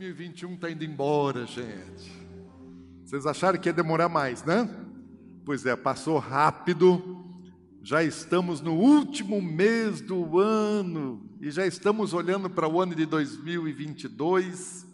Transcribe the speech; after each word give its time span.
2021 0.00 0.54
está 0.54 0.70
indo 0.70 0.82
embora, 0.82 1.44
gente. 1.44 2.10
Vocês 3.04 3.26
acharam 3.26 3.58
que 3.58 3.68
ia 3.68 3.72
demorar 3.72 4.08
mais, 4.08 4.42
né? 4.42 4.66
Pois 5.44 5.66
é, 5.66 5.76
passou 5.76 6.16
rápido. 6.16 7.22
Já 7.82 8.02
estamos 8.02 8.62
no 8.62 8.72
último 8.72 9.42
mês 9.42 10.00
do 10.00 10.38
ano 10.38 11.30
e 11.38 11.50
já 11.50 11.66
estamos 11.66 12.14
olhando 12.14 12.48
para 12.48 12.66
o 12.66 12.80
ano 12.80 12.94
de 12.94 13.04
2022. 13.04 14.86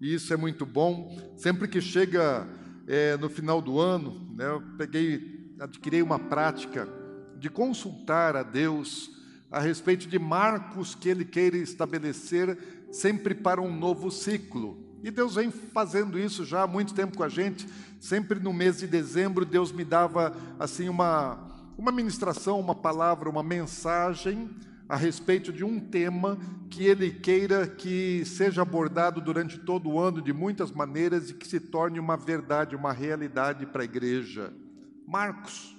E 0.00 0.14
isso 0.14 0.32
é 0.32 0.36
muito 0.36 0.64
bom. 0.64 1.34
Sempre 1.36 1.66
que 1.66 1.80
chega 1.80 2.46
é, 2.86 3.16
no 3.16 3.28
final 3.28 3.60
do 3.60 3.80
ano, 3.80 4.32
né, 4.36 4.46
eu 4.46 4.62
peguei, 4.78 5.52
adquiri 5.58 6.00
uma 6.00 6.20
prática 6.20 6.88
de 7.40 7.50
consultar 7.50 8.36
a 8.36 8.44
Deus 8.44 9.10
a 9.50 9.58
respeito 9.58 10.06
de 10.08 10.18
marcos 10.18 10.94
que 10.94 11.08
Ele 11.08 11.24
queira 11.24 11.56
estabelecer 11.56 12.56
sempre 12.94 13.34
para 13.34 13.60
um 13.60 13.74
novo 13.76 14.10
ciclo. 14.10 14.78
E 15.02 15.10
Deus 15.10 15.34
vem 15.34 15.50
fazendo 15.50 16.18
isso 16.18 16.44
já 16.44 16.62
há 16.62 16.66
muito 16.66 16.94
tempo 16.94 17.16
com 17.16 17.24
a 17.24 17.28
gente. 17.28 17.68
Sempre 18.00 18.38
no 18.38 18.52
mês 18.52 18.78
de 18.78 18.86
dezembro, 18.86 19.44
Deus 19.44 19.72
me 19.72 19.84
dava 19.84 20.34
assim 20.58 20.88
uma, 20.88 21.38
uma 21.76 21.90
ministração, 21.90 22.58
uma 22.60 22.74
palavra, 22.74 23.28
uma 23.28 23.42
mensagem 23.42 24.48
a 24.88 24.96
respeito 24.96 25.52
de 25.52 25.64
um 25.64 25.80
tema 25.80 26.38
que 26.70 26.84
Ele 26.84 27.10
queira 27.10 27.66
que 27.66 28.24
seja 28.24 28.62
abordado 28.62 29.20
durante 29.20 29.58
todo 29.58 29.90
o 29.90 29.98
ano 29.98 30.22
de 30.22 30.32
muitas 30.32 30.70
maneiras 30.70 31.30
e 31.30 31.34
que 31.34 31.48
se 31.48 31.58
torne 31.58 31.98
uma 31.98 32.16
verdade, 32.16 32.76
uma 32.76 32.92
realidade 32.92 33.66
para 33.66 33.82
a 33.82 33.84
igreja. 33.84 34.52
Marcos, 35.06 35.76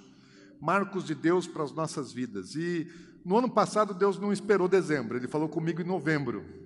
marcos 0.60 1.04
de 1.04 1.14
Deus 1.14 1.46
para 1.46 1.64
as 1.64 1.72
nossas 1.72 2.12
vidas. 2.12 2.54
E 2.54 2.86
no 3.24 3.38
ano 3.38 3.48
passado, 3.48 3.94
Deus 3.94 4.18
não 4.18 4.32
esperou 4.32 4.68
dezembro, 4.68 5.16
Ele 5.16 5.28
falou 5.28 5.48
comigo 5.48 5.80
em 5.80 5.84
novembro. 5.84 6.65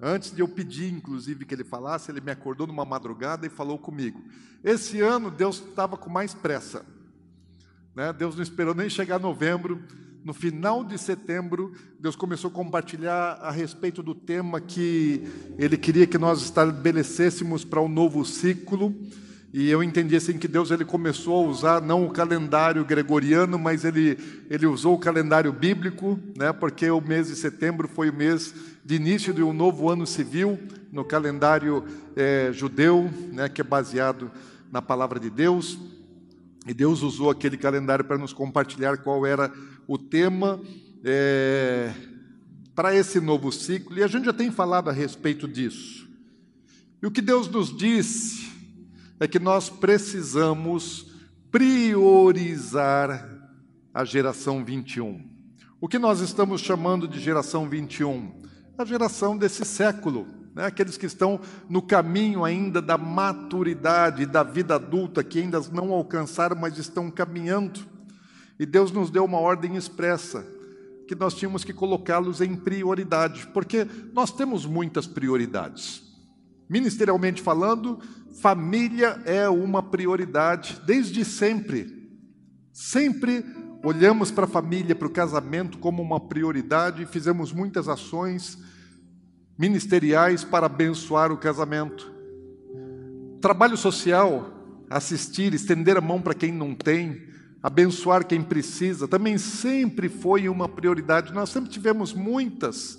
Antes 0.00 0.30
de 0.30 0.40
eu 0.40 0.48
pedir, 0.48 0.92
inclusive, 0.92 1.44
que 1.44 1.54
ele 1.54 1.64
falasse, 1.64 2.10
ele 2.10 2.20
me 2.20 2.30
acordou 2.30 2.66
numa 2.66 2.84
madrugada 2.84 3.46
e 3.46 3.50
falou 3.50 3.78
comigo. 3.78 4.22
Esse 4.62 5.00
ano 5.00 5.30
Deus 5.30 5.56
estava 5.56 5.96
com 5.96 6.10
mais 6.10 6.34
pressa. 6.34 6.84
Né? 7.94 8.12
Deus 8.12 8.36
não 8.36 8.42
esperou 8.42 8.74
nem 8.74 8.90
chegar 8.90 9.18
novembro. 9.18 9.82
No 10.22 10.34
final 10.34 10.84
de 10.84 10.98
setembro, 10.98 11.72
Deus 11.98 12.14
começou 12.14 12.50
a 12.50 12.52
compartilhar 12.52 13.38
a 13.40 13.50
respeito 13.50 14.02
do 14.02 14.14
tema 14.14 14.60
que 14.60 15.22
Ele 15.56 15.78
queria 15.78 16.06
que 16.06 16.18
nós 16.18 16.42
estabelecêssemos 16.42 17.64
para 17.64 17.80
um 17.80 17.88
novo 17.88 18.24
ciclo. 18.24 18.94
E 19.52 19.70
eu 19.70 19.82
entendi 19.82 20.14
assim 20.14 20.36
que 20.36 20.48
Deus 20.48 20.70
ele 20.70 20.84
começou 20.84 21.46
a 21.46 21.48
usar 21.48 21.80
não 21.80 22.04
o 22.04 22.10
calendário 22.10 22.84
gregoriano, 22.84 23.58
mas 23.58 23.86
ele, 23.86 24.18
ele 24.50 24.66
usou 24.66 24.94
o 24.94 24.98
calendário 24.98 25.50
bíblico, 25.50 26.18
né? 26.36 26.52
porque 26.52 26.90
o 26.90 27.00
mês 27.00 27.28
de 27.28 27.36
setembro 27.36 27.88
foi 27.88 28.10
o 28.10 28.12
mês 28.12 28.54
de 28.86 28.94
início 28.94 29.34
de 29.34 29.42
um 29.42 29.52
novo 29.52 29.90
ano 29.90 30.06
civil 30.06 30.60
no 30.92 31.04
calendário 31.04 31.84
é, 32.14 32.52
judeu, 32.52 33.10
né, 33.32 33.48
que 33.48 33.60
é 33.60 33.64
baseado 33.64 34.30
na 34.70 34.80
palavra 34.80 35.18
de 35.18 35.28
Deus. 35.28 35.76
E 36.64 36.72
Deus 36.72 37.02
usou 37.02 37.28
aquele 37.28 37.56
calendário 37.56 38.04
para 38.04 38.16
nos 38.16 38.32
compartilhar 38.32 38.98
qual 38.98 39.26
era 39.26 39.52
o 39.88 39.98
tema 39.98 40.60
é, 41.02 41.92
para 42.76 42.94
esse 42.94 43.18
novo 43.18 43.50
ciclo. 43.50 43.98
E 43.98 44.04
a 44.04 44.06
gente 44.06 44.26
já 44.26 44.32
tem 44.32 44.52
falado 44.52 44.88
a 44.88 44.92
respeito 44.92 45.48
disso. 45.48 46.08
E 47.02 47.08
o 47.08 47.10
que 47.10 47.20
Deus 47.20 47.48
nos 47.48 47.76
disse 47.76 48.52
é 49.18 49.26
que 49.26 49.40
nós 49.40 49.68
precisamos 49.68 51.12
priorizar 51.50 53.28
a 53.92 54.04
geração 54.04 54.64
21. 54.64 55.28
O 55.80 55.88
que 55.88 55.98
nós 55.98 56.20
estamos 56.20 56.60
chamando 56.60 57.08
de 57.08 57.18
geração 57.18 57.68
21? 57.68 58.45
A 58.78 58.84
geração 58.84 59.36
desse 59.36 59.64
século, 59.64 60.26
né? 60.54 60.66
aqueles 60.66 60.98
que 60.98 61.06
estão 61.06 61.40
no 61.68 61.80
caminho 61.80 62.44
ainda 62.44 62.82
da 62.82 62.98
maturidade, 62.98 64.26
da 64.26 64.42
vida 64.42 64.74
adulta, 64.74 65.24
que 65.24 65.40
ainda 65.40 65.60
não 65.72 65.92
alcançaram, 65.92 66.56
mas 66.56 66.76
estão 66.76 67.10
caminhando. 67.10 67.80
E 68.58 68.66
Deus 68.66 68.90
nos 68.92 69.10
deu 69.10 69.24
uma 69.24 69.38
ordem 69.38 69.76
expressa, 69.76 70.46
que 71.08 71.14
nós 71.14 71.34
tínhamos 71.34 71.64
que 71.64 71.72
colocá-los 71.72 72.40
em 72.40 72.54
prioridade, 72.54 73.46
porque 73.48 73.86
nós 74.12 74.30
temos 74.30 74.66
muitas 74.66 75.06
prioridades. 75.06 76.02
Ministerialmente 76.68 77.40
falando, 77.40 77.98
família 78.40 79.20
é 79.24 79.48
uma 79.48 79.82
prioridade 79.82 80.80
desde 80.84 81.24
sempre. 81.24 82.10
Sempre 82.72 83.44
olhamos 83.82 84.30
para 84.30 84.44
a 84.44 84.48
família, 84.48 84.94
para 84.94 85.06
o 85.06 85.10
casamento 85.10 85.78
como 85.78 86.02
uma 86.02 86.18
prioridade 86.18 87.06
fizemos 87.06 87.52
muitas 87.52 87.88
ações 87.88 88.58
ministeriais 89.58 90.44
para 90.44 90.66
abençoar 90.66 91.32
o 91.32 91.38
casamento. 91.38 92.12
Trabalho 93.40 93.76
social, 93.76 94.50
assistir, 94.90 95.54
estender 95.54 95.96
a 95.96 96.00
mão 96.00 96.20
para 96.20 96.34
quem 96.34 96.52
não 96.52 96.74
tem, 96.74 97.22
abençoar 97.62 98.26
quem 98.26 98.42
precisa, 98.42 99.08
também 99.08 99.38
sempre 99.38 100.08
foi 100.08 100.48
uma 100.48 100.68
prioridade. 100.68 101.32
Nós 101.32 101.50
sempre 101.50 101.70
tivemos 101.70 102.12
muitas 102.12 102.98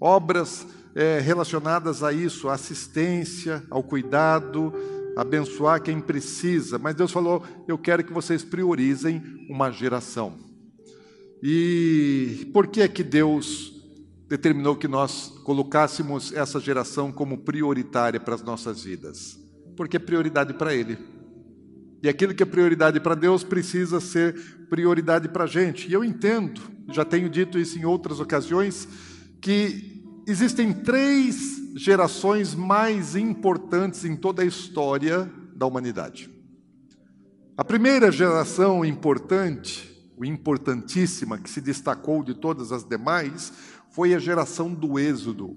obras 0.00 0.66
é, 0.94 1.18
relacionadas 1.20 2.02
a 2.02 2.12
isso, 2.12 2.48
assistência, 2.48 3.62
ao 3.70 3.82
cuidado, 3.82 4.72
abençoar 5.16 5.82
quem 5.82 6.00
precisa. 6.00 6.78
Mas 6.78 6.94
Deus 6.94 7.12
falou: 7.12 7.44
eu 7.66 7.78
quero 7.78 8.04
que 8.04 8.12
vocês 8.12 8.44
priorizem 8.44 9.22
uma 9.48 9.70
geração. 9.70 10.38
E 11.42 12.50
por 12.52 12.66
que 12.66 12.80
é 12.80 12.88
que 12.88 13.02
Deus 13.02 13.75
determinou 14.28 14.76
que 14.76 14.88
nós 14.88 15.32
colocássemos 15.44 16.32
essa 16.32 16.58
geração 16.58 17.12
como 17.12 17.38
prioritária 17.38 18.18
para 18.18 18.34
as 18.34 18.42
nossas 18.42 18.82
vidas? 18.82 19.38
Porque 19.76 19.96
é 19.96 20.00
prioridade 20.00 20.54
para 20.54 20.74
Ele. 20.74 20.98
E 22.02 22.08
aquilo 22.08 22.34
que 22.34 22.42
é 22.42 22.46
prioridade 22.46 23.00
para 23.00 23.14
Deus 23.14 23.42
precisa 23.42 24.00
ser 24.00 24.66
prioridade 24.68 25.28
para 25.28 25.44
a 25.44 25.46
gente. 25.46 25.88
E 25.88 25.92
eu 25.92 26.04
entendo, 26.04 26.60
já 26.92 27.04
tenho 27.04 27.28
dito 27.28 27.58
isso 27.58 27.78
em 27.78 27.84
outras 27.84 28.20
ocasiões, 28.20 28.88
que 29.40 30.02
existem 30.26 30.72
três 30.72 31.74
gerações 31.76 32.54
mais 32.54 33.16
importantes 33.16 34.04
em 34.04 34.16
toda 34.16 34.42
a 34.42 34.46
história 34.46 35.30
da 35.54 35.66
humanidade. 35.66 36.30
A 37.56 37.64
primeira 37.64 38.12
geração 38.12 38.84
importante, 38.84 39.90
o 40.16 40.24
importantíssima, 40.24 41.38
que 41.38 41.48
se 41.48 41.60
destacou 41.60 42.22
de 42.22 42.34
todas 42.34 42.70
as 42.70 42.84
demais, 42.84 43.52
foi 43.96 44.12
a 44.12 44.18
geração 44.18 44.74
do 44.74 44.98
Êxodo, 44.98 45.56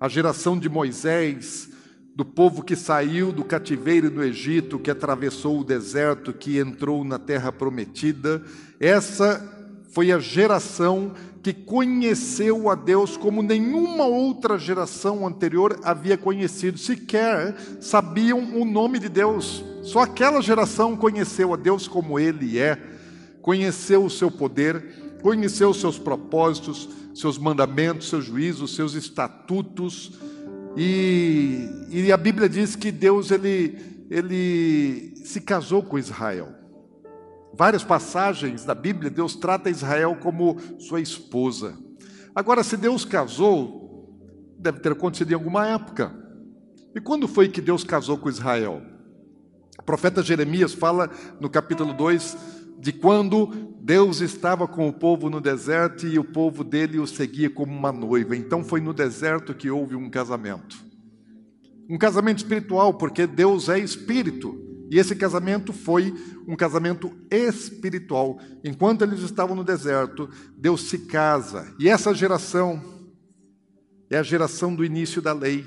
a 0.00 0.08
geração 0.08 0.58
de 0.58 0.66
Moisés, 0.66 1.68
do 2.14 2.24
povo 2.24 2.62
que 2.62 2.74
saiu 2.74 3.30
do 3.30 3.44
cativeiro 3.44 4.10
do 4.10 4.24
Egito, 4.24 4.78
que 4.78 4.90
atravessou 4.90 5.60
o 5.60 5.64
deserto, 5.64 6.32
que 6.32 6.58
entrou 6.58 7.04
na 7.04 7.18
terra 7.18 7.52
prometida. 7.52 8.42
Essa 8.80 9.46
foi 9.90 10.10
a 10.10 10.18
geração 10.18 11.12
que 11.42 11.52
conheceu 11.52 12.70
a 12.70 12.74
Deus 12.74 13.14
como 13.14 13.42
nenhuma 13.42 14.06
outra 14.06 14.58
geração 14.58 15.26
anterior 15.26 15.78
havia 15.84 16.16
conhecido, 16.16 16.78
sequer 16.78 17.54
sabiam 17.78 18.58
o 18.58 18.64
nome 18.64 18.98
de 18.98 19.10
Deus. 19.10 19.62
Só 19.82 19.98
aquela 19.98 20.40
geração 20.40 20.96
conheceu 20.96 21.52
a 21.52 21.58
Deus 21.58 21.86
como 21.86 22.18
Ele 22.18 22.58
é, 22.58 22.80
conheceu 23.42 24.02
o 24.02 24.10
seu 24.10 24.30
poder, 24.30 25.05
conheceu 25.26 25.70
os 25.70 25.80
seus 25.80 25.98
propósitos, 25.98 26.88
seus 27.12 27.36
mandamentos, 27.36 28.08
seus 28.08 28.26
juízos, 28.26 28.76
seus 28.76 28.94
estatutos. 28.94 30.12
E, 30.76 31.68
e 31.90 32.12
a 32.12 32.16
Bíblia 32.16 32.48
diz 32.48 32.76
que 32.76 32.92
Deus 32.92 33.32
ele, 33.32 34.06
ele 34.08 35.16
se 35.24 35.40
casou 35.40 35.82
com 35.82 35.98
Israel. 35.98 36.54
Várias 37.52 37.82
passagens 37.82 38.64
da 38.64 38.72
Bíblia, 38.72 39.10
Deus 39.10 39.34
trata 39.34 39.68
Israel 39.68 40.16
como 40.22 40.58
sua 40.78 41.00
esposa. 41.00 41.76
Agora, 42.32 42.62
se 42.62 42.76
Deus 42.76 43.04
casou, 43.04 44.08
deve 44.56 44.78
ter 44.78 44.92
acontecido 44.92 45.32
em 45.32 45.34
alguma 45.34 45.66
época. 45.66 46.14
E 46.94 47.00
quando 47.00 47.26
foi 47.26 47.48
que 47.48 47.60
Deus 47.60 47.82
casou 47.82 48.16
com 48.16 48.28
Israel? 48.28 48.80
O 49.76 49.82
profeta 49.82 50.22
Jeremias 50.22 50.72
fala 50.72 51.10
no 51.40 51.50
capítulo 51.50 51.92
2 51.94 52.36
de 52.78 52.92
quando 52.92 53.74
Deus 53.80 54.20
estava 54.20 54.66
com 54.66 54.88
o 54.88 54.92
povo 54.92 55.30
no 55.30 55.40
deserto 55.40 56.06
e 56.06 56.18
o 56.18 56.24
povo 56.24 56.64
dele 56.64 56.98
o 56.98 57.06
seguia 57.06 57.48
como 57.48 57.72
uma 57.72 57.92
noiva. 57.92 58.36
Então 58.36 58.64
foi 58.64 58.80
no 58.80 58.92
deserto 58.92 59.54
que 59.54 59.70
houve 59.70 59.94
um 59.94 60.10
casamento. 60.10 60.84
Um 61.88 61.96
casamento 61.96 62.38
espiritual, 62.38 62.94
porque 62.94 63.26
Deus 63.26 63.68
é 63.68 63.78
espírito. 63.78 64.60
E 64.90 64.98
esse 64.98 65.14
casamento 65.14 65.72
foi 65.72 66.14
um 66.46 66.56
casamento 66.56 67.12
espiritual. 67.30 68.38
Enquanto 68.64 69.02
eles 69.02 69.20
estavam 69.20 69.54
no 69.56 69.64
deserto, 69.64 70.28
Deus 70.56 70.82
se 70.82 70.98
casa. 70.98 71.72
E 71.78 71.88
essa 71.88 72.12
geração 72.14 72.82
é 74.10 74.18
a 74.18 74.22
geração 74.22 74.74
do 74.74 74.84
início 74.84 75.22
da 75.22 75.32
lei. 75.32 75.64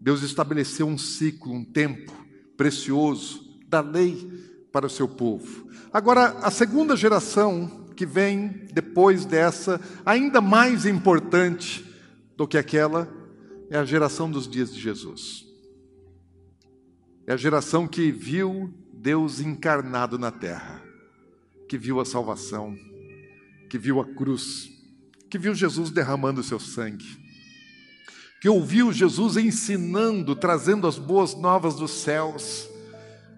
Deus 0.00 0.22
estabeleceu 0.22 0.86
um 0.86 0.98
ciclo, 0.98 1.52
um 1.52 1.64
tempo 1.64 2.12
precioso 2.56 3.58
da 3.68 3.80
lei 3.80 4.53
para 4.74 4.86
o 4.86 4.90
seu 4.90 5.06
povo. 5.06 5.70
Agora, 5.92 6.30
a 6.42 6.50
segunda 6.50 6.96
geração 6.96 7.86
que 7.94 8.04
vem 8.04 8.66
depois 8.72 9.24
dessa, 9.24 9.80
ainda 10.04 10.40
mais 10.40 10.84
importante 10.84 11.86
do 12.36 12.44
que 12.48 12.58
aquela, 12.58 13.08
é 13.70 13.78
a 13.78 13.84
geração 13.84 14.28
dos 14.28 14.48
dias 14.48 14.74
de 14.74 14.80
Jesus. 14.80 15.44
É 17.24 17.34
a 17.34 17.36
geração 17.36 17.86
que 17.86 18.10
viu 18.10 18.74
Deus 18.92 19.38
encarnado 19.38 20.18
na 20.18 20.32
terra, 20.32 20.82
que 21.68 21.78
viu 21.78 22.00
a 22.00 22.04
salvação, 22.04 22.76
que 23.70 23.78
viu 23.78 24.00
a 24.00 24.04
cruz, 24.04 24.68
que 25.30 25.38
viu 25.38 25.54
Jesus 25.54 25.88
derramando 25.90 26.40
o 26.40 26.44
seu 26.44 26.58
sangue, 26.58 27.16
que 28.40 28.48
ouviu 28.48 28.92
Jesus 28.92 29.36
ensinando, 29.36 30.34
trazendo 30.34 30.88
as 30.88 30.98
boas 30.98 31.36
novas 31.36 31.76
dos 31.76 31.92
céus 31.92 32.73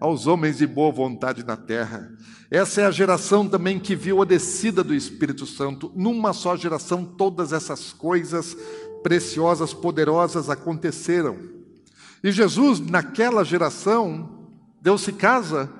aos 0.00 0.26
homens 0.26 0.58
de 0.58 0.66
boa 0.66 0.93
vontade 0.93 1.44
na 1.44 1.56
terra. 1.56 2.10
Essa 2.50 2.82
é 2.82 2.87
a 2.87 2.90
geração 2.90 3.48
também 3.48 3.78
que 3.78 3.96
viu 3.96 4.22
a 4.22 4.25
descida 4.25 4.84
do 4.84 4.94
Espírito 4.94 5.46
Santo. 5.46 5.90
Numa 5.94 6.32
só 6.32 6.56
geração, 6.56 7.04
todas 7.04 7.52
essas 7.52 7.93
coisas 7.93 8.56
preciosas, 9.02 9.72
poderosas 9.72 10.50
aconteceram. 10.50 11.37
E 12.22 12.31
Jesus, 12.31 12.81
naquela 12.81 13.44
geração, 13.44 14.48
Deus 14.81 15.02
se 15.02 15.12
casa 15.12 15.70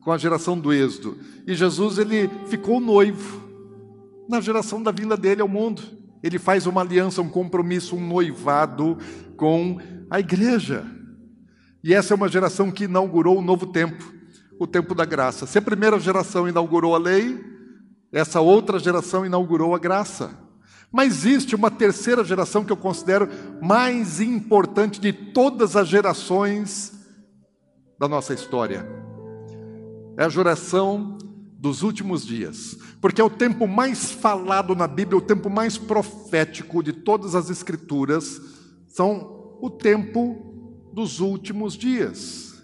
com 0.00 0.12
a 0.12 0.18
geração 0.18 0.58
do 0.58 0.72
Êxodo. 0.72 1.18
E 1.46 1.54
Jesus 1.54 1.98
ele 1.98 2.30
ficou 2.46 2.80
noivo 2.80 3.42
na 4.28 4.40
geração 4.40 4.82
da 4.82 4.90
vinda 4.90 5.16
dele 5.16 5.42
ao 5.42 5.48
mundo. 5.48 5.82
Ele 6.22 6.38
faz 6.38 6.66
uma 6.66 6.80
aliança, 6.80 7.20
um 7.20 7.28
compromisso, 7.28 7.96
um 7.96 8.06
noivado 8.06 8.96
com 9.36 9.78
a 10.08 10.20
igreja. 10.20 10.84
E 11.84 11.92
essa 11.92 12.14
é 12.14 12.16
uma 12.16 12.30
geração 12.30 12.70
que 12.70 12.84
inaugurou 12.84 13.38
um 13.38 13.42
novo 13.42 13.66
tempo, 13.66 14.10
o 14.58 14.66
tempo 14.66 14.94
da 14.94 15.04
graça. 15.04 15.46
Se 15.46 15.58
a 15.58 15.62
primeira 15.62 16.00
geração 16.00 16.48
inaugurou 16.48 16.94
a 16.94 16.98
lei, 16.98 17.38
essa 18.10 18.40
outra 18.40 18.78
geração 18.78 19.26
inaugurou 19.26 19.74
a 19.74 19.78
graça. 19.78 20.30
Mas 20.90 21.26
existe 21.26 21.54
uma 21.54 21.70
terceira 21.70 22.24
geração 22.24 22.64
que 22.64 22.72
eu 22.72 22.76
considero 22.76 23.28
mais 23.60 24.18
importante 24.18 24.98
de 24.98 25.12
todas 25.12 25.76
as 25.76 25.86
gerações 25.86 26.90
da 27.98 28.08
nossa 28.08 28.32
história. 28.32 28.88
É 30.16 30.24
a 30.24 30.28
geração 30.30 31.18
dos 31.58 31.82
últimos 31.82 32.24
dias, 32.24 32.78
porque 32.98 33.20
é 33.20 33.24
o 33.24 33.28
tempo 33.28 33.66
mais 33.66 34.10
falado 34.10 34.74
na 34.74 34.86
Bíblia, 34.86 35.18
o 35.18 35.20
tempo 35.20 35.50
mais 35.50 35.76
profético 35.76 36.82
de 36.82 36.94
todas 36.94 37.34
as 37.34 37.50
Escrituras, 37.50 38.40
são 38.88 39.58
o 39.60 39.68
tempo 39.68 40.53
dos 40.94 41.20
últimos 41.20 41.74
dias. 41.74 42.54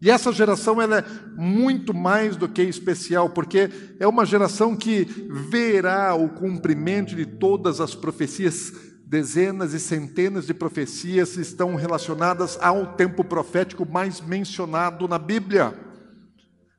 E 0.00 0.10
essa 0.10 0.30
geração 0.30 0.80
ela 0.80 0.98
é 0.98 1.04
muito 1.36 1.94
mais 1.94 2.36
do 2.36 2.48
que 2.48 2.62
especial, 2.62 3.30
porque 3.30 3.70
é 3.98 4.06
uma 4.06 4.26
geração 4.26 4.76
que 4.76 5.04
verá 5.50 6.14
o 6.14 6.28
cumprimento 6.28 7.16
de 7.16 7.24
todas 7.24 7.80
as 7.80 7.94
profecias, 7.94 8.72
dezenas 9.06 9.72
e 9.72 9.80
centenas 9.80 10.46
de 10.46 10.52
profecias 10.52 11.36
estão 11.36 11.74
relacionadas 11.76 12.58
ao 12.60 12.94
tempo 12.94 13.24
profético 13.24 13.90
mais 13.90 14.20
mencionado 14.20 15.08
na 15.08 15.18
Bíblia. 15.18 15.85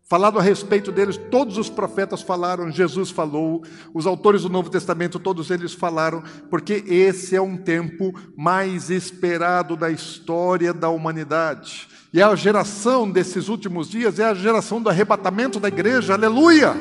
Falado 0.09 0.39
a 0.39 0.41
respeito 0.41 0.89
deles, 0.89 1.17
todos 1.29 1.57
os 1.57 1.69
profetas 1.69 2.21
falaram, 2.21 2.71
Jesus 2.71 3.09
falou, 3.11 3.61
os 3.93 4.07
autores 4.07 4.43
do 4.43 4.49
Novo 4.49 4.69
Testamento, 4.69 5.19
todos 5.19 5.51
eles 5.51 5.73
falaram, 5.73 6.23
porque 6.49 6.81
esse 6.87 7.35
é 7.35 7.41
um 7.41 7.57
tempo 7.57 8.17
mais 8.33 8.89
esperado 8.89 9.75
da 9.75 9.91
história 9.91 10.73
da 10.73 10.87
humanidade. 10.87 11.89
E 12.13 12.21
a 12.21 12.33
geração 12.35 13.11
desses 13.11 13.49
últimos 13.49 13.89
dias 13.89 14.17
é 14.17 14.23
a 14.23 14.33
geração 14.33 14.81
do 14.81 14.87
arrebatamento 14.89 15.59
da 15.59 15.67
igreja, 15.67 16.13
aleluia! 16.13 16.73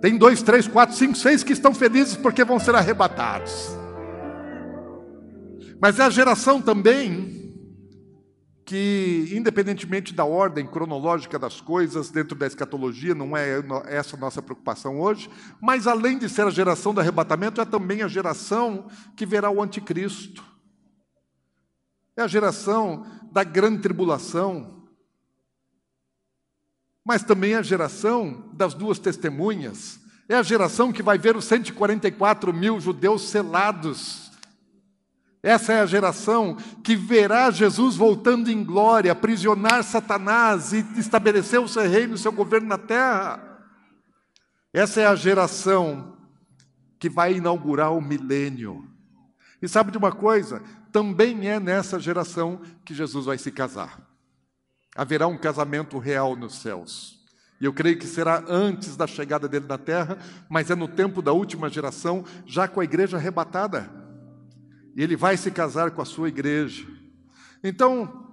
Tem 0.00 0.16
dois, 0.16 0.40
três, 0.40 0.66
quatro, 0.66 0.96
cinco, 0.96 1.14
seis 1.14 1.42
que 1.42 1.52
estão 1.52 1.74
felizes 1.74 2.16
porque 2.16 2.42
vão 2.42 2.58
ser 2.58 2.74
arrebatados. 2.74 3.76
Mas 5.78 5.98
é 5.98 6.04
a 6.04 6.10
geração 6.10 6.62
também 6.62 7.35
que, 8.66 9.28
independentemente 9.32 10.12
da 10.12 10.24
ordem 10.24 10.66
cronológica 10.66 11.38
das 11.38 11.60
coisas 11.60 12.10
dentro 12.10 12.36
da 12.36 12.48
escatologia, 12.48 13.14
não 13.14 13.36
é 13.36 13.62
essa 13.86 14.16
a 14.16 14.18
nossa 14.18 14.42
preocupação 14.42 15.00
hoje, 15.00 15.30
mas 15.62 15.86
além 15.86 16.18
de 16.18 16.28
ser 16.28 16.42
a 16.42 16.50
geração 16.50 16.92
do 16.92 17.00
arrebatamento, 17.00 17.60
é 17.60 17.64
também 17.64 18.02
a 18.02 18.08
geração 18.08 18.88
que 19.16 19.24
verá 19.24 19.48
o 19.48 19.62
anticristo. 19.62 20.44
É 22.16 22.22
a 22.22 22.26
geração 22.26 23.06
da 23.30 23.44
grande 23.44 23.82
tribulação, 23.82 24.88
mas 27.04 27.22
também 27.22 27.52
é 27.52 27.58
a 27.58 27.62
geração 27.62 28.50
das 28.52 28.74
duas 28.74 28.98
testemunhas. 28.98 30.00
É 30.28 30.34
a 30.34 30.42
geração 30.42 30.92
que 30.92 31.04
vai 31.04 31.18
ver 31.18 31.36
os 31.36 31.44
144 31.44 32.52
mil 32.52 32.80
judeus 32.80 33.28
selados. 33.28 34.25
Essa 35.46 35.74
é 35.74 35.80
a 35.80 35.86
geração 35.86 36.56
que 36.82 36.96
verá 36.96 37.50
Jesus 37.50 37.96
voltando 37.96 38.50
em 38.50 38.64
glória, 38.64 39.12
aprisionar 39.12 39.84
Satanás 39.84 40.72
e 40.72 40.84
estabelecer 40.98 41.60
o 41.60 41.68
seu 41.68 41.88
reino, 41.88 42.14
o 42.14 42.18
seu 42.18 42.32
governo 42.32 42.66
na 42.66 42.78
terra. 42.78 43.40
Essa 44.72 45.02
é 45.02 45.06
a 45.06 45.14
geração 45.14 46.16
que 46.98 47.08
vai 47.08 47.34
inaugurar 47.34 47.92
o 47.92 48.00
milênio. 48.00 48.84
E 49.62 49.68
sabe 49.68 49.90
de 49.90 49.98
uma 49.98 50.12
coisa? 50.12 50.62
também 50.96 51.46
é 51.46 51.60
nessa 51.60 52.00
geração 52.00 52.58
que 52.82 52.94
Jesus 52.94 53.26
vai 53.26 53.36
se 53.36 53.52
casar. 53.52 54.00
Haverá 54.96 55.26
um 55.26 55.36
casamento 55.36 55.98
real 55.98 56.34
nos 56.34 56.54
céus. 56.54 57.18
E 57.60 57.66
eu 57.66 57.72
creio 57.74 57.98
que 57.98 58.06
será 58.06 58.42
antes 58.48 58.96
da 58.96 59.06
chegada 59.06 59.46
dele 59.46 59.66
na 59.68 59.76
terra, 59.76 60.16
mas 60.48 60.70
é 60.70 60.74
no 60.74 60.88
tempo 60.88 61.20
da 61.20 61.32
última 61.32 61.68
geração, 61.68 62.24
já 62.46 62.66
com 62.66 62.80
a 62.80 62.84
igreja 62.84 63.18
arrebatada. 63.18 64.05
E 64.96 65.02
ele 65.02 65.14
vai 65.14 65.36
se 65.36 65.50
casar 65.50 65.90
com 65.90 66.00
a 66.00 66.06
sua 66.06 66.28
igreja. 66.28 66.86
Então, 67.62 68.26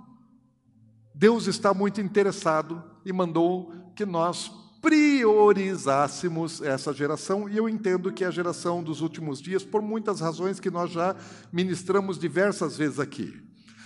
Deus 1.14 1.46
está 1.46 1.74
muito 1.74 2.00
interessado 2.00 2.82
e 3.06 3.12
mandou 3.12 3.74
que 3.96 4.06
nós 4.06 4.50
priorizássemos 4.82 6.62
essa 6.62 6.94
geração, 6.94 7.48
e 7.48 7.56
eu 7.56 7.70
entendo 7.70 8.12
que 8.12 8.24
é 8.24 8.28
a 8.28 8.32
geração 8.32 8.84
dos 8.84 9.02
últimos 9.02 9.42
dias, 9.42 9.64
por 9.64 9.82
muitas 9.82 10.20
razões 10.20 10.60
que 10.60 10.70
nós 10.70 10.92
já 10.92 11.16
ministramos 11.52 12.18
diversas 12.18 12.78
vezes 12.78 13.00
aqui. 13.00 13.42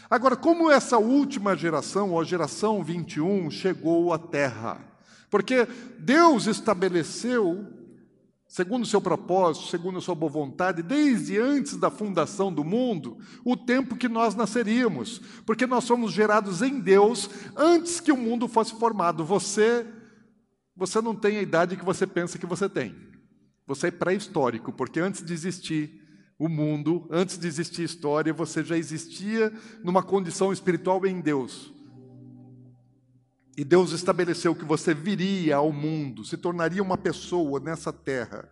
Agora, 0.10 0.36
como 0.36 0.72
essa 0.72 0.98
última 0.98 1.56
geração, 1.56 2.12
ou 2.12 2.22
a 2.22 2.24
geração 2.24 2.84
21, 2.84 3.52
chegou 3.52 4.14
à 4.14 4.18
Terra? 4.18 4.80
Porque 5.30 5.68
Deus 6.00 6.48
estabeleceu, 6.48 7.68
segundo 8.48 8.84
o 8.84 8.88
seu 8.88 9.02
propósito, 9.02 9.68
segundo 9.68 9.98
a 9.98 10.02
sua 10.02 10.16
boa 10.16 10.32
vontade, 10.32 10.82
desde 10.82 11.38
antes 11.38 11.76
da 11.76 11.90
fundação 11.90 12.52
do 12.52 12.64
mundo, 12.64 13.18
o 13.44 13.58
tempo 13.58 13.96
que 13.96 14.08
nós 14.08 14.36
nasceríamos, 14.36 15.20
porque 15.46 15.68
nós 15.68 15.84
somos 15.84 16.14
gerados 16.14 16.62
em 16.62 16.80
Deus 16.80 17.30
antes 17.56 18.00
que 18.00 18.12
o 18.12 18.18
mundo 18.18 18.48
fosse 18.48 18.74
formado. 18.76 19.26
Você 19.26 19.86
você 20.78 21.02
não 21.02 21.16
tem 21.16 21.38
a 21.38 21.42
idade 21.42 21.76
que 21.76 21.84
você 21.84 22.06
pensa 22.06 22.38
que 22.38 22.46
você 22.46 22.70
tem. 22.70 22.96
Você 23.66 23.88
é 23.88 23.92
pré-histórico, 23.92 24.72
porque 24.72 25.00
antes 25.00 25.26
de 25.26 25.34
existir 25.34 26.02
o 26.38 26.48
mundo, 26.48 27.08
antes 27.10 27.38
de 27.40 27.48
existir 27.48 27.84
história, 27.84 28.32
você 28.32 28.64
já 28.64 28.78
existia 28.78 29.52
numa 29.84 30.04
condição 30.04 30.54
espiritual 30.54 31.04
em 31.08 31.20
Deus. 31.20 31.74
E 33.58 33.66
Deus 33.66 33.92
estabeleceu 33.92 34.54
que 34.54 34.64
você 34.64 34.94
viria 34.94 35.56
ao 35.56 35.74
mundo, 35.74 36.24
se 36.24 36.38
tornaria 36.38 36.84
uma 36.84 36.96
pessoa 36.96 37.60
nessa 37.60 37.92
terra, 37.92 38.48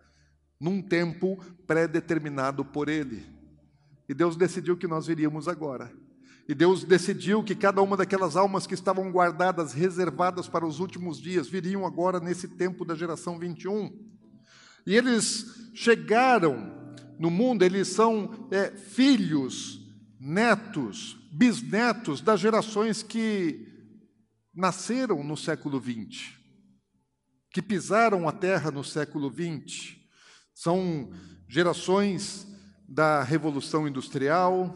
num 0.58 0.82
tempo 0.82 1.38
pré-determinado 1.64 2.64
por 2.64 2.88
Ele. 2.88 3.24
E 4.08 4.12
Deus 4.12 4.34
decidiu 4.34 4.76
que 4.76 4.88
nós 4.88 5.06
viríamos 5.06 5.46
agora. 5.46 5.92
E 6.48 6.54
Deus 6.54 6.82
decidiu 6.82 7.44
que 7.44 7.54
cada 7.54 7.80
uma 7.80 7.96
daquelas 7.96 8.36
almas 8.36 8.66
que 8.66 8.74
estavam 8.74 9.12
guardadas, 9.12 9.72
reservadas 9.72 10.48
para 10.48 10.66
os 10.66 10.80
últimos 10.80 11.20
dias, 11.20 11.48
viriam 11.48 11.86
agora 11.86 12.18
nesse 12.18 12.48
tempo 12.48 12.84
da 12.84 12.96
geração 12.96 13.38
21. 13.38 13.96
E 14.84 14.96
eles 14.96 15.70
chegaram 15.72 16.84
no 17.16 17.30
mundo, 17.30 17.64
eles 17.64 17.88
são 17.88 18.48
é, 18.50 18.72
filhos, 18.72 19.80
netos, 20.18 21.16
bisnetos 21.32 22.20
das 22.20 22.40
gerações 22.40 23.04
que 23.04 23.75
nasceram 24.56 25.22
no 25.22 25.36
século 25.36 25.78
20, 25.78 26.34
que 27.50 27.60
pisaram 27.60 28.26
a 28.26 28.32
terra 28.32 28.70
no 28.70 28.82
século 28.82 29.28
20. 29.28 30.02
São 30.54 31.10
gerações 31.46 32.48
da 32.88 33.22
Revolução 33.22 33.86
Industrial, 33.86 34.74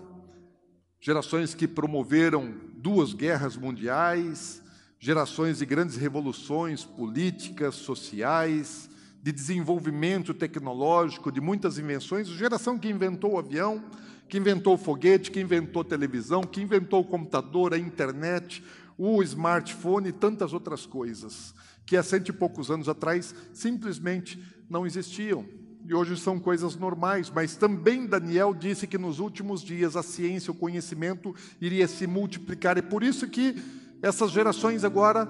gerações 1.01 1.55
que 1.55 1.67
promoveram 1.67 2.55
duas 2.75 3.15
guerras 3.15 3.57
mundiais, 3.57 4.63
gerações 4.99 5.59
de 5.59 5.65
grandes 5.65 5.97
revoluções 5.97 6.85
políticas, 6.85 7.77
sociais, 7.77 8.91
de 9.23 9.33
desenvolvimento 9.33 10.35
tecnológico, 10.35 11.33
de 11.33 11.41
muitas 11.41 11.79
invenções, 11.79 12.29
geração 12.29 12.79
que 12.79 12.89
inventou 12.89 13.33
o 13.33 13.39
avião, 13.39 13.83
que 14.29 14.37
inventou 14.37 14.75
o 14.75 14.79
foguete, 14.79 15.31
que 15.31 15.41
inventou 15.41 15.83
televisão, 15.83 16.43
que 16.43 16.61
inventou 16.61 17.01
o 17.01 17.05
computador, 17.05 17.73
a 17.73 17.79
internet, 17.79 18.63
o 19.03 19.23
smartphone 19.23 20.11
e 20.11 20.13
tantas 20.13 20.53
outras 20.53 20.85
coisas, 20.85 21.55
que 21.87 21.97
há 21.97 22.03
cento 22.03 22.29
e 22.29 22.33
poucos 22.35 22.71
anos 22.71 22.87
atrás 22.87 23.35
simplesmente 23.51 24.39
não 24.69 24.85
existiam. 24.85 25.47
E 25.87 25.95
hoje 25.95 26.19
são 26.19 26.39
coisas 26.39 26.77
normais, 26.77 27.31
mas 27.31 27.57
também 27.57 28.05
Daniel 28.05 28.53
disse 28.53 28.87
que 28.87 28.99
nos 28.99 29.19
últimos 29.19 29.63
dias 29.63 29.97
a 29.97 30.03
ciência, 30.03 30.51
o 30.51 30.55
conhecimento 30.55 31.35
iria 31.59 31.89
se 31.89 32.07
multiplicar. 32.07 32.77
E 32.77 32.83
por 32.83 33.03
isso 33.03 33.27
que 33.27 33.57
essas 34.03 34.33
gerações 34.33 34.85
agora, 34.85 35.25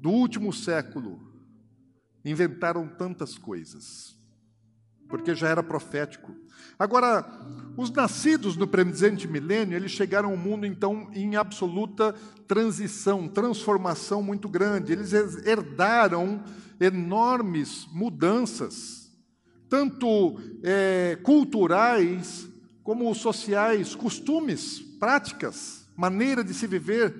do 0.00 0.10
último 0.10 0.52
século, 0.52 1.20
inventaram 2.24 2.88
tantas 2.88 3.38
coisas, 3.38 4.18
porque 5.12 5.34
já 5.34 5.46
era 5.46 5.62
profético. 5.62 6.34
Agora, 6.78 7.30
os 7.76 7.90
nascidos 7.90 8.56
no 8.56 8.66
presente 8.66 9.28
milênio, 9.28 9.76
eles 9.76 9.90
chegaram 9.90 10.30
ao 10.30 10.38
mundo 10.38 10.64
então 10.64 11.10
em 11.12 11.36
absoluta 11.36 12.14
transição, 12.48 13.28
transformação 13.28 14.22
muito 14.22 14.48
grande. 14.48 14.90
Eles 14.90 15.12
herdaram 15.12 16.42
enormes 16.80 17.86
mudanças, 17.92 19.12
tanto 19.68 20.40
é, 20.62 21.18
culturais 21.22 22.48
como 22.82 23.14
sociais, 23.14 23.94
costumes, 23.94 24.80
práticas, 24.98 25.86
maneira 25.94 26.42
de 26.42 26.54
se 26.54 26.66
viver. 26.66 27.14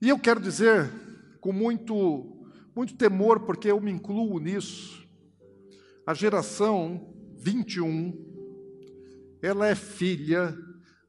E 0.00 0.08
eu 0.08 0.18
quero 0.18 0.40
dizer 0.40 0.90
com 1.42 1.52
muito, 1.52 2.42
muito 2.74 2.94
temor, 2.94 3.40
porque 3.40 3.70
eu 3.70 3.78
me 3.82 3.90
incluo 3.90 4.38
nisso, 4.38 5.01
a 6.06 6.14
geração 6.14 7.14
21 7.38 8.32
ela 9.42 9.66
é 9.66 9.74
filha 9.74 10.56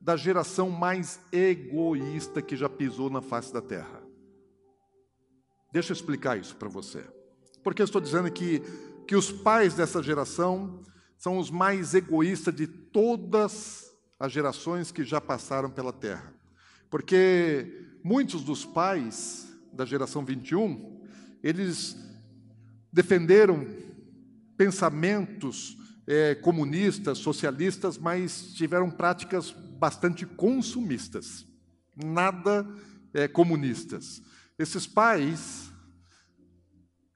da 0.02 0.18
geração 0.18 0.70
mais 0.70 1.20
egoísta 1.32 2.42
que 2.42 2.58
já 2.58 2.68
pisou 2.68 3.10
na 3.10 3.22
face 3.22 3.54
da 3.54 3.62
terra. 3.62 4.02
Deixa 5.72 5.92
eu 5.92 5.96
explicar 5.96 6.38
isso 6.38 6.56
para 6.56 6.68
você. 6.68 7.06
Porque 7.64 7.82
eu 7.82 7.86
estou 7.86 8.02
dizendo 8.02 8.30
que, 8.32 8.60
que 9.08 9.16
os 9.16 9.32
pais 9.32 9.76
dessa 9.76 10.04
geração 10.04 10.82
são 11.18 11.38
os 11.38 11.50
mais 11.50 11.94
egoístas 11.94 12.54
de 12.54 12.68
todas 12.68 13.96
as 14.20 14.32
gerações 14.32 14.92
que 14.92 15.04
já 15.04 15.22
passaram 15.22 15.70
pela 15.70 15.94
terra. 15.94 16.34
Porque 16.90 17.98
muitos 18.04 18.44
dos 18.44 18.66
pais 18.66 19.48
da 19.72 19.86
geração 19.86 20.26
21, 20.26 21.02
eles 21.42 21.96
defenderam 22.92 23.66
pensamentos 24.58 25.78
é, 26.06 26.36
comunistas, 26.36 27.18
socialistas, 27.18 27.98
mas 27.98 28.54
tiveram 28.54 28.90
práticas 28.90 29.52
bastante 29.52 30.26
consumistas, 30.26 31.46
nada 31.96 32.68
é, 33.14 33.28
comunistas. 33.28 34.22
Esses 34.58 34.86
pais 34.86 35.72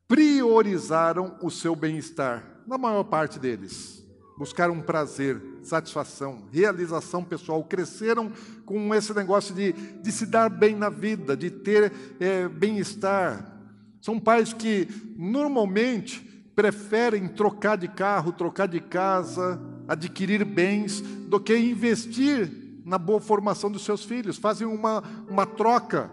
priorizaram 0.08 1.38
o 1.42 1.52
seu 1.52 1.76
bem-estar, 1.76 2.62
na 2.66 2.78
maior 2.78 3.04
parte 3.04 3.40
deles. 3.40 4.04
Buscaram 4.38 4.80
prazer, 4.82 5.42
satisfação, 5.64 6.48
realização 6.52 7.24
pessoal, 7.24 7.64
cresceram 7.64 8.32
com 8.66 8.94
esse 8.94 9.14
negócio 9.14 9.54
de, 9.54 9.74
de 9.74 10.12
se 10.12 10.28
dar 10.28 10.48
bem 10.48 10.76
na 10.76 10.90
vida, 10.90 11.36
de 11.36 11.50
ter 11.50 11.92
é, 12.20 12.48
bem-estar. 12.48 13.60
São 14.00 14.20
pais 14.20 14.54
que, 14.54 14.88
normalmente, 15.18 16.27
preferem 16.58 17.28
trocar 17.28 17.78
de 17.78 17.88
carro, 17.88 18.34
trocar 18.34 18.68
de 18.68 18.80
casa, 18.80 19.62
adquirir 19.88 20.44
bens, 20.44 21.02
do 21.02 21.40
que 21.40 21.56
investir 21.56 22.52
na 22.84 22.98
boa 22.98 23.22
formação 23.22 23.70
dos 23.70 23.86
seus 23.86 24.04
filhos. 24.04 24.38
Fazem 24.38 24.66
uma, 24.66 25.04
uma 25.30 25.46
troca. 25.46 26.10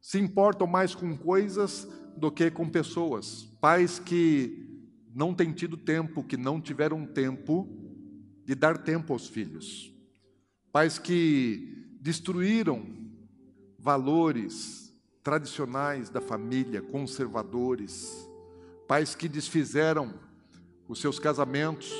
Se 0.00 0.16
importam 0.20 0.64
mais 0.68 0.94
com 0.94 1.16
coisas 1.16 1.88
do 2.16 2.30
que 2.30 2.52
com 2.52 2.68
pessoas. 2.68 3.48
Pais 3.60 3.98
que 3.98 4.86
não 5.12 5.34
têm 5.34 5.50
tido 5.52 5.76
tempo, 5.76 6.22
que 6.22 6.36
não 6.36 6.60
tiveram 6.60 7.04
tempo 7.04 7.68
de 8.44 8.54
dar 8.54 8.78
tempo 8.78 9.12
aos 9.12 9.26
filhos. 9.26 9.92
Pais 10.70 11.00
que 11.00 11.96
destruíram 12.00 12.86
valores 13.76 14.94
tradicionais 15.20 16.08
da 16.08 16.20
família, 16.20 16.80
conservadores 16.80 18.30
pais 18.92 19.14
que 19.14 19.26
desfizeram 19.26 20.12
os 20.86 21.00
seus 21.00 21.18
casamentos 21.18 21.90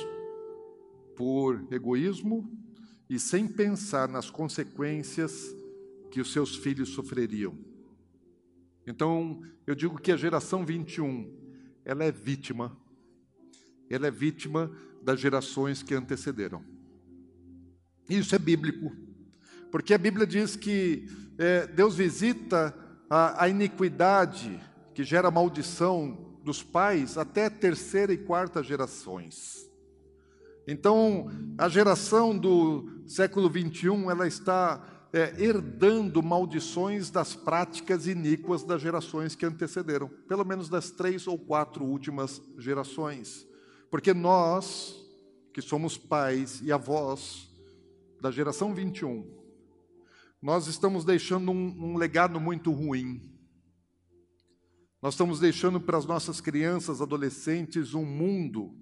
por 1.15 1.65
egoísmo 1.71 2.47
e 3.09 3.17
sem 3.17 3.47
pensar 3.47 4.07
nas 4.07 4.29
consequências 4.29 5.55
que 6.11 6.21
os 6.21 6.31
seus 6.31 6.55
filhos 6.55 6.89
sofreriam. 6.89 7.57
Então, 8.85 9.41
eu 9.65 9.73
digo 9.73 9.99
que 9.99 10.11
a 10.11 10.15
geração 10.15 10.63
21, 10.63 11.35
ela 11.83 12.03
é 12.03 12.11
vítima, 12.11 12.77
ela 13.89 14.05
é 14.05 14.11
vítima 14.11 14.71
das 15.01 15.19
gerações 15.19 15.81
que 15.81 15.95
antecederam. 15.95 16.63
Isso 18.07 18.35
é 18.35 18.37
bíblico, 18.37 18.95
porque 19.71 19.95
a 19.95 19.97
Bíblia 19.97 20.27
diz 20.27 20.55
que 20.55 21.07
é, 21.39 21.65
Deus 21.65 21.95
visita 21.95 22.71
a, 23.09 23.45
a 23.45 23.49
iniquidade 23.49 24.61
que 24.93 25.03
gera 25.03 25.31
maldição 25.31 26.32
dos 26.43 26.61
pais 26.61 27.17
até 27.17 27.49
terceira 27.49 28.13
e 28.13 28.17
quarta 28.17 28.61
gerações. 28.61 29.71
Então, 30.67 31.29
a 31.57 31.67
geração 31.67 32.37
do 32.37 33.03
século 33.05 33.49
21, 33.49 34.09
ela 34.11 34.27
está 34.27 35.09
é, 35.11 35.33
herdando 35.37 36.23
maldições 36.23 37.09
das 37.09 37.35
práticas 37.35 38.07
iníquas 38.07 38.63
das 38.63 38.81
gerações 38.81 39.35
que 39.35 39.45
antecederam, 39.45 40.09
pelo 40.27 40.45
menos 40.45 40.69
das 40.69 40.89
três 40.89 41.27
ou 41.27 41.37
quatro 41.37 41.83
últimas 41.83 42.41
gerações. 42.57 43.47
Porque 43.91 44.13
nós, 44.13 44.95
que 45.53 45.61
somos 45.61 45.97
pais 45.97 46.61
e 46.61 46.71
avós 46.71 47.49
da 48.21 48.31
geração 48.31 48.73
21, 48.73 49.25
nós 50.41 50.67
estamos 50.67 51.05
deixando 51.05 51.51
um, 51.51 51.91
um 51.91 51.97
legado 51.97 52.39
muito 52.39 52.71
ruim 52.71 53.32
nós 55.03 55.15
estamos 55.15 55.37
deixando 55.37 55.81
para 55.81 55.97
as 55.97 56.05
nossas 56.05 56.39
crianças, 56.39 57.01
adolescentes, 57.01 57.93
um 57.93 58.05
mundo 58.05 58.73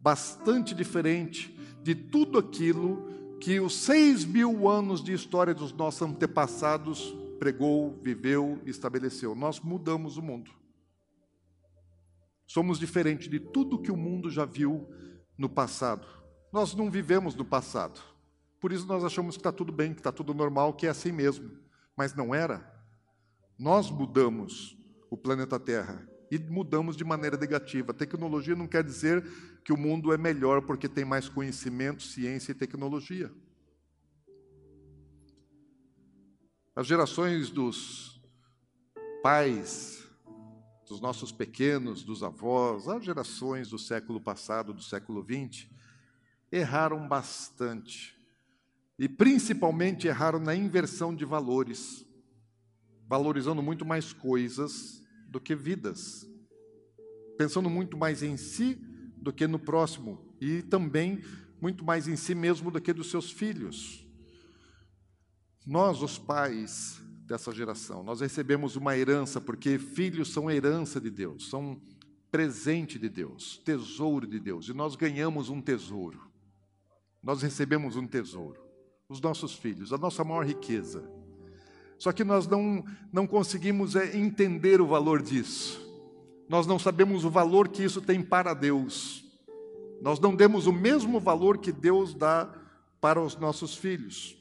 bastante 0.00 0.74
diferente 0.74 1.56
de 1.80 1.94
tudo 1.94 2.40
aquilo 2.40 3.38
que 3.38 3.60
os 3.60 3.76
seis 3.76 4.24
mil 4.24 4.68
anos 4.68 5.00
de 5.00 5.12
história 5.12 5.54
dos 5.54 5.72
nossos 5.72 6.02
antepassados 6.02 7.14
pregou, 7.38 7.96
viveu, 8.02 8.60
estabeleceu. 8.66 9.36
Nós 9.36 9.60
mudamos 9.60 10.16
o 10.16 10.22
mundo. 10.22 10.50
Somos 12.48 12.76
diferentes 12.76 13.28
de 13.28 13.38
tudo 13.38 13.80
que 13.80 13.92
o 13.92 13.96
mundo 13.96 14.28
já 14.30 14.44
viu 14.44 14.88
no 15.38 15.48
passado. 15.48 16.04
Nós 16.52 16.74
não 16.74 16.90
vivemos 16.90 17.36
no 17.36 17.44
passado. 17.44 18.00
Por 18.60 18.72
isso 18.72 18.88
nós 18.88 19.04
achamos 19.04 19.36
que 19.36 19.40
está 19.40 19.52
tudo 19.52 19.70
bem, 19.72 19.94
que 19.94 20.00
está 20.00 20.10
tudo 20.10 20.34
normal, 20.34 20.72
que 20.72 20.88
é 20.88 20.90
assim 20.90 21.12
mesmo. 21.12 21.48
Mas 21.96 22.12
não 22.12 22.34
era. 22.34 22.74
Nós 23.56 23.88
mudamos 23.88 24.76
o 25.10 25.16
planeta 25.16 25.58
Terra 25.58 26.08
e 26.30 26.38
mudamos 26.38 26.96
de 26.96 27.04
maneira 27.04 27.36
negativa. 27.36 27.94
Tecnologia 27.94 28.56
não 28.56 28.66
quer 28.66 28.82
dizer 28.82 29.24
que 29.64 29.72
o 29.72 29.76
mundo 29.76 30.12
é 30.12 30.18
melhor 30.18 30.62
porque 30.62 30.88
tem 30.88 31.04
mais 31.04 31.28
conhecimento, 31.28 32.02
ciência 32.02 32.52
e 32.52 32.54
tecnologia. 32.54 33.30
As 36.74 36.86
gerações 36.86 37.50
dos 37.50 38.20
pais, 39.22 40.06
dos 40.88 41.00
nossos 41.00 41.30
pequenos, 41.30 42.02
dos 42.02 42.22
avós, 42.22 42.88
as 42.88 43.04
gerações 43.04 43.68
do 43.68 43.78
século 43.78 44.20
passado, 44.20 44.72
do 44.74 44.82
século 44.82 45.24
XX, 45.24 45.68
erraram 46.50 47.06
bastante. 47.06 48.14
E 48.98 49.08
principalmente 49.08 50.08
erraram 50.08 50.38
na 50.38 50.54
inversão 50.54 51.14
de 51.14 51.24
valores, 51.24 52.04
valorizando 53.08 53.62
muito 53.62 53.84
mais 53.84 54.12
coisas 54.12 55.02
do 55.28 55.40
que 55.40 55.54
vidas, 55.54 56.26
pensando 57.36 57.68
muito 57.68 57.96
mais 57.96 58.22
em 58.22 58.36
si 58.36 58.74
do 59.16 59.32
que 59.32 59.46
no 59.46 59.58
próximo 59.58 60.34
e 60.40 60.62
também 60.62 61.22
muito 61.60 61.84
mais 61.84 62.06
em 62.06 62.16
si 62.16 62.34
mesmo 62.34 62.70
do 62.70 62.80
que 62.80 62.92
dos 62.92 63.10
seus 63.10 63.30
filhos. 63.30 64.06
Nós, 65.66 66.02
os 66.02 66.18
pais 66.18 67.00
dessa 67.26 67.50
geração, 67.50 68.02
nós 68.02 68.20
recebemos 68.20 68.76
uma 68.76 68.96
herança, 68.96 69.40
porque 69.40 69.78
filhos 69.78 70.30
são 70.30 70.50
herança 70.50 71.00
de 71.00 71.10
Deus, 71.10 71.48
são 71.48 71.80
presente 72.30 72.98
de 72.98 73.08
Deus, 73.08 73.58
tesouro 73.64 74.26
de 74.26 74.38
Deus, 74.38 74.68
e 74.68 74.74
nós 74.74 74.94
ganhamos 74.94 75.48
um 75.48 75.60
tesouro. 75.60 76.20
nós 77.22 77.40
recebemos 77.40 77.96
um 77.96 78.06
tesouro, 78.06 78.60
os 79.08 79.20
nossos 79.20 79.54
filhos, 79.54 79.92
a 79.92 79.96
nossa 79.96 80.22
maior 80.22 80.44
riqueza. 80.44 81.02
Só 81.98 82.12
que 82.12 82.24
nós 82.24 82.46
não, 82.46 82.84
não 83.12 83.26
conseguimos 83.26 83.96
é, 83.96 84.16
entender 84.16 84.80
o 84.80 84.86
valor 84.86 85.22
disso. 85.22 85.80
Nós 86.48 86.66
não 86.66 86.78
sabemos 86.78 87.24
o 87.24 87.30
valor 87.30 87.68
que 87.68 87.82
isso 87.82 88.00
tem 88.00 88.22
para 88.22 88.52
Deus. 88.52 89.24
Nós 90.02 90.20
não 90.20 90.34
demos 90.34 90.66
o 90.66 90.72
mesmo 90.72 91.18
valor 91.18 91.58
que 91.58 91.72
Deus 91.72 92.14
dá 92.14 92.52
para 93.00 93.20
os 93.20 93.36
nossos 93.36 93.76
filhos. 93.76 94.36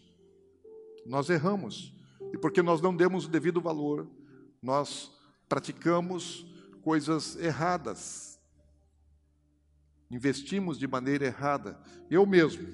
Nós 1.05 1.29
erramos. 1.29 1.93
E 2.33 2.37
porque 2.37 2.61
nós 2.61 2.81
não 2.81 2.95
demos 2.95 3.25
o 3.25 3.29
devido 3.29 3.61
valor, 3.61 4.07
nós 4.61 5.11
praticamos 5.47 6.45
coisas 6.81 7.35
erradas. 7.35 8.39
Investimos 10.09 10.77
de 10.77 10.87
maneira 10.87 11.25
errada. 11.25 11.79
Eu 12.09 12.25
mesmo 12.25 12.67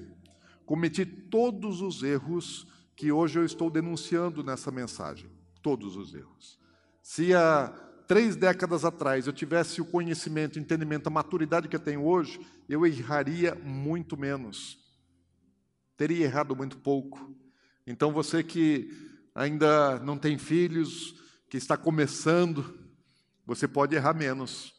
cometi 0.64 1.04
todos 1.04 1.80
os 1.80 2.02
erros 2.02 2.66
que 3.00 3.10
hoje 3.10 3.38
eu 3.38 3.46
estou 3.46 3.70
denunciando 3.70 4.44
nessa 4.44 4.70
mensagem. 4.70 5.30
Todos 5.62 5.96
os 5.96 6.14
erros. 6.14 6.58
Se 7.02 7.34
há 7.34 7.68
três 8.06 8.36
décadas 8.36 8.84
atrás 8.84 9.26
eu 9.26 9.32
tivesse 9.32 9.80
o 9.80 9.86
conhecimento, 9.86 10.56
o 10.56 10.58
entendimento, 10.58 11.06
a 11.06 11.10
maturidade 11.10 11.66
que 11.66 11.74
eu 11.74 11.80
tenho 11.80 12.04
hoje, 12.04 12.38
eu 12.68 12.84
erraria 12.84 13.54
muito 13.54 14.18
menos. 14.18 14.76
Teria 15.96 16.26
errado 16.26 16.54
muito 16.54 16.76
pouco. 16.76 17.34
Então 17.86 18.12
você 18.12 18.42
que 18.42 18.90
ainda 19.34 19.98
não 20.00 20.18
tem 20.18 20.36
filhos, 20.36 21.14
que 21.48 21.56
está 21.56 21.78
começando, 21.78 22.78
você 23.46 23.66
pode 23.66 23.96
errar 23.96 24.12
menos. 24.12 24.74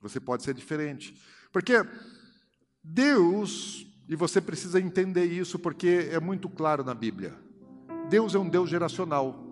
Você 0.00 0.20
pode 0.20 0.44
ser 0.44 0.54
diferente. 0.54 1.20
Porque 1.52 1.74
Deus, 2.84 3.84
e 4.08 4.14
você 4.14 4.40
precisa 4.40 4.80
entender 4.80 5.24
isso 5.24 5.58
porque 5.58 6.08
é 6.12 6.20
muito 6.20 6.48
claro 6.48 6.84
na 6.84 6.94
Bíblia. 6.94 7.47
Deus 8.08 8.34
é 8.34 8.38
um 8.38 8.48
Deus 8.48 8.68
geracional. 8.70 9.44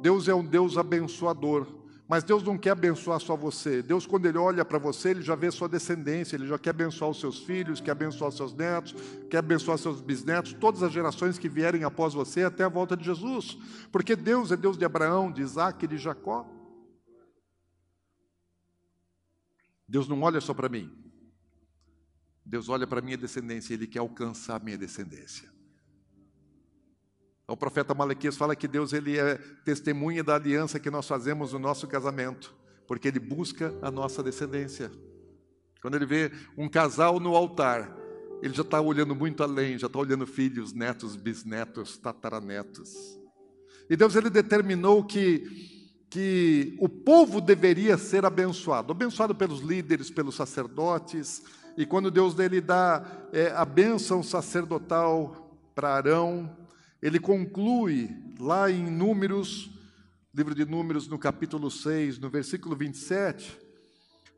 Deus 0.00 0.28
é 0.28 0.34
um 0.34 0.44
Deus 0.44 0.76
abençoador. 0.76 1.66
Mas 2.08 2.24
Deus 2.24 2.42
não 2.42 2.58
quer 2.58 2.70
abençoar 2.72 3.18
só 3.20 3.36
você. 3.36 3.80
Deus, 3.82 4.06
quando 4.06 4.26
Ele 4.26 4.36
olha 4.36 4.64
para 4.64 4.78
você, 4.78 5.10
Ele 5.10 5.22
já 5.22 5.34
vê 5.34 5.50
sua 5.50 5.68
descendência, 5.68 6.36
Ele 6.36 6.46
já 6.46 6.58
quer 6.58 6.70
abençoar 6.70 7.10
os 7.10 7.18
seus 7.18 7.38
filhos, 7.38 7.80
quer 7.80 7.92
abençoar 7.92 8.28
os 8.28 8.36
seus 8.36 8.52
netos, 8.52 8.94
quer 9.30 9.38
abençoar 9.38 9.78
seus 9.78 10.00
bisnetos, 10.00 10.52
todas 10.52 10.82
as 10.82 10.92
gerações 10.92 11.38
que 11.38 11.48
vierem 11.48 11.84
após 11.84 12.12
você 12.12 12.42
até 12.42 12.64
a 12.64 12.68
volta 12.68 12.96
de 12.96 13.04
Jesus. 13.04 13.56
Porque 13.90 14.14
Deus 14.14 14.52
é 14.52 14.56
Deus 14.56 14.76
de 14.76 14.84
Abraão, 14.84 15.30
de 15.32 15.40
Isaac 15.40 15.84
e 15.84 15.88
de 15.88 15.96
Jacó. 15.96 16.46
Deus 19.88 20.08
não 20.08 20.20
olha 20.22 20.40
só 20.40 20.52
para 20.52 20.68
mim. 20.68 20.90
Deus 22.44 22.68
olha 22.68 22.86
para 22.86 22.98
a 22.98 23.02
minha 23.02 23.16
descendência, 23.16 23.72
Ele 23.72 23.86
quer 23.86 24.00
alcançar 24.00 24.56
a 24.56 24.58
minha 24.58 24.76
descendência. 24.76 25.51
O 27.52 27.56
profeta 27.56 27.92
Malaquias 27.92 28.34
fala 28.34 28.56
que 28.56 28.66
Deus 28.66 28.94
ele 28.94 29.18
é 29.18 29.34
testemunha 29.62 30.24
da 30.24 30.36
aliança 30.36 30.80
que 30.80 30.90
nós 30.90 31.06
fazemos 31.06 31.52
no 31.52 31.58
nosso 31.58 31.86
casamento, 31.86 32.54
porque 32.86 33.08
ele 33.08 33.20
busca 33.20 33.74
a 33.82 33.90
nossa 33.90 34.22
descendência. 34.22 34.90
Quando 35.82 35.96
ele 35.96 36.06
vê 36.06 36.32
um 36.56 36.66
casal 36.66 37.20
no 37.20 37.36
altar, 37.36 37.94
ele 38.42 38.54
já 38.54 38.62
está 38.62 38.80
olhando 38.80 39.14
muito 39.14 39.42
além, 39.42 39.76
já 39.76 39.86
está 39.86 39.98
olhando 39.98 40.26
filhos, 40.26 40.72
netos, 40.72 41.14
bisnetos, 41.14 41.98
tataranetos. 41.98 43.20
E 43.90 43.96
Deus 43.96 44.16
ele 44.16 44.30
determinou 44.30 45.04
que 45.04 45.70
que 46.08 46.76
o 46.78 46.90
povo 46.90 47.40
deveria 47.40 47.96
ser 47.96 48.24
abençoado, 48.26 48.92
abençoado 48.92 49.34
pelos 49.34 49.60
líderes, 49.60 50.10
pelos 50.10 50.34
sacerdotes. 50.34 51.42
E 51.74 51.86
quando 51.86 52.10
Deus 52.10 52.34
dele 52.34 52.60
dá 52.60 53.02
é, 53.32 53.50
a 53.50 53.64
bênção 53.64 54.22
sacerdotal 54.22 55.58
para 55.74 55.94
Arão, 55.94 56.61
ele 57.02 57.18
conclui 57.18 58.08
lá 58.38 58.70
em 58.70 58.88
Números, 58.88 59.70
livro 60.32 60.54
de 60.54 60.64
Números, 60.64 61.08
no 61.08 61.18
capítulo 61.18 61.68
6, 61.68 62.18
no 62.20 62.30
versículo 62.30 62.76
27, 62.76 63.58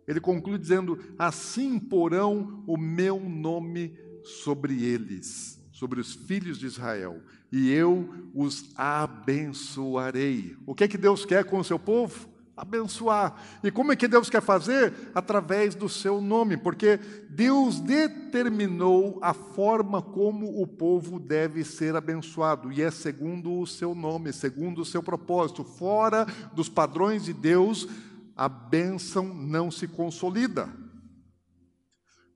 ele 0.08 0.18
conclui 0.18 0.58
dizendo: 0.58 0.98
Assim 1.18 1.78
porão 1.78 2.64
o 2.66 2.78
meu 2.78 3.20
nome 3.20 3.98
sobre 4.22 4.82
eles, 4.82 5.60
sobre 5.72 6.00
os 6.00 6.14
filhos 6.14 6.58
de 6.58 6.64
Israel, 6.64 7.22
e 7.52 7.70
eu 7.70 8.30
os 8.34 8.70
abençoarei. 8.76 10.56
O 10.66 10.74
que 10.74 10.84
é 10.84 10.88
que 10.88 10.98
Deus 10.98 11.26
quer 11.26 11.44
com 11.44 11.58
o 11.58 11.64
seu 11.64 11.78
povo? 11.78 12.33
Abençoar. 12.56 13.34
E 13.62 13.70
como 13.70 13.92
é 13.92 13.96
que 13.96 14.08
Deus 14.08 14.30
quer 14.30 14.42
fazer? 14.42 14.92
Através 15.14 15.74
do 15.74 15.88
seu 15.88 16.20
nome, 16.20 16.56
porque 16.56 16.98
Deus 17.28 17.80
determinou 17.80 19.18
a 19.20 19.34
forma 19.34 20.00
como 20.00 20.62
o 20.62 20.66
povo 20.66 21.18
deve 21.18 21.64
ser 21.64 21.96
abençoado, 21.96 22.72
e 22.72 22.80
é 22.80 22.90
segundo 22.90 23.60
o 23.60 23.66
seu 23.66 23.94
nome, 23.94 24.32
segundo 24.32 24.82
o 24.82 24.84
seu 24.84 25.02
propósito. 25.02 25.64
Fora 25.64 26.26
dos 26.52 26.68
padrões 26.68 27.24
de 27.24 27.32
Deus, 27.32 27.88
a 28.36 28.48
bênção 28.48 29.32
não 29.34 29.70
se 29.70 29.88
consolida. 29.88 30.68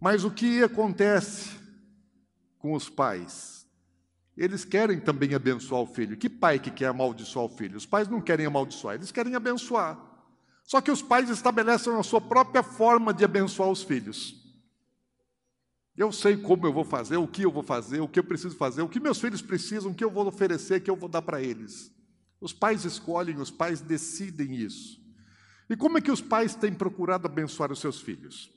Mas 0.01 0.25
o 0.25 0.31
que 0.31 0.63
acontece 0.63 1.51
com 2.59 2.73
os 2.73 2.89
pais? 2.89 3.67
Eles 4.37 4.65
querem 4.65 5.01
também 5.01 5.35
abençoar 5.35 5.83
o 5.83 5.87
filho. 5.87 6.17
Que 6.17 6.29
pai 6.29 6.61
que 6.61 6.71
quer 6.71 6.87
amaldiçoar 6.87 7.47
o 7.47 7.49
filho? 7.49 7.77
Os 7.77 7.87
pais 7.87 8.07
não 8.07 8.21
querem 8.21 8.47
amaldiçoar, 8.47 8.95
eles 8.95 9.11
querem 9.11 9.35
abençoar. 9.35 10.08
Só 10.69 10.83
que 10.83 10.91
os 10.91 11.01
pais 11.01 11.31
estabelecem 11.31 11.91
a 11.95 12.03
sua 12.03 12.21
própria 12.21 12.63
forma 12.63 13.15
de 13.15 13.25
abençoar 13.25 13.71
os 13.71 13.83
filhos. 13.83 14.35
Eu 15.97 16.13
sei 16.13 16.37
como 16.37 16.67
eu 16.67 16.73
vou 16.75 16.85
fazer, 16.85 17.17
o 17.17 17.27
que 17.27 17.41
eu 17.41 17.51
vou 17.51 17.63
fazer, 17.63 18.01
o 18.01 18.07
que 18.07 18.19
eu 18.19 18.25
preciso 18.25 18.55
fazer, 18.55 18.83
o 18.83 18.89
que 18.89 19.01
meus 19.01 19.19
filhos 19.19 19.41
precisam, 19.41 19.91
o 19.91 19.95
que 19.95 20.05
eu 20.05 20.11
vou 20.11 20.27
oferecer, 20.27 20.79
o 20.79 20.81
que 20.83 20.91
eu 20.91 20.95
vou 20.95 21.09
dar 21.09 21.23
para 21.23 21.43
eles. 21.43 21.91
Os 22.39 22.53
pais 22.53 22.85
escolhem, 22.85 23.39
os 23.39 23.51
pais 23.51 23.81
decidem 23.81 24.57
isso. 24.57 25.01
E 25.71 25.75
como 25.75 25.97
é 25.97 26.03
que 26.03 26.11
os 26.11 26.21
pais 26.21 26.55
têm 26.55 26.75
procurado 26.75 27.27
abençoar 27.27 27.73
os 27.73 27.81
seus 27.81 28.03
filhos? 28.03 28.53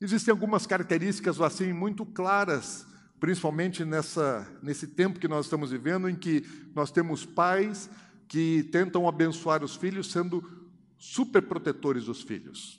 Existem 0.00 0.32
algumas 0.32 0.66
características 0.66 1.38
assim 1.42 1.74
muito 1.74 2.06
claras, 2.06 2.86
principalmente 3.20 3.84
nessa, 3.84 4.50
nesse 4.62 4.86
tempo 4.86 5.20
que 5.20 5.28
nós 5.28 5.44
estamos 5.44 5.72
vivendo, 5.72 6.08
em 6.08 6.16
que 6.16 6.42
nós 6.74 6.90
temos 6.90 7.26
pais 7.26 7.90
que 8.26 8.62
tentam 8.72 9.06
abençoar 9.06 9.62
os 9.62 9.76
filhos 9.76 10.10
sendo 10.10 10.59
superprotetores 11.00 12.04
dos 12.04 12.20
filhos, 12.20 12.78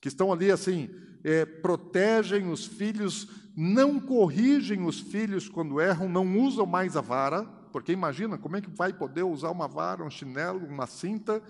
que 0.00 0.08
estão 0.08 0.32
ali 0.32 0.50
assim, 0.50 0.88
é, 1.22 1.44
protegem 1.44 2.50
os 2.50 2.66
filhos, 2.66 3.28
não 3.54 4.00
corrigem 4.00 4.86
os 4.86 4.98
filhos 4.98 5.50
quando 5.50 5.78
erram, 5.78 6.08
não 6.08 6.38
usam 6.40 6.64
mais 6.64 6.96
a 6.96 7.02
vara, 7.02 7.44
porque 7.70 7.92
imagina 7.92 8.38
como 8.38 8.56
é 8.56 8.62
que 8.62 8.70
vai 8.70 8.92
poder 8.92 9.22
usar 9.22 9.50
uma 9.50 9.68
vara, 9.68 10.02
um 10.02 10.10
chinelo, 10.10 10.66
uma 10.66 10.86
cinta 10.86 11.42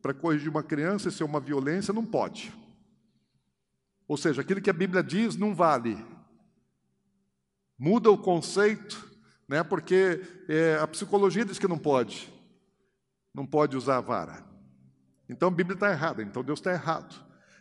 para 0.00 0.14
corrigir 0.14 0.48
uma 0.48 0.62
criança 0.62 1.10
e 1.10 1.12
ser 1.12 1.24
uma 1.24 1.38
violência? 1.38 1.92
Não 1.92 2.06
pode. 2.06 2.52
Ou 4.08 4.16
seja, 4.16 4.40
aquilo 4.40 4.62
que 4.62 4.70
a 4.70 4.72
Bíblia 4.74 5.02
diz 5.02 5.36
não 5.36 5.54
vale. 5.54 6.02
Muda 7.78 8.10
o 8.10 8.18
conceito, 8.18 9.08
né? 9.46 9.62
porque 9.62 10.22
é, 10.48 10.78
a 10.80 10.86
psicologia 10.88 11.44
diz 11.44 11.58
que 11.58 11.68
não 11.68 11.78
pode. 11.78 12.32
Não 13.34 13.46
pode 13.46 13.76
usar 13.76 13.98
a 13.98 14.00
vara. 14.00 14.49
Então 15.30 15.48
a 15.48 15.52
Bíblia 15.52 15.74
está 15.74 15.90
errada, 15.90 16.22
então 16.22 16.42
Deus 16.42 16.58
está 16.58 16.72
errado. 16.72 17.14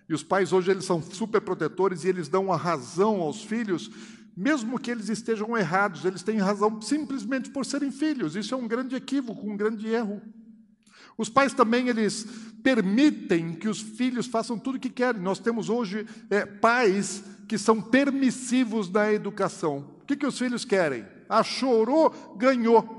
E 0.09 0.13
os 0.13 0.23
pais 0.23 0.51
hoje 0.51 0.71
eles 0.71 0.85
são 0.85 1.01
super 1.01 1.39
protetores 1.39 2.03
e 2.03 2.07
eles 2.09 2.27
dão 2.27 2.51
a 2.51 2.57
razão 2.57 3.21
aos 3.21 3.43
filhos, 3.43 3.91
mesmo 4.35 4.79
que 4.79 4.89
eles 4.89 5.07
estejam 5.07 5.55
errados, 5.55 6.03
eles 6.03 6.23
têm 6.23 6.39
razão 6.39 6.81
simplesmente 6.81 7.51
por 7.51 7.65
serem 7.65 7.91
filhos. 7.91 8.35
Isso 8.35 8.55
é 8.55 8.57
um 8.57 8.67
grande 8.67 8.95
equívoco, 8.95 9.47
um 9.47 9.55
grande 9.55 9.87
erro. 9.87 10.19
Os 11.15 11.29
pais 11.29 11.53
também 11.53 11.89
eles 11.89 12.25
permitem 12.63 13.53
que 13.53 13.67
os 13.67 13.79
filhos 13.79 14.25
façam 14.25 14.57
tudo 14.57 14.75
o 14.75 14.79
que 14.79 14.89
querem. 14.89 15.21
Nós 15.21 15.37
temos 15.37 15.69
hoje 15.69 16.07
é, 16.29 16.45
pais 16.45 17.23
que 17.47 17.57
são 17.57 17.81
permissivos 17.81 18.89
na 18.89 19.13
educação. 19.13 19.85
O 20.01 20.05
que, 20.05 20.15
que 20.15 20.25
os 20.25 20.39
filhos 20.39 20.65
querem? 20.65 21.05
Ah, 21.27 21.43
chorou, 21.43 22.35
ganhou. 22.35 22.98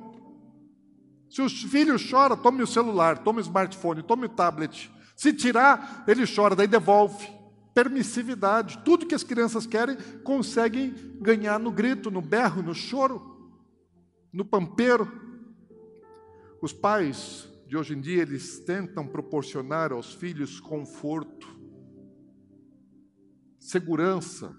Se 1.31 1.41
os 1.41 1.63
filhos 1.63 2.01
choram, 2.01 2.37
tome 2.37 2.61
o 2.61 2.67
celular, 2.67 3.19
tome 3.19 3.39
o 3.39 3.41
smartphone, 3.41 4.03
tome 4.03 4.27
o 4.27 4.29
tablet. 4.29 4.91
Se 5.15 5.33
tirar, 5.33 6.05
ele 6.09 6.25
chora, 6.27 6.57
daí 6.57 6.67
devolve. 6.67 7.31
Permissividade. 7.73 8.79
Tudo 8.85 9.07
que 9.07 9.15
as 9.15 9.23
crianças 9.23 9.65
querem, 9.65 9.97
conseguem 10.25 10.93
ganhar 11.21 11.61
no 11.61 11.71
grito, 11.71 12.11
no 12.11 12.21
berro, 12.21 12.63
no 12.63 12.75
choro, 12.75 13.55
no 14.33 14.45
pampeiro. 14.45 15.09
Os 16.61 16.73
pais 16.73 17.49
de 17.69 17.77
hoje 17.77 17.95
em 17.95 18.01
dia, 18.01 18.23
eles 18.23 18.59
tentam 18.59 19.07
proporcionar 19.07 19.93
aos 19.93 20.13
filhos 20.13 20.59
conforto, 20.59 21.47
segurança, 23.61 24.53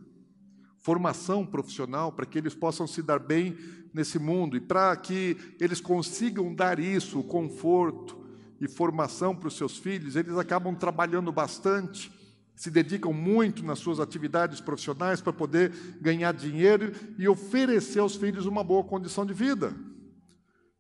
formação 0.82 1.46
profissional 1.46 2.12
para 2.12 2.26
que 2.26 2.38
eles 2.38 2.56
possam 2.56 2.88
se 2.88 3.02
dar 3.02 3.20
bem 3.20 3.56
nesse 3.94 4.18
mundo 4.18 4.58
e 4.58 4.60
para 4.60 4.96
que 4.96 5.38
eles 5.60 5.80
consigam 5.80 6.54
dar 6.54 6.80
isso, 6.80 7.20
o 7.20 7.24
conforto 7.24 8.20
e 8.60 8.68
formação 8.68 9.36
para 9.36 9.48
os 9.48 9.56
seus 9.56 9.78
filhos, 9.78 10.16
eles 10.16 10.38
acabam 10.38 10.76
trabalhando 10.76 11.32
bastante, 11.32 12.12
se 12.56 12.70
dedicam 12.70 13.14
muito 13.14 13.64
nas 13.64 13.80
suas 13.80 14.00
atividades 14.00 14.60
profissionais 14.60 15.22
para 15.22 15.34
poder 15.34 15.72
ganhar 16.00 16.34
dinheiro 16.34 16.92
e 17.18 17.28
oferecer 17.28 18.00
aos 18.00 18.16
filhos 18.16 18.46
uma 18.46 18.64
boa 18.64 18.84
condição 18.84 19.26
de 19.26 19.34
vida. 19.34 19.76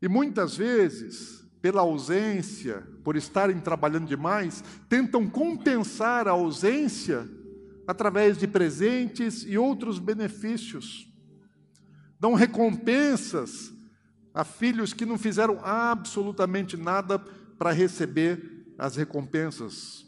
E 0.01 0.07
muitas 0.07 0.57
vezes, 0.57 1.43
pela 1.61 1.81
ausência, 1.81 2.87
por 3.03 3.15
estarem 3.15 3.59
trabalhando 3.59 4.07
demais, 4.07 4.63
tentam 4.89 5.27
compensar 5.27 6.27
a 6.27 6.31
ausência 6.31 7.27
através 7.91 8.38
de 8.38 8.47
presentes 8.47 9.43
e 9.43 9.58
outros 9.58 9.99
benefícios. 9.99 11.08
Dão 12.17 12.34
recompensas 12.34 13.73
a 14.34 14.45
filhos 14.45 14.93
que 14.93 15.06
não 15.06 15.17
fizeram 15.17 15.60
absolutamente 15.62 16.77
nada 16.77 17.19
para 17.19 17.71
receber 17.71 18.73
as 18.77 18.95
recompensas. 18.95 20.06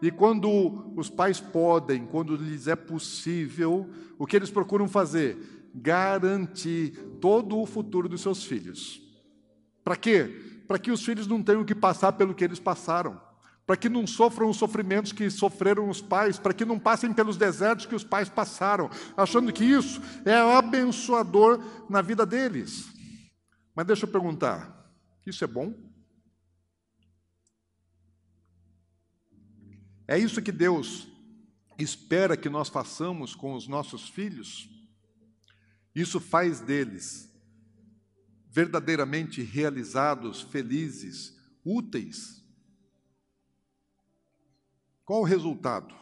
E 0.00 0.10
quando 0.10 0.92
os 0.96 1.10
pais 1.10 1.40
podem, 1.40 2.06
quando 2.06 2.36
lhes 2.36 2.66
é 2.66 2.74
possível, 2.74 3.88
o 4.18 4.26
que 4.26 4.36
eles 4.36 4.50
procuram 4.50 4.88
fazer? 4.88 5.70
Garantir 5.74 6.92
todo 7.20 7.58
o 7.58 7.66
futuro 7.66 8.08
dos 8.08 8.22
seus 8.22 8.44
filhos. 8.44 9.02
Para 9.84 9.96
quê? 9.96 10.62
Para 10.66 10.78
que 10.78 10.90
os 10.90 11.04
filhos 11.04 11.26
não 11.26 11.42
tenham 11.42 11.64
que 11.64 11.74
passar 11.74 12.12
pelo 12.12 12.34
que 12.34 12.44
eles 12.44 12.58
passaram. 12.58 13.20
Para 13.66 13.76
que 13.76 13.88
não 13.88 14.06
sofram 14.06 14.50
os 14.50 14.58
sofrimentos 14.58 15.12
que 15.12 15.30
sofreram 15.30 15.88
os 15.88 16.02
pais, 16.02 16.38
para 16.38 16.52
que 16.52 16.64
não 16.64 16.78
passem 16.78 17.12
pelos 17.12 17.36
desertos 17.36 17.86
que 17.86 17.94
os 17.94 18.04
pais 18.04 18.28
passaram, 18.28 18.90
achando 19.16 19.52
que 19.52 19.64
isso 19.64 20.02
é 20.24 20.34
abençoador 20.34 21.58
na 21.88 22.02
vida 22.02 22.26
deles. 22.26 22.86
Mas 23.74 23.86
deixa 23.86 24.04
eu 24.04 24.10
perguntar: 24.10 24.92
isso 25.26 25.42
é 25.42 25.46
bom? 25.46 25.74
É 30.06 30.18
isso 30.18 30.42
que 30.42 30.52
Deus 30.52 31.08
espera 31.78 32.36
que 32.36 32.50
nós 32.50 32.68
façamos 32.68 33.34
com 33.34 33.54
os 33.54 33.66
nossos 33.66 34.08
filhos? 34.08 34.68
Isso 35.94 36.20
faz 36.20 36.60
deles 36.60 37.32
verdadeiramente 38.50 39.42
realizados, 39.42 40.42
felizes, 40.42 41.34
úteis? 41.64 42.43
Qual 45.04 45.20
o 45.20 45.24
resultado? 45.24 45.94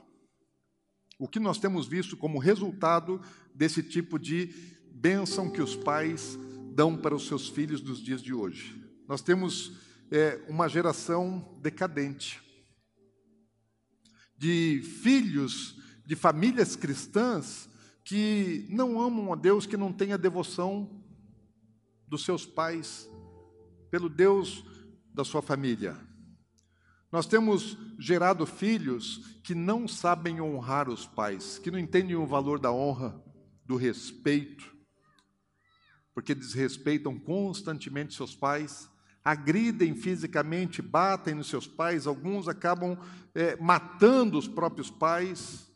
O 1.19 1.27
que 1.27 1.41
nós 1.41 1.59
temos 1.59 1.87
visto 1.87 2.17
como 2.17 2.39
resultado 2.39 3.21
desse 3.55 3.83
tipo 3.83 4.19
de 4.19 4.47
bênção 4.93 5.51
que 5.51 5.61
os 5.61 5.75
pais 5.75 6.39
dão 6.75 6.97
para 6.97 7.15
os 7.15 7.27
seus 7.27 7.49
filhos 7.49 7.83
nos 7.83 8.01
dias 8.01 8.23
de 8.23 8.33
hoje? 8.33 8.81
Nós 9.09 9.21
temos 9.21 9.73
é, 10.11 10.41
uma 10.49 10.69
geração 10.69 11.59
decadente 11.61 12.41
de 14.37 14.83
filhos 15.03 15.81
de 16.05 16.17
famílias 16.17 16.75
cristãs 16.75 17.69
que 18.05 18.67
não 18.69 19.01
amam 19.01 19.33
a 19.33 19.37
Deus, 19.37 19.67
que 19.67 19.77
não 19.77 19.93
têm 19.93 20.13
a 20.13 20.17
devoção 20.17 21.03
dos 22.09 22.25
seus 22.25 22.45
pais 22.45 23.09
pelo 23.91 24.09
Deus 24.09 24.65
da 25.15 25.25
sua 25.25 25.41
família. 25.41 25.97
Nós 27.13 27.27
temos 27.27 27.77
gerado 27.99 28.47
filhos 28.47 29.39
que 29.45 29.55
não 29.55 29.87
sabem 29.87 30.41
honrar 30.41 30.89
os 30.89 31.05
pais, 31.05 31.59
que 31.59 31.71
não 31.71 31.79
entendem 31.79 32.17
o 32.17 32.27
valor 32.27 32.59
da 32.59 32.73
honra, 32.73 33.23
do 33.67 33.77
respeito, 33.77 34.75
porque 36.15 36.35
desrespeitam 36.35 37.19
constantemente 37.19 38.15
seus 38.15 38.35
pais, 38.35 38.89
agridem 39.23 39.95
fisicamente, 39.95 40.81
batem 40.81 41.35
nos 41.35 41.49
seus 41.49 41.67
pais, 41.67 42.07
alguns 42.07 42.49
acabam 42.49 42.99
é, 43.35 43.57
matando 43.57 44.39
os 44.39 44.49
próprios 44.49 44.91
pais, 44.91 45.71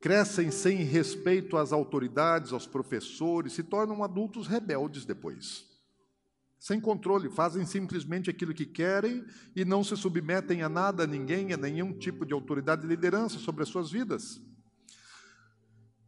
crescem 0.00 0.52
sem 0.52 0.76
respeito 0.76 1.56
às 1.56 1.72
autoridades, 1.72 2.52
aos 2.52 2.68
professores, 2.68 3.52
se 3.52 3.64
tornam 3.64 4.04
adultos 4.04 4.46
rebeldes 4.46 5.04
depois. 5.04 5.71
Sem 6.62 6.78
controle, 6.80 7.28
fazem 7.28 7.66
simplesmente 7.66 8.30
aquilo 8.30 8.54
que 8.54 8.64
querem 8.64 9.24
e 9.52 9.64
não 9.64 9.82
se 9.82 9.96
submetem 9.96 10.62
a 10.62 10.68
nada, 10.68 11.02
a 11.02 11.06
ninguém, 11.08 11.52
a 11.52 11.56
nenhum 11.56 11.92
tipo 11.92 12.24
de 12.24 12.32
autoridade 12.32 12.86
e 12.86 12.88
liderança 12.88 13.40
sobre 13.40 13.64
as 13.64 13.68
suas 13.68 13.90
vidas. 13.90 14.40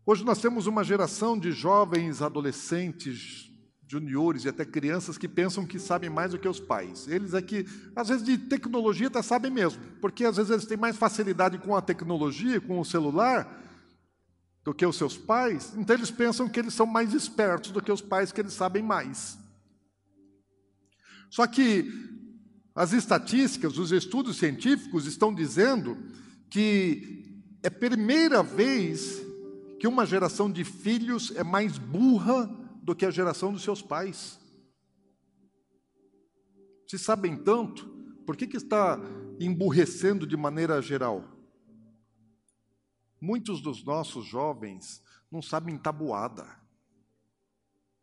Hoje 0.07 0.25
nós 0.25 0.41
temos 0.41 0.69
uma 0.69 0.85
geração 0.85 1.37
de 1.37 1.51
jovens, 1.51 2.23
adolescentes, 2.23 3.51
juniores 3.89 4.45
e 4.45 4.49
até 4.49 4.65
crianças 4.65 5.19
que 5.19 5.27
pensam 5.27 5.67
que 5.67 5.77
sabem 5.77 6.09
mais 6.09 6.31
do 6.31 6.39
que 6.39 6.47
os 6.47 6.61
pais. 6.61 7.09
Eles 7.09 7.35
aqui, 7.35 7.67
às 7.97 8.07
vezes 8.07 8.25
de 8.25 8.39
tecnologia 8.39 9.09
até 9.09 9.23
sabem 9.23 9.51
mesmo, 9.51 9.83
porque 10.01 10.25
às 10.25 10.37
vezes 10.37 10.53
eles 10.53 10.67
têm 10.67 10.77
mais 10.77 10.97
facilidade 10.97 11.59
com 11.59 11.75
a 11.75 11.83
tecnologia, 11.83 12.61
com 12.61 12.79
o 12.79 12.85
celular, 12.85 13.61
do 14.63 14.73
que 14.73 14.87
os 14.87 14.97
seus 14.97 15.19
pais, 15.19 15.75
então 15.77 15.97
eles 15.97 16.13
pensam 16.13 16.49
que 16.49 16.61
eles 16.61 16.75
são 16.75 16.87
mais 16.87 17.13
espertos 17.13 17.73
do 17.73 17.83
que 17.83 17.91
os 17.91 18.01
pais, 18.01 18.31
que 18.31 18.41
eles 18.41 18.53
sabem 18.53 18.85
mais. 18.85 19.43
Só 21.35 21.49
que 21.49 21.91
as 22.77 22.93
estatísticas, 22.93 23.77
os 23.77 23.91
estudos 23.91 24.37
científicos 24.37 25.05
estão 25.05 25.35
dizendo 25.35 25.99
que 26.49 27.43
é 27.61 27.67
a 27.67 27.71
primeira 27.73 28.41
vez 28.41 29.21
que 29.81 29.89
uma 29.89 30.07
geração 30.07 30.49
de 30.49 30.63
filhos 30.63 31.33
é 31.35 31.43
mais 31.43 31.77
burra 31.77 32.47
do 32.81 32.95
que 32.95 33.05
a 33.05 33.11
geração 33.11 33.53
dos 33.53 33.65
seus 33.65 33.83
pais. 33.83 34.39
Se 36.87 36.97
sabem 36.97 37.37
tanto, 37.37 37.85
por 38.25 38.37
que, 38.37 38.47
que 38.47 38.57
está 38.57 39.01
emburrecendo 39.41 40.29
de 40.29 40.37
maneira 40.37 40.81
geral? 40.81 41.37
Muitos 43.21 43.61
dos 43.61 43.83
nossos 43.85 44.25
jovens 44.25 45.03
não 45.33 45.43
sabem 45.43 45.77
tabuada, 45.77 46.47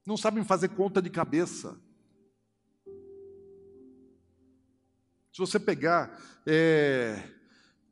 não 0.05 0.17
sabem 0.17 0.43
fazer 0.43 0.67
conta 0.67 1.01
de 1.01 1.09
cabeça. 1.09 1.79
Se 5.31 5.39
você 5.39 5.59
pegar 5.59 6.19
é, 6.45 7.23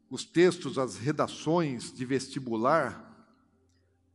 os 0.09 0.25
textos, 0.25 0.77
as 0.77 0.97
redações 0.97 1.93
de 1.93 2.05
vestibular, 2.05 3.09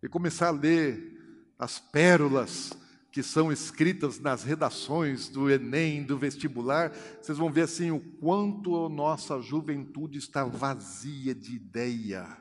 e 0.05 0.09
começar 0.09 0.49
a 0.49 0.51
ler 0.51 1.19
as 1.59 1.79
pérolas 1.79 2.77
que 3.11 3.23
são 3.23 3.51
escritas 3.51 4.19
nas 4.19 4.43
redações 4.43 5.31
do 5.31 5.49
Enem, 5.49 6.05
do 6.05 6.19
vestibular, 6.19 6.93
vocês 7.23 7.39
vão 7.39 7.51
ver 7.51 7.63
assim 7.63 7.91
o 7.91 8.01
quanto 8.19 8.85
a 8.85 8.89
nossa 8.91 9.41
juventude 9.41 10.19
está 10.19 10.45
vazia 10.45 11.35
de 11.35 11.55
ideia. 11.55 12.37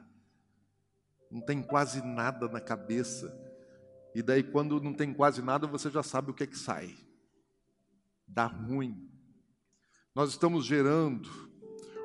Não 1.32 1.40
tem 1.40 1.64
quase 1.64 2.06
nada 2.06 2.50
na 2.50 2.60
cabeça. 2.60 3.34
E 4.14 4.22
daí 4.22 4.44
quando 4.44 4.82
não 4.82 4.94
tem 4.94 5.14
quase 5.14 5.42
nada, 5.42 5.66
você 5.66 5.90
já 5.90 6.04
sabe 6.04 6.32
o 6.32 6.34
que 6.34 6.44
é 6.44 6.48
que 6.48 6.58
sai. 6.58 6.94
Dá 8.28 8.46
ruim. 8.48 9.13
Nós 10.16 10.30
estamos 10.30 10.64
gerando 10.64 11.28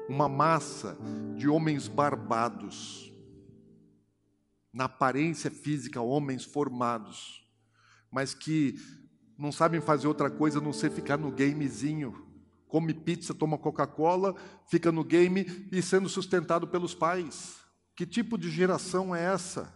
uma 0.08 0.30
massa 0.30 0.96
de 1.36 1.46
homens 1.46 1.88
barbados 1.88 3.12
na 4.72 4.84
aparência 4.84 5.50
física, 5.50 6.00
homens 6.00 6.42
formados, 6.42 7.46
mas 8.10 8.32
que 8.32 8.76
não 9.36 9.52
sabem 9.52 9.82
fazer 9.82 10.08
outra 10.08 10.30
coisa 10.30 10.58
a 10.58 10.62
não 10.62 10.72
ser 10.72 10.90
ficar 10.90 11.18
no 11.18 11.30
gamezinho. 11.30 12.26
Come 12.66 12.94
pizza, 12.94 13.34
toma 13.34 13.58
Coca-Cola, 13.58 14.34
fica 14.70 14.90
no 14.90 15.04
game 15.04 15.68
e 15.70 15.82
sendo 15.82 16.08
sustentado 16.08 16.66
pelos 16.66 16.94
pais. 16.94 17.58
Que 17.94 18.06
tipo 18.06 18.38
de 18.38 18.50
geração 18.50 19.14
é 19.14 19.22
essa? 19.22 19.70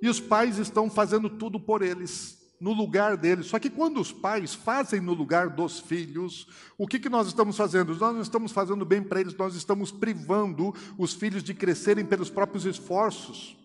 E 0.00 0.08
os 0.08 0.18
pais 0.18 0.56
estão 0.56 0.88
fazendo 0.88 1.28
tudo 1.28 1.60
por 1.60 1.82
eles 1.82 2.37
no 2.60 2.72
lugar 2.72 3.16
deles. 3.16 3.46
Só 3.46 3.58
que 3.58 3.70
quando 3.70 4.00
os 4.00 4.12
pais 4.12 4.54
fazem 4.54 5.00
no 5.00 5.12
lugar 5.12 5.50
dos 5.50 5.78
filhos, 5.78 6.46
o 6.76 6.86
que, 6.86 6.98
que 6.98 7.08
nós 7.08 7.26
estamos 7.26 7.56
fazendo? 7.56 7.94
Nós 7.96 8.14
não 8.14 8.20
estamos 8.20 8.52
fazendo 8.52 8.84
bem 8.84 9.02
para 9.02 9.20
eles, 9.20 9.36
nós 9.36 9.54
estamos 9.54 9.90
privando 9.90 10.74
os 10.96 11.14
filhos 11.14 11.42
de 11.42 11.54
crescerem 11.54 12.04
pelos 12.04 12.30
próprios 12.30 12.64
esforços. 12.64 13.56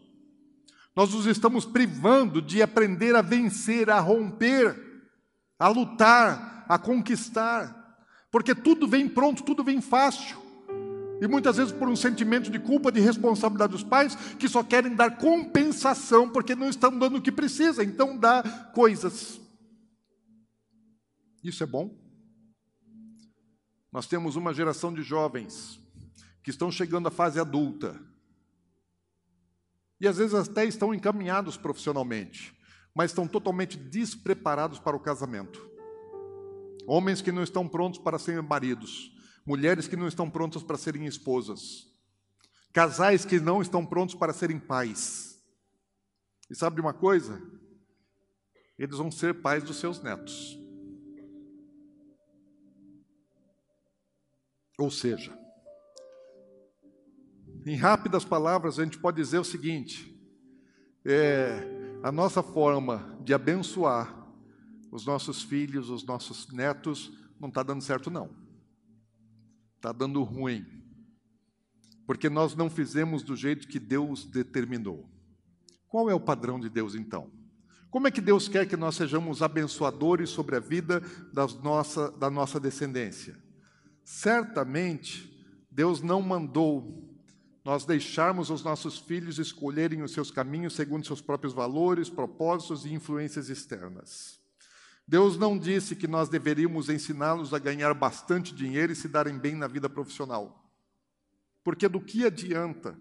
Nós 0.96 1.14
os 1.14 1.26
estamos 1.26 1.66
privando 1.66 2.42
de 2.42 2.62
aprender 2.62 3.16
a 3.16 3.22
vencer, 3.22 3.90
a 3.90 4.00
romper, 4.00 4.80
a 5.58 5.68
lutar, 5.68 6.66
a 6.70 6.78
conquistar. 6.78 7.98
Porque 8.30 8.54
tudo 8.54 8.88
vem 8.88 9.08
pronto, 9.08 9.44
tudo 9.44 9.64
vem 9.64 9.82
fácil. 9.82 10.43
E 11.24 11.28
muitas 11.28 11.56
vezes 11.56 11.72
por 11.72 11.88
um 11.88 11.96
sentimento 11.96 12.52
de 12.52 12.60
culpa, 12.60 12.92
de 12.92 13.00
responsabilidade 13.00 13.72
dos 13.72 13.82
pais, 13.82 14.14
que 14.36 14.50
só 14.50 14.62
querem 14.62 14.94
dar 14.94 15.16
compensação 15.16 16.30
porque 16.30 16.54
não 16.54 16.68
estão 16.68 17.00
dando 17.00 17.16
o 17.16 17.22
que 17.22 17.32
precisa, 17.32 17.82
então 17.82 18.18
dá 18.18 18.44
coisas. 18.76 19.40
Isso 21.42 21.64
é 21.64 21.66
bom? 21.66 21.98
Nós 23.90 24.06
temos 24.06 24.36
uma 24.36 24.54
geração 24.54 24.94
de 24.94 25.02
jovens 25.02 25.80
que 26.44 26.50
estão 26.50 26.70
chegando 26.70 27.08
à 27.08 27.12
fase 27.12 27.40
adulta. 27.40 27.98
E 30.02 30.10
às 30.10 30.18
vezes 30.18 30.36
até 30.36 30.66
estão 30.66 30.94
encaminhados 30.94 31.56
profissionalmente, 31.56 32.54
mas 32.94 33.12
estão 33.12 33.30
totalmente 33.30 33.78
despreparados 33.78 34.78
para 34.78 34.98
o 34.98 35.00
casamento. 35.00 35.66
Homens 36.86 37.22
que 37.22 37.32
não 37.32 37.44
estão 37.44 37.66
prontos 37.66 37.98
para 37.98 38.20
serem 38.20 38.42
maridos, 38.42 39.13
mulheres 39.46 39.88
que 39.88 39.96
não 39.96 40.08
estão 40.08 40.30
prontas 40.30 40.64
para 40.64 40.78
serem 40.78 41.06
esposas, 41.06 41.88
casais 42.72 43.26
que 43.26 43.40
não 43.40 43.62
estão 43.62 43.86
prontos 43.86 44.16
para 44.16 44.34
serem 44.34 44.60
pais. 44.60 45.42
E 46.50 46.56
sabe 46.56 46.76
de 46.76 46.82
uma 46.82 46.94
coisa? 46.94 47.42
Eles 48.78 48.98
vão 48.98 49.12
ser 49.12 49.42
pais 49.42 49.64
dos 49.64 49.78
seus 49.78 50.02
netos. 50.02 50.60
Ou 54.78 54.90
seja, 54.90 55.38
em 57.66 57.78
rápidas 57.78 58.26
palavras, 58.26 58.78
a 58.78 58.84
gente 58.84 58.98
pode 59.00 59.18
dizer 59.18 59.38
o 59.38 59.44
seguinte: 59.44 60.20
é, 61.06 61.60
a 62.02 62.12
nossa 62.12 62.42
forma 62.42 63.18
de 63.24 63.34
abençoar 63.34 64.22
os 64.92 65.06
nossos 65.06 65.42
filhos, 65.42 65.90
os 65.90 66.04
nossos 66.04 66.52
netos, 66.52 67.12
não 67.40 67.50
está 67.50 67.64
dando 67.64 67.82
certo, 67.82 68.12
não. 68.12 68.43
Está 69.84 69.92
dando 69.92 70.24
ruim. 70.24 70.66
Porque 72.08 72.30
nós 72.30 72.56
não 72.56 72.70
fizemos 72.70 73.22
do 73.22 73.36
jeito 73.36 73.68
que 73.68 73.78
Deus 73.78 74.24
determinou. 74.24 75.10
Qual 75.90 76.10
é 76.10 76.16
o 76.16 76.22
padrão 76.22 76.58
de 76.58 76.70
Deus, 76.70 76.96
então? 76.96 77.30
Como 77.92 78.08
é 78.08 78.12
que 78.12 78.22
Deus 78.22 78.48
quer 78.48 78.66
que 78.66 78.78
nós 78.78 78.96
sejamos 78.96 79.42
abençoadores 79.42 80.30
sobre 80.30 80.56
a 80.56 80.60
vida 80.62 81.02
das 81.34 81.56
nossa, 81.56 82.10
da 82.12 82.30
nossa 82.30 82.62
descendência? 82.62 83.38
Certamente, 84.06 85.30
Deus 85.70 86.02
não 86.02 86.22
mandou 86.22 87.14
nós 87.66 87.84
deixarmos 87.84 88.50
os 88.50 88.64
nossos 88.64 89.00
filhos 89.00 89.38
escolherem 89.38 90.02
os 90.02 90.14
seus 90.14 90.32
caminhos 90.32 90.76
segundo 90.76 91.06
seus 91.06 91.20
próprios 91.20 91.52
valores, 91.52 92.10
propósitos 92.10 92.86
e 92.86 92.94
influências 92.94 93.50
externas. 93.50 94.43
Deus 95.08 95.38
não 95.38 95.58
disse 95.58 95.96
que 95.96 96.08
nós 96.08 96.30
deveríamos 96.30 96.90
ensiná-los 96.90 97.54
a 97.54 97.60
ganhar 97.60 97.94
bastante 97.94 98.56
dinheiro 98.56 98.94
e 98.94 98.96
se 98.96 99.08
darem 99.08 99.38
bem 99.38 99.56
na 99.56 99.68
vida 99.68 99.90
profissional. 99.90 100.64
Porque 101.64 101.88
do 101.88 102.00
que 102.00 102.26
adianta 102.26 102.98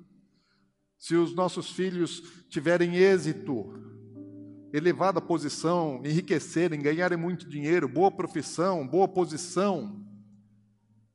se 0.99 1.17
os 1.17 1.35
nossos 1.35 1.71
filhos 1.71 2.45
tiverem 2.49 2.97
êxito, 2.97 3.73
elevada 4.73 5.21
posição, 5.21 6.01
enriquecerem, 6.05 6.81
ganharem 6.81 7.19
muito 7.19 7.49
dinheiro, 7.49 7.89
boa 7.89 8.11
profissão, 8.11 8.87
boa 8.87 9.07
posição, 9.07 10.01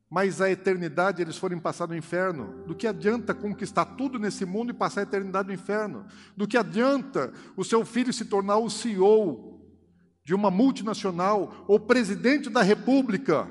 mas 0.09 0.39
a 0.39 0.49
eternidade 0.49 1.21
eles 1.21 1.37
forem 1.37 1.59
passar 1.59 1.87
no 1.87 1.95
inferno. 1.95 2.63
Do 2.65 2.75
que 2.75 2.87
adianta 2.87 3.33
conquistar 3.33 3.85
tudo 3.85 4.17
nesse 4.17 4.45
mundo 4.45 4.69
e 4.69 4.73
passar 4.73 5.01
a 5.01 5.03
eternidade 5.03 5.49
no 5.49 5.53
inferno? 5.53 6.05
Do 6.35 6.47
que 6.47 6.57
adianta 6.57 7.33
o 7.57 7.63
seu 7.63 7.85
filho 7.85 8.13
se 8.13 8.25
tornar 8.25 8.57
o 8.57 8.69
CEO 8.69 9.56
de 10.27 10.35
uma 10.35 10.51
multinacional, 10.51 11.63
ou 11.69 11.79
presidente 11.79 12.49
da 12.49 12.61
república, 12.61 13.49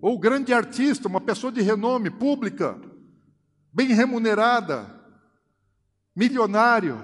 ou 0.00 0.16
grande 0.16 0.52
artista, 0.52 1.08
uma 1.08 1.20
pessoa 1.20 1.50
de 1.50 1.60
renome 1.60 2.10
pública, 2.10 2.80
bem 3.72 3.88
remunerada, 3.88 4.88
milionário, 6.14 7.02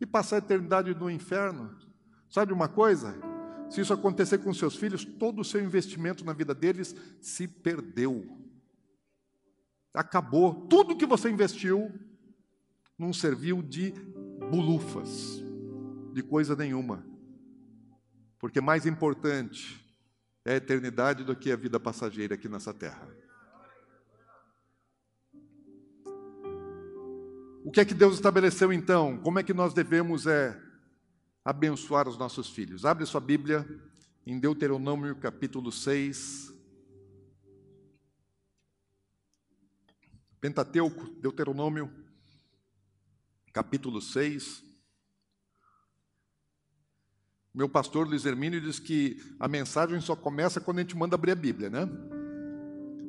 e 0.00 0.04
passar 0.04 0.34
a 0.34 0.38
eternidade 0.40 0.92
no 0.92 1.08
inferno? 1.08 1.70
Sabe 2.28 2.52
uma 2.52 2.66
coisa? 2.66 3.14
Se 3.70 3.80
isso 3.80 3.92
acontecer 3.92 4.38
com 4.38 4.52
seus 4.52 4.74
filhos, 4.74 5.04
todo 5.04 5.40
o 5.40 5.44
seu 5.44 5.62
investimento 5.62 6.24
na 6.24 6.32
vida 6.32 6.52
deles 6.52 6.96
se 7.20 7.46
perdeu. 7.46 8.26
Acabou. 9.94 10.66
Tudo 10.66 10.96
que 10.96 11.06
você 11.06 11.30
investiu 11.30 11.92
não 12.98 13.12
serviu 13.12 13.62
de 13.62 13.92
bulufas, 14.50 15.40
de 16.12 16.24
coisa 16.24 16.56
nenhuma. 16.56 17.13
Porque 18.38 18.60
mais 18.60 18.86
importante 18.86 19.84
é 20.44 20.54
a 20.54 20.56
eternidade 20.56 21.24
do 21.24 21.34
que 21.34 21.50
a 21.50 21.56
vida 21.56 21.80
passageira 21.80 22.34
aqui 22.34 22.48
nessa 22.48 22.74
terra. 22.74 23.08
O 27.64 27.70
que 27.70 27.80
é 27.80 27.84
que 27.84 27.94
Deus 27.94 28.14
estabeleceu 28.14 28.72
então? 28.72 29.18
Como 29.18 29.38
é 29.38 29.42
que 29.42 29.54
nós 29.54 29.72
devemos 29.72 30.26
é 30.26 30.60
abençoar 31.44 32.08
os 32.08 32.16
nossos 32.16 32.48
filhos. 32.48 32.86
Abre 32.86 33.04
sua 33.04 33.20
Bíblia 33.20 33.68
em 34.26 34.40
Deuteronômio 34.40 35.14
capítulo 35.16 35.70
6. 35.70 36.54
Pentateuco, 40.40 41.10
Deuteronômio 41.20 41.92
capítulo 43.52 44.00
6. 44.00 44.63
Meu 47.54 47.68
pastor 47.68 48.08
Luiz 48.08 48.26
Hermínio 48.26 48.60
diz 48.60 48.80
que 48.80 49.16
a 49.38 49.46
mensagem 49.46 50.00
só 50.00 50.16
começa 50.16 50.60
quando 50.60 50.78
a 50.78 50.80
gente 50.80 50.96
manda 50.96 51.14
abrir 51.14 51.30
a 51.30 51.36
Bíblia, 51.36 51.70
né? 51.70 51.88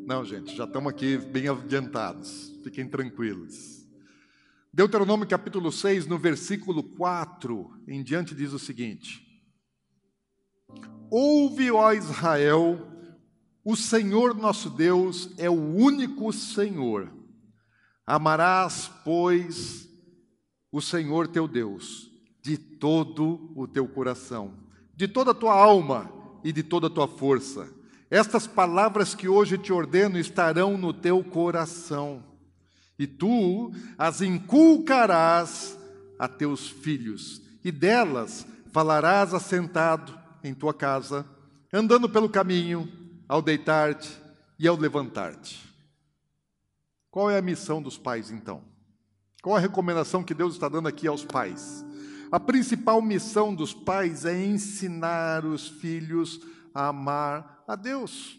Não, 0.05 0.23
gente, 0.23 0.55
já 0.55 0.65
estamos 0.65 0.87
aqui 0.93 1.17
bem 1.17 1.47
adiantados. 1.47 2.53
Fiquem 2.63 2.87
tranquilos. 2.87 3.87
Deuteronômio 4.71 5.27
capítulo 5.27 5.71
6, 5.71 6.05
no 6.05 6.19
versículo 6.19 6.83
4 6.83 7.85
em 7.87 8.03
diante, 8.03 8.35
diz 8.35 8.53
o 8.53 8.59
seguinte: 8.59 9.25
Ouve, 11.09 11.71
ó 11.71 11.91
Israel, 11.91 12.87
o 13.63 13.75
Senhor 13.75 14.35
nosso 14.35 14.69
Deus 14.69 15.31
é 15.39 15.49
o 15.49 15.53
único 15.53 16.31
Senhor. 16.31 17.11
Amarás, 18.05 18.91
pois, 19.03 19.89
o 20.71 20.79
Senhor 20.79 21.27
teu 21.27 21.47
Deus 21.47 22.14
de 22.45 22.59
todo 22.59 23.51
o 23.55 23.67
teu 23.67 23.87
coração, 23.87 24.53
de 24.95 25.07
toda 25.07 25.31
a 25.31 25.33
tua 25.33 25.55
alma 25.55 26.11
e 26.43 26.53
de 26.53 26.61
toda 26.61 26.85
a 26.85 26.91
tua 26.91 27.07
força. 27.07 27.67
Estas 28.07 28.45
palavras 28.45 29.15
que 29.15 29.27
hoje 29.27 29.57
te 29.57 29.73
ordeno 29.73 30.19
estarão 30.19 30.77
no 30.77 30.93
teu 30.93 31.23
coração 31.23 32.23
e 32.99 33.07
tu 33.07 33.71
as 33.97 34.21
inculcarás 34.21 35.75
a 36.19 36.27
teus 36.27 36.69
filhos, 36.69 37.41
e 37.63 37.71
delas 37.71 38.45
falarás 38.71 39.33
assentado 39.33 40.15
em 40.43 40.53
tua 40.53 40.73
casa, 40.73 41.25
andando 41.73 42.07
pelo 42.07 42.29
caminho, 42.29 42.87
ao 43.27 43.41
deitar-te 43.41 44.15
e 44.59 44.67
ao 44.67 44.77
levantar-te. 44.77 45.67
Qual 47.09 47.27
é 47.27 47.39
a 47.39 47.41
missão 47.41 47.81
dos 47.81 47.97
pais, 47.97 48.29
então? 48.29 48.61
Qual 49.41 49.55
a 49.55 49.59
recomendação 49.59 50.23
que 50.23 50.35
Deus 50.35 50.53
está 50.53 50.69
dando 50.69 50.87
aqui 50.87 51.07
aos 51.07 51.25
pais? 51.25 51.84
A 52.35 52.39
principal 52.39 53.01
missão 53.01 53.55
dos 53.55 53.73
pais 53.73 54.25
é 54.25 54.45
ensinar 54.45 55.45
os 55.45 55.69
filhos 55.69 56.41
a 56.73 56.89
amar 56.89 57.63
a 57.65 57.77
Deus. 57.77 58.37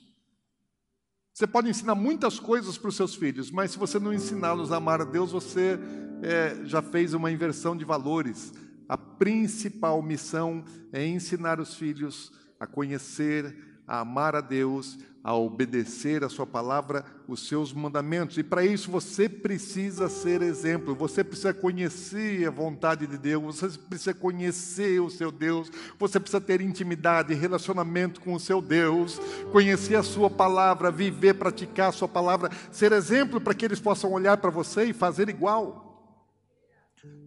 Você 1.33 1.47
pode 1.47 1.71
ensinar 1.71 1.95
muitas 1.95 2.39
coisas 2.39 2.77
para 2.77 2.91
os 2.91 2.95
seus 2.95 3.15
filhos, 3.15 3.51
mas 3.51 3.71
se 3.71 3.79
você 3.79 3.99
não 3.99 4.13
ensiná-los 4.13 4.71
a 4.71 4.77
amar 4.77 5.01
a 5.01 5.05
Deus, 5.07 5.33
você 5.33 5.79
é, 6.23 6.63
já 6.67 6.83
fez 6.83 7.15
uma 7.15 7.31
inversão 7.31 7.75
de 7.75 7.87
valores. 7.87 8.53
A 8.87 8.99
principal 8.99 10.03
missão 10.03 10.63
é 10.93 11.07
ensinar 11.07 11.59
os 11.59 11.75
filhos 11.75 12.31
a 12.61 12.67
conhecer, 12.67 13.81
a 13.87 14.01
amar 14.01 14.37
a 14.37 14.43
Deus, 14.43 14.99
a 15.27 15.35
obedecer 15.35 16.23
a 16.23 16.29
Sua 16.29 16.47
palavra, 16.47 17.05
os 17.27 17.49
seus 17.49 17.73
mandamentos. 17.73 18.39
E 18.39 18.45
para 18.45 18.65
isso 18.65 18.93
você 18.93 19.29
precisa 19.29 20.09
ser 20.09 20.41
exemplo, 20.41 20.95
você 20.95 21.25
precisa 21.25 21.53
conhecer 21.53 22.47
a 22.47 22.51
vontade 22.53 23.09
de 23.09 23.19
Deus, 23.19 23.43
você 23.43 23.77
precisa 23.77 24.15
conhecer 24.15 25.01
o 25.01 25.11
seu 25.11 25.33
Deus, 25.33 25.69
você 25.99 26.21
precisa 26.21 26.41
ter 26.41 26.61
intimidade, 26.61 27.35
relacionamento 27.35 28.21
com 28.21 28.35
o 28.35 28.39
seu 28.39 28.63
Deus, 28.63 29.19
conhecer 29.51 29.97
a 29.97 30.03
Sua 30.05 30.31
palavra, 30.31 30.93
viver, 30.93 31.35
praticar 31.35 31.89
a 31.89 31.93
Sua 31.93 32.07
palavra, 32.07 32.49
ser 32.71 32.93
exemplo 32.93 33.41
para 33.41 33.53
que 33.53 33.65
eles 33.65 33.81
possam 33.81 34.13
olhar 34.13 34.37
para 34.37 34.51
você 34.51 34.85
e 34.85 34.93
fazer 34.93 35.29
igual. 35.29 36.23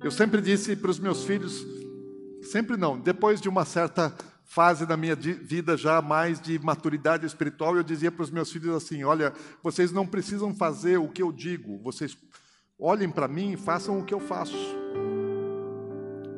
Eu 0.01 0.09
sempre 0.09 0.39
disse 0.39 0.73
para 0.73 0.89
os 0.89 0.99
meus 0.99 1.25
filhos, 1.25 1.67
sempre 2.43 2.77
não, 2.77 2.97
depois 2.97 3.41
de 3.41 3.49
uma 3.49 3.65
certa 3.65 4.15
fase 4.49 4.83
da 4.83 4.97
minha 4.97 5.15
vida 5.15 5.77
já 5.77 6.01
mais 6.01 6.41
de 6.41 6.57
maturidade 6.57 7.23
espiritual, 7.23 7.77
eu 7.77 7.83
dizia 7.83 8.11
para 8.11 8.23
os 8.23 8.31
meus 8.31 8.51
filhos 8.51 8.75
assim: 8.75 9.03
olha, 9.03 9.31
vocês 9.61 9.91
não 9.91 10.07
precisam 10.07 10.55
fazer 10.55 10.97
o 10.97 11.07
que 11.07 11.21
eu 11.21 11.31
digo, 11.31 11.77
vocês 11.83 12.17
olhem 12.79 13.11
para 13.11 13.27
mim 13.27 13.51
e 13.51 13.57
façam 13.57 13.99
o 13.99 14.03
que 14.03 14.13
eu 14.13 14.19
faço. 14.19 14.57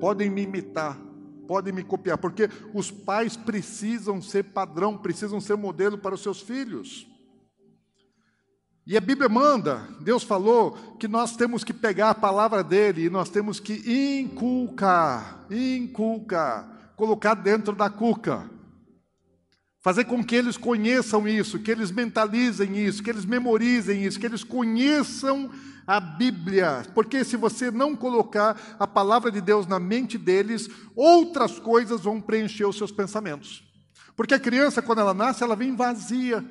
Podem 0.02 0.30
me 0.30 0.42
imitar, 0.42 1.00
podem 1.48 1.72
me 1.72 1.84
copiar, 1.84 2.18
porque 2.18 2.50
os 2.74 2.92
pais 2.92 3.38
precisam 3.38 4.22
ser 4.22 4.44
padrão, 4.44 4.98
precisam 4.98 5.40
ser 5.40 5.56
modelo 5.56 5.98
para 5.98 6.14
os 6.14 6.22
seus 6.22 6.42
filhos. 6.42 7.08
E 8.86 8.98
a 8.98 9.02
Bíblia 9.02 9.30
manda, 9.30 9.88
Deus 10.02 10.24
falou 10.24 10.72
que 11.00 11.08
nós 11.08 11.38
temos 11.38 11.64
que 11.64 11.72
pegar 11.72 12.10
a 12.10 12.16
palavra 12.16 12.62
dele 12.62 13.06
e 13.06 13.10
nós 13.10 13.30
temos 13.30 13.58
que 13.58 13.74
inculcar, 14.20 15.46
inculcar 15.50 16.81
colocar 17.02 17.34
dentro 17.34 17.74
da 17.74 17.90
cuca. 17.90 18.48
Fazer 19.80 20.06
com 20.06 20.24
que 20.24 20.36
eles 20.36 20.56
conheçam 20.56 21.28
isso, 21.28 21.58
que 21.58 21.72
eles 21.72 21.90
mentalizem 21.90 22.78
isso, 22.78 23.02
que 23.02 23.10
eles 23.10 23.26
memorizem 23.26 24.04
isso, 24.04 24.20
que 24.20 24.26
eles 24.28 24.44
conheçam 24.44 25.50
a 25.88 26.00
Bíblia. 26.00 26.86
Porque 26.94 27.24
se 27.24 27.36
você 27.36 27.72
não 27.72 27.96
colocar 27.96 28.56
a 28.78 28.86
palavra 28.86 29.32
de 29.32 29.42
Deus 29.42 29.66
na 29.66 29.80
mente 29.80 30.16
deles, 30.16 30.70
outras 30.96 31.58
coisas 31.58 32.02
vão 32.02 32.22
preencher 32.22 32.66
os 32.66 32.78
seus 32.78 32.92
pensamentos. 32.92 33.64
Porque 34.16 34.36
a 34.36 34.40
criança, 34.40 34.80
quando 34.80 35.00
ela 35.00 35.16
nasce, 35.16 35.44
ela 35.44 35.56
vem 35.56 35.76
vazia. 35.76 36.46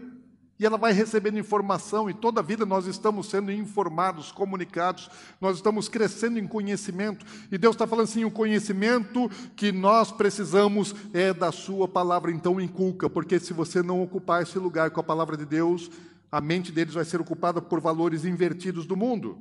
E 0.61 0.67
ela 0.67 0.77
vai 0.77 0.93
recebendo 0.93 1.39
informação, 1.39 2.11
e 2.11 2.13
toda 2.13 2.41
a 2.41 2.43
vida 2.43 2.67
nós 2.67 2.85
estamos 2.85 3.31
sendo 3.31 3.51
informados, 3.51 4.31
comunicados, 4.31 5.09
nós 5.41 5.57
estamos 5.57 5.89
crescendo 5.89 6.39
em 6.39 6.47
conhecimento. 6.47 7.25
E 7.51 7.57
Deus 7.57 7.75
está 7.75 7.87
falando 7.87 8.05
assim: 8.05 8.27
o 8.27 8.31
conhecimento 8.31 9.31
que 9.57 9.73
nós 9.73 10.13
precisamos 10.13 10.95
é 11.15 11.33
da 11.33 11.51
Sua 11.51 11.89
palavra, 11.89 12.31
então 12.31 12.61
inculca, 12.61 13.09
porque 13.09 13.41
se 13.41 13.55
você 13.55 13.83
não 13.83 14.03
ocupar 14.03 14.43
esse 14.43 14.59
lugar 14.59 14.91
com 14.91 15.01
a 15.01 15.03
palavra 15.03 15.35
de 15.35 15.47
Deus, 15.47 15.91
a 16.31 16.43
mente 16.43 16.71
deles 16.71 16.93
vai 16.93 17.07
ser 17.07 17.23
ocupada 17.23 17.63
por 17.63 17.81
valores 17.81 18.27
invertidos 18.27 18.85
do 18.85 18.95
mundo. 18.95 19.39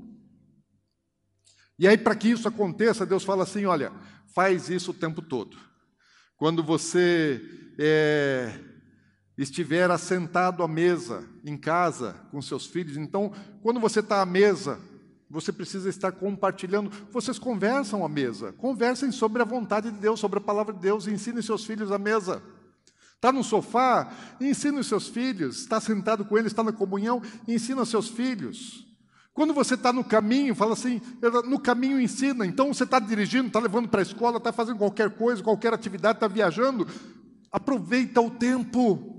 E 1.78 1.86
aí, 1.86 1.98
para 1.98 2.16
que 2.16 2.30
isso 2.30 2.48
aconteça, 2.48 3.06
Deus 3.06 3.26
fala 3.26 3.44
assim: 3.44 3.66
olha, 3.66 3.92
faz 4.34 4.70
isso 4.70 4.92
o 4.92 4.94
tempo 4.94 5.22
todo. 5.22 5.58
Quando 6.38 6.64
você 6.64 7.42
é, 7.78 8.69
estiver 9.44 9.90
assentado 9.90 10.64
à 10.64 10.68
mesa, 10.68 11.24
em 11.46 11.58
casa, 11.58 12.16
com 12.32 12.42
seus 12.42 12.66
filhos, 12.66 12.98
então, 12.98 13.32
quando 13.62 13.80
você 13.80 14.02
está 14.02 14.22
à 14.22 14.26
mesa, 14.26 14.80
você 15.30 15.52
precisa 15.52 15.90
estar 15.90 16.12
compartilhando. 16.12 16.92
Vocês 17.12 17.38
conversam 17.38 18.04
à 18.04 18.10
mesa, 18.10 18.52
conversem 18.54 19.12
sobre 19.12 19.42
a 19.42 19.46
vontade 19.46 19.92
de 19.92 19.98
Deus, 19.98 20.20
sobre 20.20 20.40
a 20.40 20.42
palavra 20.42 20.74
de 20.74 20.80
Deus, 20.80 21.08
ensinem 21.08 21.42
seus 21.42 21.64
filhos 21.64 21.92
à 21.92 21.98
mesa. 22.00 22.42
Está 23.16 23.32
no 23.32 23.44
sofá, 23.44 24.12
ensina 24.42 24.80
os 24.80 24.88
seus 24.88 25.08
filhos. 25.08 25.60
Está 25.60 25.80
sentado 25.80 26.26
com 26.26 26.38
eles, 26.38 26.52
está 26.52 26.64
na 26.64 26.72
comunhão, 26.72 27.22
ensina 27.48 27.82
os 27.82 27.90
seus 27.90 28.08
filhos. 28.08 28.88
Quando 29.34 29.54
você 29.54 29.76
está 29.76 29.94
no 29.94 30.04
caminho, 30.04 30.56
fala 30.56 30.74
assim, 30.74 31.02
no 31.46 31.60
caminho 31.60 32.00
ensina. 32.02 32.46
Então 32.46 32.74
você 32.74 32.84
está 32.84 32.98
dirigindo, 33.00 33.48
está 33.48 33.60
levando 33.60 33.88
para 33.88 34.02
a 34.02 34.04
escola, 34.04 34.38
está 34.38 34.52
fazendo 34.52 34.78
qualquer 34.78 35.12
coisa, 35.12 35.44
qualquer 35.44 35.74
atividade, 35.74 36.18
está 36.18 36.28
viajando. 36.28 36.88
Aproveita 37.52 38.20
o 38.20 38.32
tempo. 38.32 39.19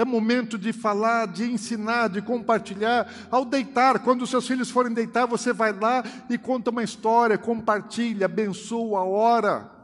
É 0.00 0.04
momento 0.04 0.56
de 0.56 0.72
falar, 0.72 1.26
de 1.26 1.44
ensinar, 1.44 2.08
de 2.08 2.22
compartilhar. 2.22 3.12
Ao 3.30 3.44
deitar, 3.44 3.98
quando 3.98 4.26
seus 4.26 4.46
filhos 4.46 4.70
forem 4.70 4.94
deitar, 4.94 5.26
você 5.26 5.52
vai 5.52 5.72
lá 5.72 6.02
e 6.28 6.38
conta 6.38 6.70
uma 6.70 6.82
história, 6.82 7.36
compartilha, 7.36 8.26
abençoa 8.26 9.00
a 9.00 9.04
hora 9.04 9.80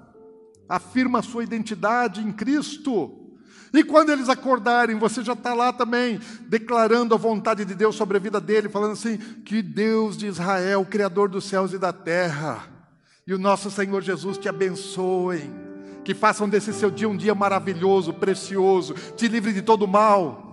afirma 0.68 1.20
a 1.20 1.22
sua 1.22 1.44
identidade 1.44 2.20
em 2.20 2.33
Cristo. 2.33 3.22
E 3.72 3.83
quando 3.85 4.11
eles 4.11 4.29
acordarem, 4.29 4.98
você 4.98 5.22
já 5.22 5.35
está 5.35 5.52
lá 5.52 5.72
também, 5.72 6.20
declarando 6.48 7.14
a 7.14 7.18
vontade 7.18 7.64
de 7.64 7.74
Deus 7.74 7.96
sobre 7.96 8.16
a 8.16 8.20
vida 8.20 8.40
dele, 8.40 8.68
falando 8.68 8.92
assim: 8.92 9.18
que 9.18 9.62
Deus 9.62 10.16
de 10.16 10.26
Israel, 10.26 10.85
Criador 10.85 11.29
dos 11.29 11.44
céus 11.44 11.72
e 11.72 11.79
da 11.79 11.92
terra, 11.92 12.64
e 13.26 13.35
o 13.35 13.38
nosso 13.38 13.70
Senhor 13.70 14.02
Jesus 14.02 14.38
te 14.38 14.48
abençoem, 14.48 15.52
que 16.07 16.14
façam 16.14 16.49
desse 16.49 16.73
seu 16.73 16.88
dia 16.88 17.09
um 17.09 17.16
dia 17.16 17.35
maravilhoso, 17.35 18.14
precioso, 18.14 18.95
te 19.16 19.27
livre 19.27 19.53
de 19.53 19.61
todo 19.61 19.88
mal 19.88 20.45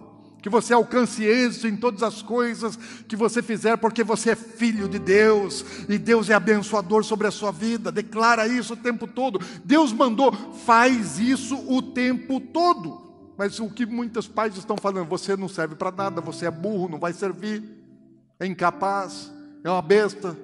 que 0.42 0.50
você 0.50 0.74
alcance 0.74 1.24
êxito 1.24 1.68
em 1.68 1.78
todas 1.78 2.04
as 2.04 2.22
coisas 2.22 2.76
que 3.08 3.16
você 3.16 3.42
fizer, 3.42 3.78
porque 3.78 4.04
você 4.04 4.32
é 4.32 4.36
filho 4.36 4.90
de 4.90 5.00
Deus 5.00 5.64
e 5.88 5.98
Deus 5.98 6.30
é 6.30 6.34
abençoador 6.34 7.02
sobre 7.06 7.28
a 7.28 7.32
sua 7.32 7.50
vida. 7.50 7.94
Declara 7.94 8.46
isso 8.46 8.74
o 8.74 8.78
tempo 8.78 9.08
todo. 9.08 9.40
Deus 9.64 9.94
mandou, 9.94 10.34
faz 10.66 11.18
isso 11.18 11.56
o 11.66 11.82
tempo 11.82 12.42
todo. 12.42 13.02
Mas 13.38 13.58
o 13.58 13.70
que 13.70 13.86
muitos 13.86 14.28
pais 14.28 14.58
estão 14.58 14.76
falando, 14.76 15.08
você 15.08 15.38
não 15.38 15.48
serve 15.48 15.76
para 15.76 15.92
nada, 15.92 16.20
você 16.20 16.48
é 16.48 16.52
burro, 16.52 16.90
não 16.90 17.00
vai 17.00 17.14
servir, 17.14 17.64
é 18.38 18.46
incapaz, 18.46 19.32
é 19.64 19.70
uma 19.70 19.82
besta. 19.82 20.36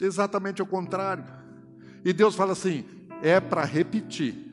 Exatamente 0.00 0.62
o 0.62 0.66
contrário. 0.66 1.24
E 2.04 2.12
Deus 2.12 2.34
fala 2.34 2.52
assim: 2.52 2.84
é 3.22 3.40
para 3.40 3.64
repetir 3.64 4.48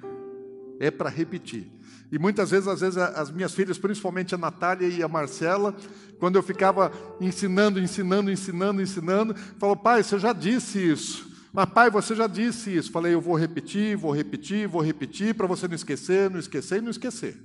é 0.79 0.91
para 0.91 1.09
repetir. 1.09 1.71
E 2.11 2.19
muitas 2.19 2.51
vezes, 2.51 2.67
às 2.67 2.81
vezes, 2.81 2.97
as 2.97 3.31
minhas 3.31 3.53
filhas, 3.53 3.77
principalmente 3.77 4.35
a 4.35 4.37
Natália 4.37 4.87
e 4.87 5.01
a 5.01 5.07
Marcela, 5.07 5.75
quando 6.19 6.35
eu 6.35 6.43
ficava 6.43 6.91
ensinando, 7.19 7.79
ensinando, 7.79 8.31
ensinando, 8.31 8.81
ensinando, 8.81 9.35
falou, 9.57 9.75
pai, 9.75 10.03
você 10.03 10.19
já 10.19 10.31
disse 10.31 10.79
isso. 10.79 11.33
Mas, 11.51 11.65
pai, 11.69 11.89
você 11.89 12.15
já 12.15 12.27
disse 12.27 12.75
isso. 12.75 12.91
Falei, 12.91 13.13
eu 13.13 13.21
vou 13.21 13.35
repetir, 13.35 13.97
vou 13.97 14.11
repetir, 14.11 14.67
vou 14.67 14.81
repetir, 14.81 15.33
para 15.33 15.47
você 15.47 15.67
não 15.67 15.75
esquecer, 15.75 16.29
não 16.29 16.39
esquecer 16.39 16.77
e 16.77 16.81
não 16.81 16.91
esquecer. 16.91 17.37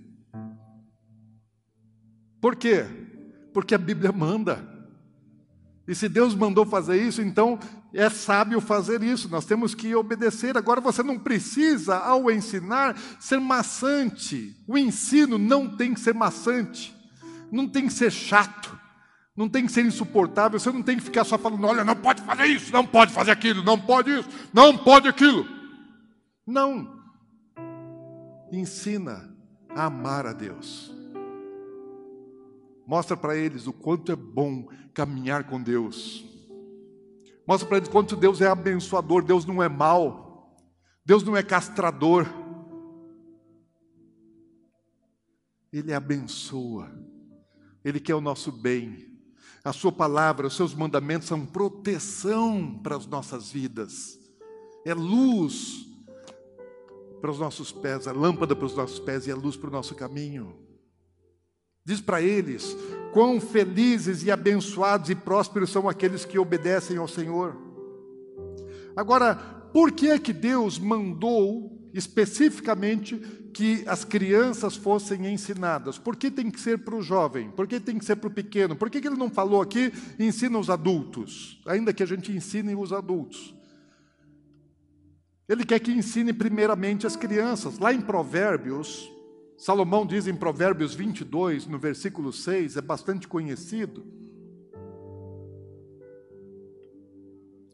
Por 2.41 2.57
quê? 2.57 2.85
Porque 3.53 3.75
a 3.75 3.79
Bíblia 3.79 4.13
manda. 4.13 4.80
E 5.91 5.95
se 5.97 6.09
Deus 6.09 6.37
mandou 6.37 6.65
fazer 6.65 7.03
isso, 7.03 7.21
então 7.21 7.59
é 7.93 8.09
sábio 8.09 8.61
fazer 8.61 9.03
isso, 9.03 9.29
nós 9.29 9.45
temos 9.45 9.75
que 9.75 9.93
obedecer. 9.93 10.57
Agora 10.57 10.81
você 10.81 11.03
não 11.03 11.19
precisa, 11.19 11.97
ao 11.97 12.31
ensinar, 12.31 12.97
ser 13.19 13.41
maçante. 13.41 14.55
O 14.69 14.79
ensino 14.79 15.37
não 15.37 15.69
tem 15.77 15.93
que 15.93 15.99
ser 15.99 16.15
maçante, 16.15 16.95
não 17.51 17.67
tem 17.67 17.89
que 17.89 17.93
ser 17.93 18.13
chato, 18.13 18.79
não 19.37 19.49
tem 19.49 19.67
que 19.67 19.73
ser 19.73 19.85
insuportável. 19.85 20.61
Você 20.61 20.71
não 20.71 20.81
tem 20.81 20.97
que 20.97 21.03
ficar 21.03 21.25
só 21.25 21.37
falando: 21.37 21.67
olha, 21.67 21.85
não 21.85 21.97
pode 21.97 22.23
fazer 22.23 22.47
isso, 22.47 22.73
não 22.73 22.87
pode 22.87 23.13
fazer 23.13 23.33
aquilo, 23.33 23.65
não 23.65 23.77
pode 23.77 24.13
isso, 24.13 24.29
não 24.55 24.79
pode 24.79 25.09
aquilo. 25.09 25.45
Não. 26.47 27.01
Ensina 28.53 29.29
a 29.75 29.87
amar 29.87 30.25
a 30.25 30.33
Deus. 30.33 31.00
Mostra 32.91 33.17
para 33.17 33.37
eles 33.37 33.69
o 33.69 33.73
quanto 33.73 34.11
é 34.11 34.17
bom 34.17 34.69
caminhar 34.93 35.45
com 35.45 35.63
Deus. 35.63 36.25
Mostra 37.47 37.69
para 37.69 37.77
eles 37.77 37.89
quanto 37.89 38.17
Deus 38.17 38.41
é 38.41 38.49
abençoador, 38.49 39.23
Deus 39.23 39.45
não 39.45 39.63
é 39.63 39.69
mau, 39.69 40.59
Deus 41.07 41.23
não 41.23 41.37
é 41.37 41.43
castrador. 41.45 42.27
Ele 45.73 45.95
abençoa, 45.95 46.91
Ele 47.85 48.01
quer 48.01 48.17
o 48.17 48.21
nosso 48.21 48.51
bem. 48.51 49.07
A 49.63 49.73
Sua 49.73 49.93
palavra, 49.93 50.49
os 50.49 50.57
Seus 50.57 50.75
mandamentos 50.75 51.29
são 51.29 51.47
proteção 51.47 52.81
para 52.83 52.97
as 52.97 53.07
nossas 53.07 53.53
vidas, 53.53 54.19
é 54.85 54.93
luz 54.93 55.87
para 57.21 57.31
os 57.31 57.39
nossos 57.39 57.71
pés, 57.71 58.09
é 58.09 58.13
lâmpada 58.13 58.57
para 58.57 58.67
os 58.67 58.75
nossos 58.75 58.99
pés 58.99 59.29
e 59.29 59.31
é 59.31 59.35
luz 59.37 59.57
para 59.57 59.69
o 59.69 59.73
nosso 59.73 59.95
caminho. 59.95 60.70
Diz 61.91 62.01
para 62.01 62.23
eles: 62.23 62.77
quão 63.13 63.41
felizes 63.41 64.23
e 64.23 64.31
abençoados 64.31 65.11
e 65.11 65.15
prósperos 65.17 65.71
são 65.71 65.89
aqueles 65.89 66.25
que 66.25 66.39
obedecem 66.39 66.97
ao 66.97 67.09
Senhor. 67.09 67.57
Agora, 68.95 69.35
por 69.35 69.91
que 69.91 70.09
é 70.09 70.17
que 70.17 70.33
Deus 70.33 70.79
mandou 70.79 71.91
especificamente 71.93 73.17
que 73.53 73.83
as 73.89 74.05
crianças 74.05 74.77
fossem 74.77 75.27
ensinadas? 75.27 75.99
Por 75.99 76.15
que 76.15 76.31
tem 76.31 76.49
que 76.49 76.61
ser 76.61 76.79
para 76.79 76.95
o 76.95 77.03
jovem? 77.03 77.51
Por 77.51 77.67
que 77.67 77.81
tem 77.81 77.99
que 77.99 78.05
ser 78.05 78.15
para 78.15 78.29
o 78.29 78.33
pequeno? 78.33 78.77
Por 78.77 78.89
que, 78.89 79.01
que 79.01 79.09
ele 79.09 79.17
não 79.17 79.29
falou 79.29 79.61
aqui, 79.61 79.93
ensina 80.17 80.61
os 80.61 80.71
adultos? 80.71 81.61
Ainda 81.67 81.93
que 81.93 82.05
a 82.05 82.07
gente 82.07 82.31
ensine 82.31 82.77
os 82.77 82.93
adultos. 82.93 83.53
Ele 85.49 85.65
quer 85.65 85.81
que 85.81 85.91
ensine 85.91 86.33
primeiramente 86.33 87.05
as 87.05 87.17
crianças. 87.17 87.81
Lá 87.81 87.93
em 87.93 88.01
Provérbios, 88.01 89.11
Salomão 89.61 90.07
diz 90.07 90.27
em 90.27 90.35
Provérbios 90.35 90.95
22, 90.95 91.67
no 91.67 91.79
versículo 91.79 92.33
6, 92.33 92.79
é 92.79 92.81
bastante 92.81 93.29
conhecido. 93.29 94.03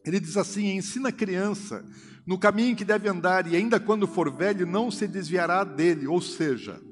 Ele 0.05 0.19
diz 0.19 0.37
assim: 0.37 0.73
Ensina 0.73 1.11
a 1.11 1.13
criança 1.13 1.87
no 2.27 2.41
caminho 2.41 2.75
que 2.75 2.85
deve 2.85 3.09
andar, 3.09 3.47
e 3.47 3.55
ainda 3.55 3.79
quando 3.79 4.05
for 4.09 4.33
velho, 4.33 4.67
não 4.67 4.91
se 4.91 5.07
desviará 5.07 5.63
dele. 5.63 6.09
Ou 6.09 6.21
seja, 6.21 6.83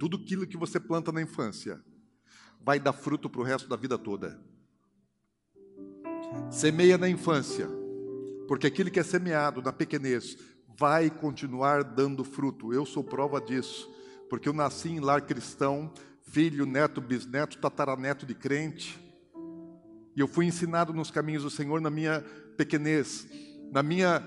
tudo 0.00 0.16
aquilo 0.16 0.48
que 0.48 0.56
você 0.56 0.80
planta 0.80 1.12
na 1.12 1.22
infância 1.22 1.80
vai 2.60 2.80
dar 2.80 2.92
fruto 2.92 3.30
para 3.30 3.40
o 3.40 3.44
resto 3.44 3.68
da 3.68 3.76
vida 3.76 3.96
toda. 3.96 4.36
Semeia 6.50 6.98
na 6.98 7.08
infância, 7.08 7.68
porque 8.48 8.66
aquilo 8.66 8.90
que 8.90 8.98
é 8.98 9.04
semeado 9.04 9.62
na 9.62 9.72
pequenez 9.72 10.36
vai 10.76 11.08
continuar 11.08 11.84
dando 11.84 12.24
fruto. 12.24 12.74
Eu 12.74 12.84
sou 12.84 13.04
prova 13.04 13.40
disso 13.40 13.96
porque 14.28 14.48
eu 14.48 14.52
nasci 14.52 14.90
em 14.90 15.00
lar 15.00 15.22
cristão, 15.22 15.92
filho, 16.22 16.66
neto, 16.66 17.00
bisneto, 17.00 17.58
tataraneto 17.58 18.26
de 18.26 18.34
crente, 18.34 18.98
e 20.14 20.20
eu 20.20 20.28
fui 20.28 20.46
ensinado 20.46 20.92
nos 20.92 21.10
caminhos 21.10 21.44
do 21.44 21.50
Senhor 21.50 21.80
na 21.80 21.90
minha 21.90 22.24
pequenez, 22.56 23.26
na 23.70 23.82
minha, 23.82 24.26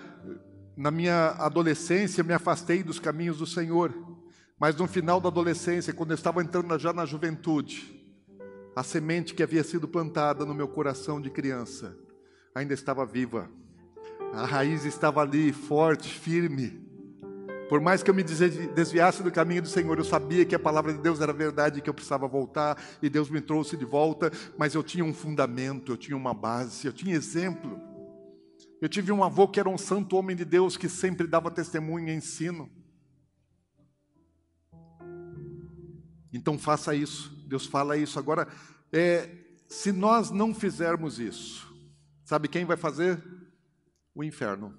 na 0.77 0.89
minha 0.89 1.31
adolescência, 1.37 2.23
me 2.23 2.33
afastei 2.33 2.81
dos 2.81 2.99
caminhos 2.99 3.37
do 3.37 3.45
Senhor, 3.45 3.93
mas 4.57 4.75
no 4.75 4.87
final 4.87 5.19
da 5.19 5.27
adolescência, 5.27 5.93
quando 5.93 6.11
eu 6.11 6.15
estava 6.15 6.41
entrando 6.41 6.79
já 6.79 6.93
na 6.93 7.05
juventude, 7.05 7.99
a 8.75 8.83
semente 8.83 9.33
que 9.33 9.43
havia 9.43 9.63
sido 9.63 9.87
plantada 9.87 10.45
no 10.45 10.53
meu 10.53 10.67
coração 10.67 11.19
de 11.19 11.29
criança 11.29 11.97
ainda 12.55 12.73
estava 12.73 13.05
viva, 13.05 13.49
a 14.33 14.45
raiz 14.45 14.85
estava 14.85 15.21
ali, 15.21 15.51
forte, 15.51 16.13
firme, 16.13 16.89
por 17.71 17.79
mais 17.79 18.03
que 18.03 18.09
eu 18.09 18.13
me 18.13 18.21
desviasse 18.21 19.23
do 19.23 19.31
caminho 19.31 19.61
do 19.61 19.67
Senhor, 19.69 19.97
eu 19.97 20.03
sabia 20.03 20.45
que 20.45 20.53
a 20.53 20.59
palavra 20.59 20.91
de 20.91 20.99
Deus 20.99 21.21
era 21.21 21.31
verdade 21.31 21.79
e 21.79 21.81
que 21.81 21.89
eu 21.89 21.93
precisava 21.93 22.27
voltar, 22.27 22.77
e 23.01 23.09
Deus 23.09 23.29
me 23.29 23.39
trouxe 23.39 23.77
de 23.77 23.85
volta, 23.85 24.29
mas 24.57 24.75
eu 24.75 24.83
tinha 24.83 25.05
um 25.05 25.13
fundamento, 25.13 25.93
eu 25.93 25.95
tinha 25.95 26.17
uma 26.17 26.33
base, 26.33 26.85
eu 26.85 26.91
tinha 26.91 27.15
exemplo. 27.15 27.79
Eu 28.81 28.89
tive 28.89 29.09
um 29.13 29.23
avô 29.23 29.47
que 29.47 29.57
era 29.57 29.69
um 29.69 29.77
santo 29.77 30.17
homem 30.17 30.35
de 30.35 30.43
Deus 30.43 30.75
que 30.75 30.89
sempre 30.89 31.25
dava 31.25 31.49
testemunho 31.49 32.09
e 32.09 32.13
ensino. 32.13 32.69
Então 36.33 36.59
faça 36.59 36.93
isso. 36.93 37.33
Deus 37.47 37.65
fala 37.65 37.95
isso. 37.95 38.19
Agora, 38.19 38.49
é, 38.91 39.29
se 39.69 39.93
nós 39.93 40.29
não 40.29 40.53
fizermos 40.53 41.19
isso, 41.19 41.73
sabe 42.25 42.49
quem 42.49 42.65
vai 42.65 42.75
fazer? 42.75 43.23
O 44.13 44.25
inferno. 44.25 44.77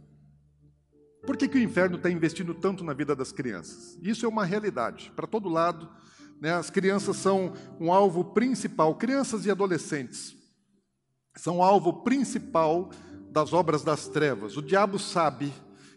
Por 1.25 1.37
que, 1.37 1.49
que 1.49 1.59
o 1.59 1.63
inferno 1.63 1.97
está 1.97 2.11
investindo 2.11 2.55
tanto 2.55 2.83
na 2.83 2.93
vida 2.93 3.15
das 3.15 3.33
crianças? 3.33 3.99
Isso 4.03 4.27
é 4.27 4.29
uma 4.29 4.45
realidade. 4.45 5.13
Para 5.15 5.27
todo 5.27 5.49
lado, 5.49 5.89
né, 6.41 6.53
as 6.53 6.71
crianças 6.71 7.17
são 7.17 7.53
um 7.79 7.93
alvo 7.93 8.25
principal, 8.25 8.95
crianças 8.97 9.47
e 9.47 9.51
adolescentes 9.51 10.43
são 11.37 11.63
alvo 11.63 12.03
principal 12.03 12.91
das 13.31 13.53
obras 13.53 13.83
das 13.83 14.09
trevas. 14.09 14.57
O 14.57 14.63
diabo 14.63 14.99
sabe 14.99 15.53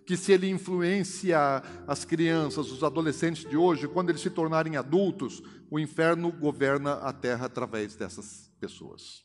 que 0.06 0.16
se 0.16 0.32
ele 0.32 0.50
influenciar 0.50 1.64
as 1.88 2.06
crianças, 2.06 2.72
os 2.72 2.84
adolescentes 2.84 3.48
de 3.50 3.58
hoje, 3.58 3.88
quando 3.88 4.10
eles 4.10 4.22
se 4.22 4.30
tornarem 4.30 4.78
adultos, 4.78 5.42
o 5.70 5.80
inferno 5.80 6.32
governa 6.32 6.94
a 6.94 7.12
terra 7.12 7.48
através 7.48 7.96
dessas 7.96 8.52
pessoas. 8.60 9.24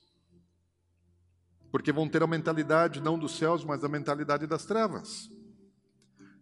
Porque 1.70 1.92
vão 1.92 2.08
ter 2.08 2.22
a 2.22 2.26
mentalidade 2.26 3.00
não 3.00 3.18
dos 3.18 3.36
céus, 3.36 3.64
mas 3.64 3.84
a 3.84 3.88
mentalidade 3.88 4.46
das 4.46 4.64
trevas. 4.64 5.30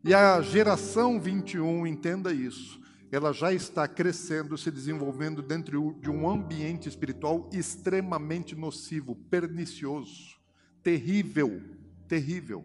E 0.04 0.14
a 0.14 0.40
geração 0.40 1.20
21, 1.20 1.86
entenda 1.86 2.32
isso, 2.32 2.80
ela 3.10 3.32
já 3.32 3.52
está 3.52 3.88
crescendo, 3.88 4.56
se 4.56 4.70
desenvolvendo 4.70 5.42
dentro 5.42 5.96
de 6.00 6.10
um 6.10 6.28
ambiente 6.28 6.88
espiritual 6.88 7.48
extremamente 7.52 8.54
nocivo, 8.54 9.16
pernicioso, 9.16 10.38
terrível, 10.82 11.60
terrível. 12.06 12.64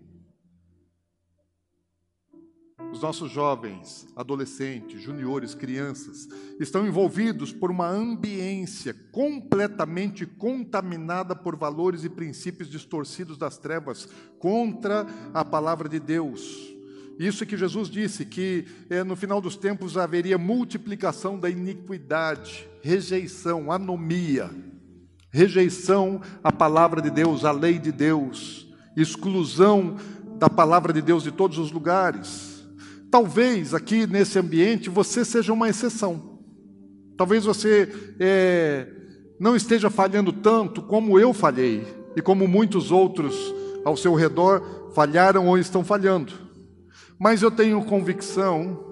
Os 2.92 3.02
nossos 3.02 3.32
jovens, 3.32 4.08
adolescentes, 4.16 5.02
juniores, 5.02 5.56
crianças, 5.56 6.28
estão 6.60 6.86
envolvidos 6.86 7.52
por 7.52 7.72
uma 7.72 7.90
ambiência 7.90 8.94
completamente 9.12 10.26
contaminada 10.28 11.36
por 11.36 11.56
valores 11.56 12.04
e 12.04 12.10
princípios 12.10 12.70
distorcidos 12.70 13.38
das 13.38 13.58
trevas 13.58 14.08
contra 14.38 15.08
a 15.34 15.44
palavra 15.44 15.90
de 15.90 16.00
Deus. 16.00 16.73
Isso 17.20 17.46
que 17.46 17.56
Jesus 17.56 17.90
disse, 17.90 18.26
que 18.26 18.66
é, 18.90 19.04
no 19.04 19.16
final 19.16 19.40
dos 19.40 19.56
tempos 19.56 19.98
haveria 19.98 20.38
multiplicação 20.38 21.40
da 21.40 21.50
iniquidade, 21.50 22.68
rejeição, 22.82 23.72
anomia, 23.72 24.50
rejeição 25.32 26.22
à 26.44 26.52
palavra 26.52 27.02
de 27.02 27.10
Deus, 27.10 27.46
à 27.46 27.52
lei 27.52 27.78
de 27.78 27.92
Deus, 27.92 28.68
exclusão 28.96 29.98
da 30.38 30.50
palavra 30.50 30.92
de 30.92 31.02
Deus 31.02 31.24
de 31.24 31.32
todos 31.32 31.58
os 31.58 31.72
lugares. 31.72 32.66
Talvez 33.12 33.74
aqui 33.74 34.08
nesse 34.08 34.40
ambiente 34.40 34.90
você 34.90 35.24
seja 35.24 35.54
uma 35.54 35.70
exceção. 35.70 36.40
Talvez 37.16 37.46
você 37.46 38.16
é, 38.20 38.88
não 39.40 39.56
esteja 39.56 39.90
falhando 39.90 40.34
tanto 40.34 40.82
como 40.82 41.20
eu 41.20 41.32
falhei 41.32 41.86
e 42.16 42.22
como 42.22 42.48
muitos 42.48 42.92
outros 42.92 43.54
ao 43.86 43.96
seu 43.96 44.16
redor 44.16 44.92
falharam 44.96 45.48
ou 45.48 45.58
estão 45.58 45.84
falhando. 45.84 46.43
Mas 47.20 47.42
eu 47.42 47.52
tenho 47.52 47.84
convicção 47.86 48.84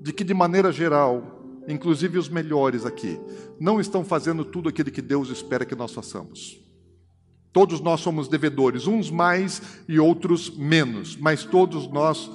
de 0.00 0.12
que, 0.12 0.24
de 0.24 0.34
maneira 0.34 0.70
geral, 0.72 1.38
inclusive 1.68 2.18
os 2.18 2.28
melhores 2.28 2.86
aqui, 2.86 3.18
não 3.60 3.80
estão 3.80 4.04
fazendo 4.04 4.44
tudo 4.44 4.68
aquilo 4.68 4.90
que 4.90 5.02
Deus 5.02 5.28
espera 5.28 5.66
que 5.66 5.74
nós 5.74 5.92
façamos. 5.92 6.60
Todos 7.52 7.80
nós 7.80 8.00
somos 8.00 8.28
devedores, 8.28 8.86
uns 8.86 9.10
mais 9.10 9.62
e 9.88 9.98
outros 9.98 10.56
menos, 10.56 11.16
mas 11.16 11.44
todos 11.44 11.88
nós 11.88 12.30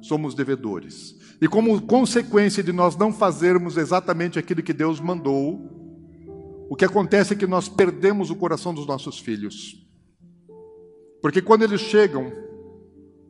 somos 0.00 0.34
devedores. 0.34 1.14
E 1.40 1.48
como 1.48 1.80
consequência 1.82 2.62
de 2.62 2.72
nós 2.72 2.96
não 2.96 3.12
fazermos 3.12 3.76
exatamente 3.76 4.38
aquilo 4.38 4.62
que 4.62 4.72
Deus 4.72 5.00
mandou, 5.00 5.70
o 6.68 6.76
que 6.76 6.84
acontece 6.84 7.34
é 7.34 7.36
que 7.36 7.46
nós 7.46 7.68
perdemos 7.68 8.30
o 8.30 8.36
coração 8.36 8.72
dos 8.74 8.86
nossos 8.86 9.18
filhos. 9.18 9.80
Porque 11.20 11.40
quando 11.40 11.62
eles 11.62 11.80
chegam 11.80 12.32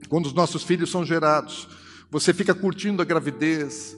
quando 0.09 0.27
os 0.27 0.33
nossos 0.33 0.63
filhos 0.63 0.91
são 0.91 1.05
gerados, 1.05 1.69
você 2.11 2.33
fica 2.33 2.55
curtindo 2.55 3.03
a 3.03 3.05
gravidez, 3.05 3.97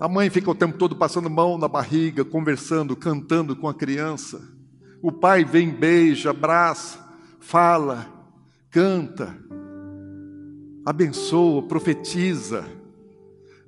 a 0.00 0.08
mãe 0.08 0.30
fica 0.30 0.50
o 0.50 0.54
tempo 0.54 0.78
todo 0.78 0.96
passando 0.96 1.28
mão 1.28 1.58
na 1.58 1.66
barriga, 1.66 2.24
conversando, 2.24 2.94
cantando 2.94 3.56
com 3.56 3.68
a 3.68 3.74
criança. 3.74 4.40
O 5.02 5.10
pai 5.10 5.44
vem, 5.44 5.70
beija, 5.70 6.30
abraça, 6.30 6.98
fala, 7.40 8.06
canta, 8.70 9.36
abençoa, 10.86 11.62
profetiza. 11.62 12.64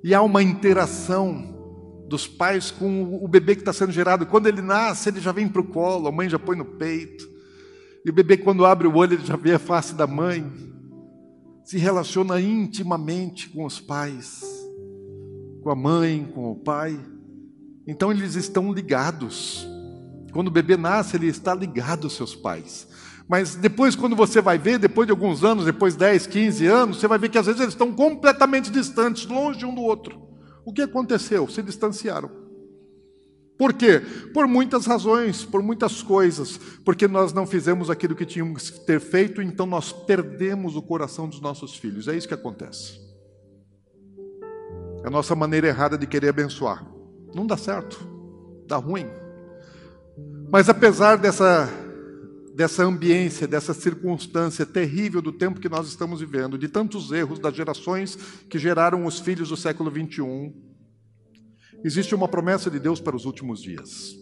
E 0.03 0.13
há 0.15 0.21
uma 0.21 0.41
interação 0.41 2.03
dos 2.07 2.27
pais 2.27 2.71
com 2.71 3.23
o 3.23 3.27
bebê 3.27 3.55
que 3.55 3.61
está 3.61 3.71
sendo 3.71 3.91
gerado. 3.91 4.25
Quando 4.25 4.47
ele 4.47 4.61
nasce, 4.61 5.09
ele 5.09 5.19
já 5.19 5.31
vem 5.31 5.47
para 5.47 5.61
o 5.61 5.67
colo, 5.67 6.07
a 6.07 6.11
mãe 6.11 6.29
já 6.29 6.39
põe 6.39 6.57
no 6.57 6.65
peito. 6.65 7.29
E 8.05 8.09
o 8.09 8.13
bebê, 8.13 8.37
quando 8.37 8.65
abre 8.65 8.87
o 8.87 8.95
olho, 8.95 9.13
ele 9.13 9.25
já 9.25 9.35
vê 9.35 9.53
a 9.53 9.59
face 9.59 9.93
da 9.93 10.07
mãe 10.07 10.70
se 11.63 11.77
relaciona 11.77 12.39
intimamente 12.41 13.49
com 13.49 13.65
os 13.65 13.79
pais, 13.79 14.43
com 15.61 15.69
a 15.69 15.75
mãe, 15.75 16.29
com 16.33 16.51
o 16.51 16.55
pai. 16.55 16.99
Então 17.87 18.11
eles 18.11 18.35
estão 18.35 18.73
ligados. 18.73 19.67
Quando 20.31 20.47
o 20.47 20.51
bebê 20.51 20.77
nasce, 20.77 21.17
ele 21.17 21.27
está 21.27 21.53
ligado 21.53 22.05
aos 22.05 22.15
seus 22.15 22.35
pais. 22.35 22.87
Mas 23.27 23.55
depois, 23.55 23.95
quando 23.95 24.15
você 24.15 24.41
vai 24.41 24.57
ver, 24.57 24.77
depois 24.77 25.07
de 25.07 25.11
alguns 25.11 25.43
anos, 25.43 25.65
depois 25.65 25.93
de 25.93 25.99
10, 25.99 26.27
15 26.27 26.67
anos, 26.67 26.99
você 26.99 27.07
vai 27.07 27.17
ver 27.17 27.29
que 27.29 27.37
às 27.37 27.45
vezes 27.45 27.61
eles 27.61 27.73
estão 27.73 27.93
completamente 27.93 28.69
distantes, 28.69 29.25
longe 29.25 29.65
um 29.65 29.73
do 29.73 29.81
outro. 29.81 30.21
O 30.65 30.73
que 30.73 30.81
aconteceu? 30.81 31.47
Se 31.47 31.61
distanciaram. 31.61 32.40
Por 33.61 33.73
quê? 33.73 33.99
Por 34.33 34.47
muitas 34.47 34.87
razões, 34.87 35.45
por 35.45 35.61
muitas 35.61 36.01
coisas. 36.01 36.57
Porque 36.83 37.07
nós 37.07 37.31
não 37.31 37.45
fizemos 37.45 37.91
aquilo 37.91 38.15
que 38.15 38.25
tínhamos 38.25 38.71
que 38.71 38.79
ter 38.87 38.99
feito, 38.99 39.39
então 39.39 39.67
nós 39.67 39.93
perdemos 39.93 40.75
o 40.75 40.81
coração 40.81 41.29
dos 41.29 41.39
nossos 41.39 41.77
filhos. 41.77 42.07
É 42.07 42.17
isso 42.17 42.27
que 42.27 42.33
acontece. 42.33 42.99
É 45.03 45.07
a 45.07 45.11
nossa 45.11 45.35
maneira 45.35 45.67
errada 45.67 45.95
de 45.95 46.07
querer 46.07 46.29
abençoar. 46.29 46.83
Não 47.35 47.45
dá 47.45 47.55
certo, 47.55 48.03
dá 48.67 48.77
ruim. 48.77 49.05
Mas 50.51 50.67
apesar 50.67 51.17
dessa, 51.17 51.69
dessa 52.55 52.83
ambiência, 52.83 53.47
dessa 53.47 53.75
circunstância 53.75 54.65
terrível 54.65 55.21
do 55.21 55.31
tempo 55.31 55.59
que 55.59 55.69
nós 55.69 55.87
estamos 55.87 56.19
vivendo, 56.19 56.57
de 56.57 56.67
tantos 56.67 57.11
erros 57.11 57.37
das 57.37 57.55
gerações 57.55 58.15
que 58.49 58.57
geraram 58.57 59.05
os 59.05 59.19
filhos 59.19 59.49
do 59.49 59.55
século 59.55 59.91
21, 59.91 60.70
Existe 61.83 62.13
uma 62.13 62.27
promessa 62.27 62.69
de 62.69 62.79
Deus 62.79 63.01
para 63.01 63.15
os 63.15 63.25
últimos 63.25 63.61
dias. 63.61 64.15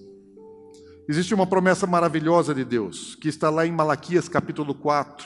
Existe 1.10 1.34
uma 1.34 1.46
promessa 1.46 1.86
maravilhosa 1.86 2.54
de 2.54 2.64
Deus, 2.64 3.16
que 3.16 3.28
está 3.28 3.50
lá 3.50 3.66
em 3.66 3.72
Malaquias 3.72 4.30
capítulo 4.30 4.74
4. 4.74 5.26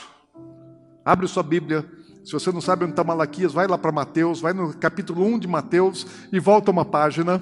Abre 1.04 1.28
sua 1.28 1.42
Bíblia. 1.42 1.84
Se 2.24 2.32
você 2.32 2.50
não 2.50 2.60
sabe 2.60 2.84
onde 2.84 2.92
está 2.92 3.04
Malaquias, 3.04 3.52
vai 3.52 3.68
lá 3.68 3.78
para 3.78 3.92
Mateus, 3.92 4.40
vai 4.40 4.52
no 4.52 4.74
capítulo 4.74 5.24
1 5.24 5.38
de 5.38 5.46
Mateus 5.46 6.06
e 6.32 6.40
volta 6.40 6.70
uma 6.70 6.84
página. 6.84 7.40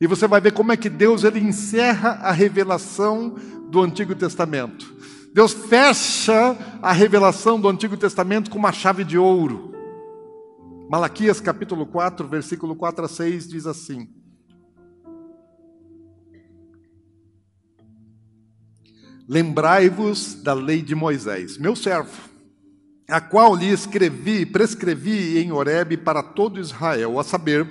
E 0.00 0.06
você 0.06 0.26
vai 0.26 0.40
ver 0.40 0.52
como 0.52 0.72
é 0.72 0.76
que 0.76 0.88
Deus 0.88 1.24
ele 1.24 1.40
encerra 1.40 2.10
a 2.22 2.32
revelação 2.32 3.34
do 3.68 3.82
Antigo 3.82 4.14
Testamento. 4.14 4.94
Deus 5.34 5.52
fecha 5.52 6.56
a 6.80 6.92
revelação 6.92 7.60
do 7.60 7.68
Antigo 7.68 7.96
Testamento 7.96 8.50
com 8.50 8.58
uma 8.58 8.72
chave 8.72 9.04
de 9.04 9.18
ouro. 9.18 9.75
Malaquias 10.88 11.40
capítulo 11.40 11.84
4, 11.86 12.28
versículo 12.28 12.76
4 12.76 13.04
a 13.04 13.08
6 13.08 13.48
diz 13.48 13.66
assim: 13.66 14.08
Lembrai-vos 19.28 20.34
da 20.42 20.54
lei 20.54 20.82
de 20.82 20.94
Moisés, 20.94 21.58
meu 21.58 21.74
servo, 21.74 22.28
a 23.08 23.20
qual 23.20 23.56
lhe 23.56 23.68
escrevi, 23.68 24.46
prescrevi 24.46 25.38
em 25.38 25.50
Horebe 25.50 25.96
para 25.96 26.22
todo 26.22 26.60
Israel, 26.60 27.18
a 27.18 27.24
saber, 27.24 27.66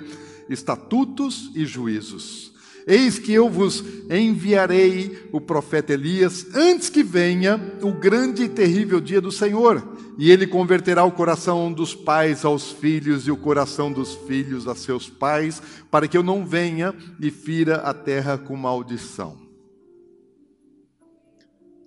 estatutos 0.50 1.50
e 1.54 1.64
juízos 1.64 2.55
Eis 2.86 3.18
que 3.18 3.32
eu 3.32 3.50
vos 3.50 3.82
enviarei 4.08 5.28
o 5.32 5.40
profeta 5.40 5.92
Elias 5.92 6.46
antes 6.54 6.88
que 6.88 7.02
venha 7.02 7.60
o 7.82 7.92
grande 7.92 8.44
e 8.44 8.48
terrível 8.48 9.00
dia 9.00 9.20
do 9.20 9.32
Senhor, 9.32 9.96
e 10.16 10.30
ele 10.30 10.46
converterá 10.46 11.02
o 11.02 11.10
coração 11.10 11.72
dos 11.72 11.96
pais 11.96 12.44
aos 12.44 12.70
filhos 12.70 13.26
e 13.26 13.32
o 13.32 13.36
coração 13.36 13.90
dos 13.90 14.14
filhos 14.14 14.68
a 14.68 14.76
seus 14.76 15.10
pais, 15.10 15.60
para 15.90 16.06
que 16.06 16.16
eu 16.16 16.22
não 16.22 16.46
venha 16.46 16.94
e 17.18 17.28
fira 17.28 17.78
a 17.78 17.92
terra 17.92 18.38
com 18.38 18.54
maldição. 18.54 19.36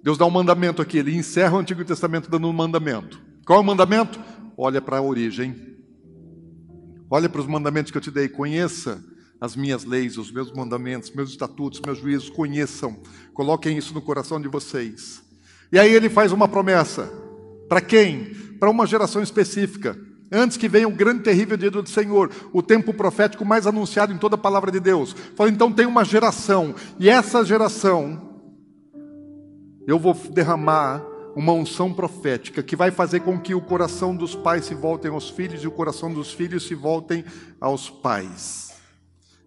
Deus 0.04 0.18
dá 0.18 0.26
um 0.26 0.32
mandamento 0.32 0.82
aqui, 0.82 0.98
ele 0.98 1.16
encerra 1.16 1.56
o 1.56 1.60
Antigo 1.60 1.84
Testamento 1.86 2.30
dando 2.30 2.48
um 2.48 2.54
mandamento. 2.54 3.22
Qual 3.46 3.58
é 3.58 3.62
o 3.62 3.66
mandamento? 3.66 4.20
Olha 4.58 4.82
para 4.82 4.98
a 4.98 5.02
origem. 5.02 5.56
Olha 7.10 7.30
para 7.30 7.42
os 7.42 7.48
mandamentos 7.48 7.90
que 7.90 7.98
eu 7.98 8.02
te 8.02 8.12
dei, 8.12 8.28
conheça 8.28 9.02
as 9.40 9.56
minhas 9.56 9.86
leis, 9.86 10.18
os 10.18 10.32
meus 10.32 10.52
mandamentos, 10.52 11.12
meus 11.12 11.30
estatutos, 11.30 11.82
meus 11.86 11.98
juízos, 11.98 12.30
conheçam, 12.30 12.98
coloquem 13.34 13.78
isso 13.78 13.94
no 13.94 14.02
coração 14.02 14.40
de 14.40 14.48
vocês. 14.48 15.24
E 15.72 15.80
aí 15.80 15.94
ele 15.94 16.10
faz 16.10 16.32
uma 16.32 16.48
promessa. 16.48 17.12
Para 17.68 17.82
quem? 17.82 18.34
Para 18.60 18.70
uma 18.70 18.86
geração 18.86 19.22
específica. 19.22 19.98
Antes 20.32 20.58
que 20.58 20.68
venha 20.68 20.88
o 20.88 20.92
grande 20.92 21.24
terrível 21.24 21.58
dia 21.58 21.72
do 21.72 21.88
Senhor, 21.88 22.30
o 22.54 22.62
tempo 22.62 22.94
profético 22.94 23.44
mais 23.44 23.66
anunciado 23.66 24.14
em 24.14 24.18
toda 24.18 24.36
a 24.36 24.38
palavra 24.38 24.72
de 24.72 24.80
Deus. 24.80 25.16
Fala, 25.36 25.50
então 25.50 25.72
tem 25.72 25.86
uma 25.86 26.04
geração, 26.04 26.76
e 27.00 27.10
essa 27.10 27.44
geração, 27.44 28.30
eu 29.88 29.98
vou 29.98 30.14
derramar 30.14 31.04
uma 31.36 31.54
unção 31.54 31.94
profética 31.94 32.62
que 32.62 32.76
vai 32.76 32.92
fazer 32.92 33.22
com 33.22 33.40
que 33.40 33.56
o 33.56 33.62
coração 33.62 34.16
dos 34.16 34.36
pais 34.36 34.66
se 34.66 34.76
voltem 34.76 35.10
aos 35.10 35.30
filhos 35.30 35.64
e 35.64 35.68
o 35.68 35.72
coração 35.72 36.14
dos 36.14 36.32
filhos 36.32 36.68
se 36.68 36.76
voltem 36.76 37.24
aos 37.60 37.90
pais. 37.90 38.69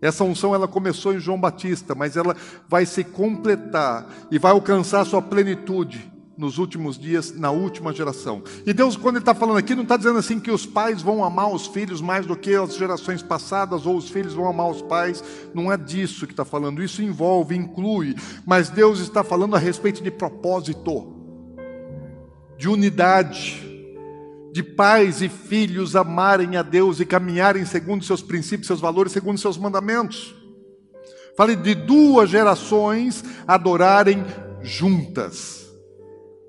Essa 0.02 0.24
unção 0.24 0.52
ela 0.52 0.66
começou 0.66 1.14
em 1.14 1.20
João 1.20 1.40
Batista, 1.40 1.94
mas 1.94 2.16
ela 2.16 2.36
vai 2.68 2.84
se 2.84 3.04
completar 3.04 4.06
e 4.32 4.38
vai 4.38 4.50
alcançar 4.50 5.06
sua 5.06 5.22
plenitude 5.22 6.10
nos 6.36 6.58
últimos 6.58 6.98
dias, 6.98 7.32
na 7.38 7.52
última 7.52 7.92
geração. 7.92 8.42
E 8.66 8.72
Deus, 8.72 8.96
quando 8.96 9.16
Ele 9.16 9.22
está 9.22 9.34
falando 9.34 9.58
aqui, 9.58 9.76
não 9.76 9.84
está 9.84 9.96
dizendo 9.96 10.18
assim 10.18 10.40
que 10.40 10.50
os 10.50 10.66
pais 10.66 11.00
vão 11.00 11.22
amar 11.22 11.52
os 11.52 11.68
filhos 11.68 12.00
mais 12.00 12.26
do 12.26 12.36
que 12.36 12.52
as 12.54 12.74
gerações 12.76 13.22
passadas, 13.22 13.86
ou 13.86 13.96
os 13.96 14.08
filhos 14.08 14.34
vão 14.34 14.48
amar 14.48 14.68
os 14.68 14.82
pais. 14.82 15.22
Não 15.54 15.70
é 15.70 15.76
disso 15.76 16.26
que 16.26 16.32
está 16.32 16.44
falando. 16.44 16.82
Isso 16.82 17.00
envolve, 17.00 17.54
inclui. 17.54 18.16
Mas 18.44 18.70
Deus 18.70 18.98
está 18.98 19.22
falando 19.22 19.54
a 19.54 19.58
respeito 19.58 20.02
de 20.02 20.10
propósito, 20.10 21.14
de 22.58 22.68
unidade, 22.68 23.71
de 24.52 24.62
pais 24.62 25.22
e 25.22 25.28
filhos 25.30 25.96
amarem 25.96 26.56
a 26.56 26.62
Deus 26.62 27.00
e 27.00 27.06
caminharem 27.06 27.64
segundo 27.64 28.04
seus 28.04 28.22
princípios, 28.22 28.66
seus 28.66 28.80
valores, 28.80 29.12
segundo 29.12 29.38
seus 29.38 29.56
mandamentos. 29.56 30.34
Fale 31.36 31.56
de 31.56 31.74
duas 31.74 32.28
gerações 32.28 33.24
adorarem 33.48 34.24
juntas 34.60 35.66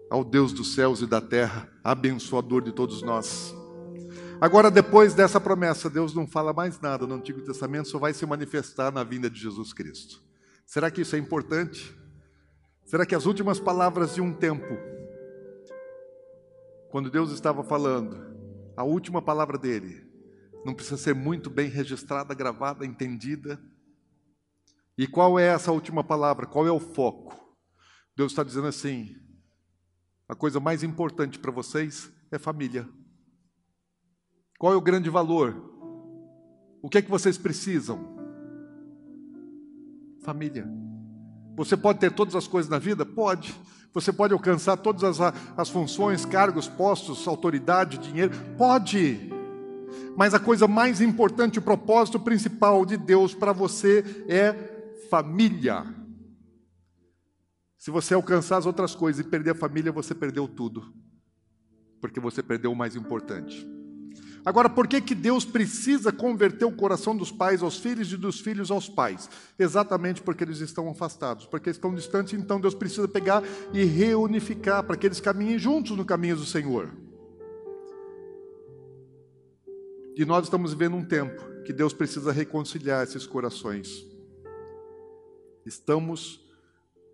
ao 0.10 0.24
Deus 0.24 0.52
dos 0.52 0.76
céus 0.76 1.02
e 1.02 1.08
da 1.08 1.22
terra, 1.22 1.70
abençoador 1.84 2.62
de 2.62 2.74
todos 2.74 3.02
nós. 3.02 3.56
Agora, 4.40 4.70
depois 4.70 5.14
dessa 5.14 5.40
promessa, 5.40 5.90
Deus 5.90 6.14
não 6.14 6.28
fala 6.28 6.52
mais 6.52 6.80
nada 6.82 7.08
no 7.08 7.16
Antigo 7.16 7.42
Testamento, 7.42 7.88
só 7.88 7.98
vai 7.98 8.14
se 8.14 8.26
manifestar 8.26 8.92
na 8.92 9.04
vinda 9.04 9.30
de 9.30 9.40
Jesus 9.40 9.72
Cristo. 9.72 10.22
Será 10.66 10.92
que 10.92 11.02
isso 11.02 11.16
é 11.16 11.20
importante? 11.20 11.98
Será 12.86 13.06
que 13.06 13.16
as 13.16 13.26
últimas 13.26 13.60
palavras 13.60 14.16
de 14.16 14.22
um 14.22 14.34
tempo, 14.34 14.78
quando 16.94 17.10
Deus 17.10 17.32
estava 17.32 17.64
falando, 17.64 18.24
a 18.78 18.84
última 18.84 19.20
palavra 19.20 19.58
dele, 19.58 20.08
não 20.64 20.76
precisa 20.76 20.96
ser 20.96 21.16
muito 21.16 21.50
bem 21.50 21.68
registrada, 21.68 22.36
gravada, 22.36 22.86
entendida? 22.86 23.60
E 24.96 25.08
qual 25.08 25.40
é 25.40 25.48
essa 25.48 25.72
última 25.72 26.04
palavra? 26.04 26.46
Qual 26.46 26.68
é 26.68 26.72
o 26.72 26.80
foco? 26.80 27.58
Deus 28.16 28.32
está 28.32 28.44
dizendo 28.44 28.68
assim: 28.68 29.16
a 30.30 30.36
coisa 30.36 30.60
mais 30.60 30.84
importante 30.84 31.40
para 31.40 31.52
vocês 31.52 32.14
é 32.30 32.38
família. 32.38 32.88
Qual 34.60 34.72
é 34.72 34.76
o 34.76 34.82
grande 34.82 35.10
valor? 35.10 35.74
O 36.80 36.90
que 36.90 37.00
é 37.00 37.02
que 37.02 37.10
vocês 37.10 37.40
precisam? 37.40 38.20
Família. 40.22 40.68
Você 41.56 41.78
pode 41.78 42.00
ter 42.00 42.12
todas 42.12 42.36
as 42.36 42.48
coisas 42.48 42.70
na 42.70 42.80
vida? 42.80 43.06
Pode. 43.06 43.56
Você 43.94 44.12
pode 44.12 44.34
alcançar 44.34 44.78
todas 44.78 45.04
as, 45.04 45.34
as 45.56 45.70
funções, 45.70 46.26
cargos, 46.26 46.68
postos, 46.68 47.28
autoridade, 47.28 48.00
dinheiro? 48.00 48.32
Pode. 48.58 49.32
Mas 50.18 50.34
a 50.34 50.40
coisa 50.40 50.68
mais 50.68 51.00
importante, 51.00 51.60
o 51.60 51.62
propósito 51.62 52.20
principal 52.20 52.86
de 52.86 52.98
Deus 52.98 53.36
para 53.36 53.54
você 53.54 54.26
é 54.28 54.54
família. 55.10 55.86
Se 57.78 57.92
você 57.92 58.14
alcançar 58.14 58.58
as 58.58 58.66
outras 58.66 58.96
coisas 58.96 59.24
e 59.24 59.30
perder 59.30 59.52
a 59.52 59.56
família, 59.56 59.92
você 59.92 60.16
perdeu 60.16 60.48
tudo. 60.48 60.94
Porque 62.02 62.20
você 62.20 62.42
perdeu 62.42 62.72
o 62.72 62.76
mais 62.76 62.96
importante. 62.96 63.68
Agora, 64.46 64.70
por 64.70 64.88
que, 64.88 65.00
que 65.00 65.16
Deus 65.16 65.46
precisa 65.46 66.12
converter 66.12 66.66
o 66.66 66.72
coração 66.72 67.16
dos 67.16 67.32
pais 67.32 67.64
aos 67.64 67.78
filhos 67.78 68.12
e 68.12 68.18
dos 68.18 68.42
filhos 68.42 68.70
aos 68.70 68.90
pais? 68.90 69.30
Exatamente 69.58 70.22
porque 70.22 70.44
eles 70.44 70.60
estão 70.60 70.90
afastados, 70.90 71.46
porque 71.46 71.70
estão 71.70 71.96
distantes, 71.96 72.34
então 72.34 72.60
Deus 72.60 72.76
precisa 72.76 73.08
pegar 73.08 73.42
e 73.74 73.86
reunificar 73.86 74.84
para 74.84 74.98
que 74.98 75.08
eles 75.08 75.22
caminhem 75.22 75.58
juntos 75.58 75.96
no 75.96 76.04
caminho 76.04 76.36
do 76.36 76.46
Senhor. 76.46 76.90
E 80.16 80.26
nós 80.26 80.44
estamos 80.44 80.74
vivendo 80.74 80.98
um 80.98 81.06
tempo 81.06 81.42
que 81.64 81.72
Deus 81.72 81.94
precisa 81.94 82.32
reconciliar 82.32 83.04
esses 83.04 83.26
corações. 83.26 84.06
Estamos 85.66 86.46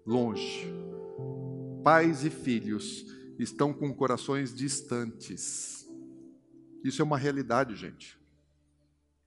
longe. 0.05 0.67
Pais 1.83 2.25
e 2.25 2.29
filhos 2.31 3.05
estão 3.37 3.71
com 3.71 3.93
corações 3.93 4.53
distantes. 4.53 5.78
Isso 6.83 7.01
é 7.01 7.05
uma 7.05 7.17
realidade, 7.17 7.75
gente. 7.75 8.19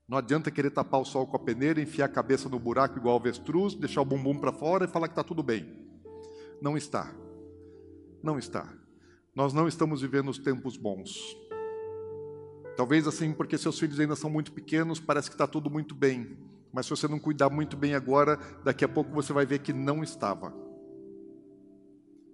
Não 0.07 0.17
adianta 0.17 0.51
querer 0.51 0.69
tapar 0.69 0.99
o 0.99 1.05
sol 1.05 1.25
com 1.25 1.37
a 1.37 1.39
peneira, 1.39 1.81
enfiar 1.81 2.05
a 2.05 2.09
cabeça 2.09 2.49
no 2.49 2.59
buraco 2.59 2.97
igual 2.97 3.15
avestruz, 3.15 3.73
deixar 3.73 4.01
o 4.01 4.05
bumbum 4.05 4.37
para 4.37 4.51
fora 4.51 4.85
e 4.85 4.87
falar 4.87 5.07
que 5.07 5.13
está 5.13 5.23
tudo 5.23 5.41
bem. 5.41 5.87
Não 6.61 6.75
está. 6.75 7.13
Não 8.21 8.37
está. 8.37 8.71
Nós 9.35 9.53
não 9.53 9.67
estamos 9.67 10.01
vivendo 10.01 10.29
os 10.29 10.37
tempos 10.37 10.77
bons. 10.77 11.35
Talvez 12.75 13.07
assim, 13.07 13.31
porque 13.33 13.57
seus 13.57 13.79
filhos 13.79 13.99
ainda 13.99 14.15
são 14.15 14.29
muito 14.29 14.51
pequenos, 14.51 14.99
parece 14.99 15.29
que 15.29 15.35
está 15.35 15.47
tudo 15.47 15.69
muito 15.69 15.95
bem. 15.95 16.37
Mas 16.71 16.85
se 16.85 16.89
você 16.89 17.07
não 17.07 17.19
cuidar 17.19 17.49
muito 17.49 17.77
bem 17.77 17.93
agora, 17.93 18.37
daqui 18.63 18.83
a 18.83 18.89
pouco 18.89 19.11
você 19.11 19.31
vai 19.31 19.45
ver 19.45 19.59
que 19.59 19.71
não 19.71 20.03
estava. 20.03 20.53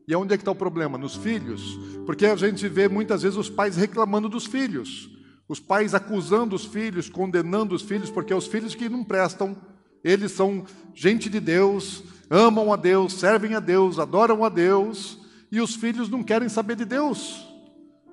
E 0.10 0.16
onde 0.16 0.34
é 0.34 0.38
que 0.38 0.42
está 0.42 0.50
o 0.50 0.56
problema? 0.56 0.98
Nos 0.98 1.16
filhos. 1.16 1.78
Porque 2.04 2.26
a 2.26 2.36
gente 2.36 2.68
vê 2.68 2.90
muitas 2.90 3.22
vezes 3.22 3.38
os 3.38 3.48
pais 3.48 3.76
reclamando 3.76 4.28
dos 4.28 4.48
filhos. 4.48 5.08
Os 5.48 5.60
pais 5.60 5.94
acusando 5.94 6.56
os 6.56 6.66
filhos, 6.66 7.08
condenando 7.08 7.76
os 7.76 7.84
filhos, 7.84 8.10
porque 8.10 8.34
é 8.34 8.36
os 8.36 8.48
filhos 8.48 8.74
que 8.74 8.90
não 8.90 9.04
prestam. 9.04 9.56
Eles 10.04 10.32
são 10.32 10.66
gente 10.96 11.30
de 11.30 11.40
Deus, 11.40 12.04
amam 12.28 12.74
a 12.74 12.76
Deus, 12.76 13.14
servem 13.14 13.54
a 13.54 13.60
Deus, 13.60 14.00
adoram 14.00 14.44
a 14.44 14.50
Deus, 14.50 15.20
e 15.52 15.62
os 15.62 15.76
filhos 15.76 16.10
não 16.10 16.24
querem 16.24 16.50
saber 16.50 16.76
de 16.76 16.86
Deus. 16.86 17.48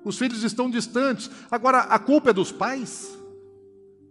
Os 0.05 0.19
filhos 0.19 0.43
estão 0.43 0.69
distantes. 0.69 1.31
Agora, 1.49 1.79
a 1.79 1.97
culpa 1.97 2.29
é 2.29 2.33
dos 2.33 2.51
pais? 2.51 3.17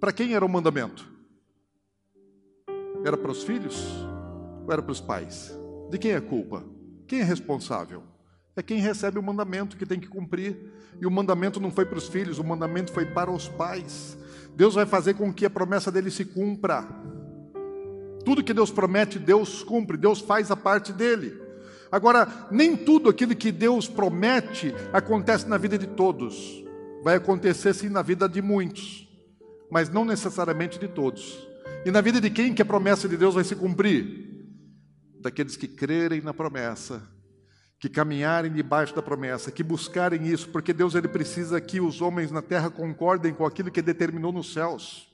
Para 0.00 0.12
quem 0.12 0.34
era 0.34 0.44
o 0.44 0.48
mandamento? 0.48 1.08
Era 3.04 3.16
para 3.16 3.30
os 3.30 3.44
filhos 3.44 3.86
ou 4.64 4.72
era 4.72 4.82
para 4.82 4.90
os 4.90 5.00
pais? 5.00 5.56
De 5.88 5.98
quem 5.98 6.10
é 6.10 6.16
a 6.16 6.20
culpa? 6.20 6.74
Quem 7.06 7.20
é 7.20 7.24
responsável? 7.24 8.02
É 8.56 8.62
quem 8.62 8.78
recebe 8.78 9.18
o 9.18 9.22
mandamento 9.22 9.76
que 9.76 9.84
tem 9.86 10.00
que 10.00 10.08
cumprir. 10.08 10.56
E 11.00 11.06
o 11.06 11.10
mandamento 11.10 11.60
não 11.60 11.70
foi 11.70 11.84
para 11.84 11.98
os 11.98 12.08
filhos, 12.08 12.38
o 12.38 12.44
mandamento 12.44 12.92
foi 12.92 13.04
para 13.04 13.30
os 13.30 13.48
pais. 13.48 14.16
Deus 14.56 14.74
vai 14.74 14.86
fazer 14.86 15.14
com 15.14 15.32
que 15.32 15.44
a 15.44 15.50
promessa 15.50 15.92
dele 15.92 16.10
se 16.10 16.24
cumpra. 16.24 16.86
Tudo 18.24 18.42
que 18.42 18.54
Deus 18.54 18.70
promete, 18.70 19.18
Deus 19.18 19.62
cumpre, 19.62 19.96
Deus 19.96 20.20
faz 20.20 20.50
a 20.50 20.56
parte 20.56 20.92
dele. 20.92 21.38
Agora, 21.92 22.26
nem 22.50 22.76
tudo 22.76 23.10
aquilo 23.10 23.36
que 23.36 23.52
Deus 23.52 23.86
promete 23.86 24.74
acontece 24.92 25.46
na 25.46 25.58
vida 25.58 25.78
de 25.78 25.86
todos. 25.86 26.64
Vai 27.04 27.16
acontecer 27.16 27.74
sim 27.74 27.88
na 27.88 28.02
vida 28.02 28.28
de 28.28 28.42
muitos, 28.42 29.06
mas 29.70 29.90
não 29.90 30.04
necessariamente 30.04 30.78
de 30.78 30.88
todos. 30.88 31.46
E 31.84 31.90
na 31.90 32.00
vida 32.00 32.20
de 32.20 32.30
quem 32.30 32.52
que 32.52 32.62
a 32.62 32.64
promessa 32.64 33.08
de 33.08 33.16
Deus 33.16 33.34
vai 33.34 33.44
se 33.44 33.54
cumprir? 33.54 34.25
Daqueles 35.26 35.56
que 35.56 35.66
crerem 35.66 36.20
na 36.20 36.32
promessa, 36.32 37.02
que 37.80 37.88
caminharem 37.88 38.52
debaixo 38.52 38.94
da 38.94 39.02
promessa, 39.02 39.50
que 39.50 39.64
buscarem 39.64 40.24
isso, 40.28 40.48
porque 40.50 40.72
Deus 40.72 40.94
ele 40.94 41.08
precisa 41.08 41.60
que 41.60 41.80
os 41.80 42.00
homens 42.00 42.30
na 42.30 42.40
terra 42.40 42.70
concordem 42.70 43.34
com 43.34 43.44
aquilo 43.44 43.70
que 43.70 43.82
determinou 43.82 44.30
nos 44.32 44.52
céus. 44.52 45.08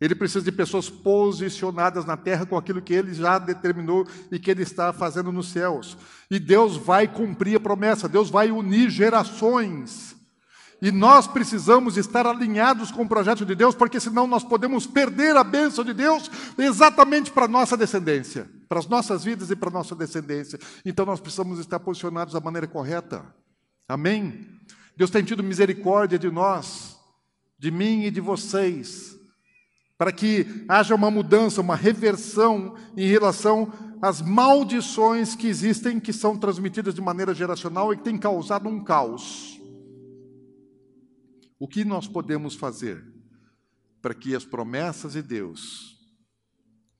Ele 0.00 0.14
precisa 0.14 0.44
de 0.44 0.52
pessoas 0.52 0.88
posicionadas 0.88 2.04
na 2.04 2.16
terra 2.16 2.46
com 2.46 2.56
aquilo 2.56 2.80
que 2.80 2.94
ele 2.94 3.12
já 3.12 3.36
determinou 3.36 4.06
e 4.30 4.38
que 4.38 4.48
ele 4.48 4.62
está 4.62 4.92
fazendo 4.92 5.32
nos 5.32 5.48
céus. 5.48 5.96
E 6.30 6.38
Deus 6.38 6.76
vai 6.76 7.08
cumprir 7.08 7.56
a 7.56 7.60
promessa, 7.60 8.08
Deus 8.08 8.30
vai 8.30 8.52
unir 8.52 8.90
gerações. 8.90 10.14
E 10.80 10.92
nós 10.92 11.26
precisamos 11.26 11.96
estar 11.96 12.26
alinhados 12.26 12.92
com 12.92 13.02
o 13.02 13.08
projeto 13.08 13.44
de 13.44 13.54
Deus, 13.54 13.74
porque 13.74 13.98
senão 13.98 14.26
nós 14.26 14.44
podemos 14.44 14.86
perder 14.86 15.36
a 15.36 15.42
bênção 15.42 15.82
de 15.82 15.92
Deus 15.92 16.30
exatamente 16.58 17.30
para 17.32 17.46
a 17.46 17.48
nossa 17.48 17.76
descendência, 17.76 18.48
para 18.68 18.78
as 18.78 18.86
nossas 18.86 19.24
vidas 19.24 19.50
e 19.50 19.56
para 19.56 19.68
a 19.68 19.72
nossa 19.72 19.94
descendência. 19.94 20.58
Então 20.84 21.06
nós 21.06 21.20
precisamos 21.20 21.58
estar 21.58 21.80
posicionados 21.80 22.34
da 22.34 22.40
maneira 22.40 22.66
correta. 22.66 23.24
Amém? 23.88 24.46
Deus 24.96 25.10
tem 25.10 25.22
tido 25.22 25.42
misericórdia 25.42 26.18
de 26.18 26.30
nós, 26.30 26.98
de 27.58 27.70
mim 27.70 28.04
e 28.04 28.10
de 28.10 28.20
vocês, 28.20 29.16
para 29.96 30.10
que 30.10 30.64
haja 30.68 30.94
uma 30.94 31.10
mudança, 31.10 31.60
uma 31.60 31.76
reversão 31.76 32.74
em 32.96 33.06
relação 33.06 33.72
às 34.02 34.20
maldições 34.20 35.34
que 35.34 35.46
existem, 35.46 36.00
que 36.00 36.12
são 36.12 36.36
transmitidas 36.36 36.94
de 36.94 37.00
maneira 37.00 37.34
geracional 37.34 37.92
e 37.92 37.96
que 37.96 38.04
têm 38.04 38.18
causado 38.18 38.68
um 38.68 38.82
caos. 38.82 39.60
O 41.58 41.66
que 41.66 41.84
nós 41.84 42.06
podemos 42.06 42.54
fazer 42.54 43.02
para 44.02 44.14
que 44.14 44.34
as 44.34 44.44
promessas 44.44 45.12
de 45.12 45.22
Deus 45.22 45.95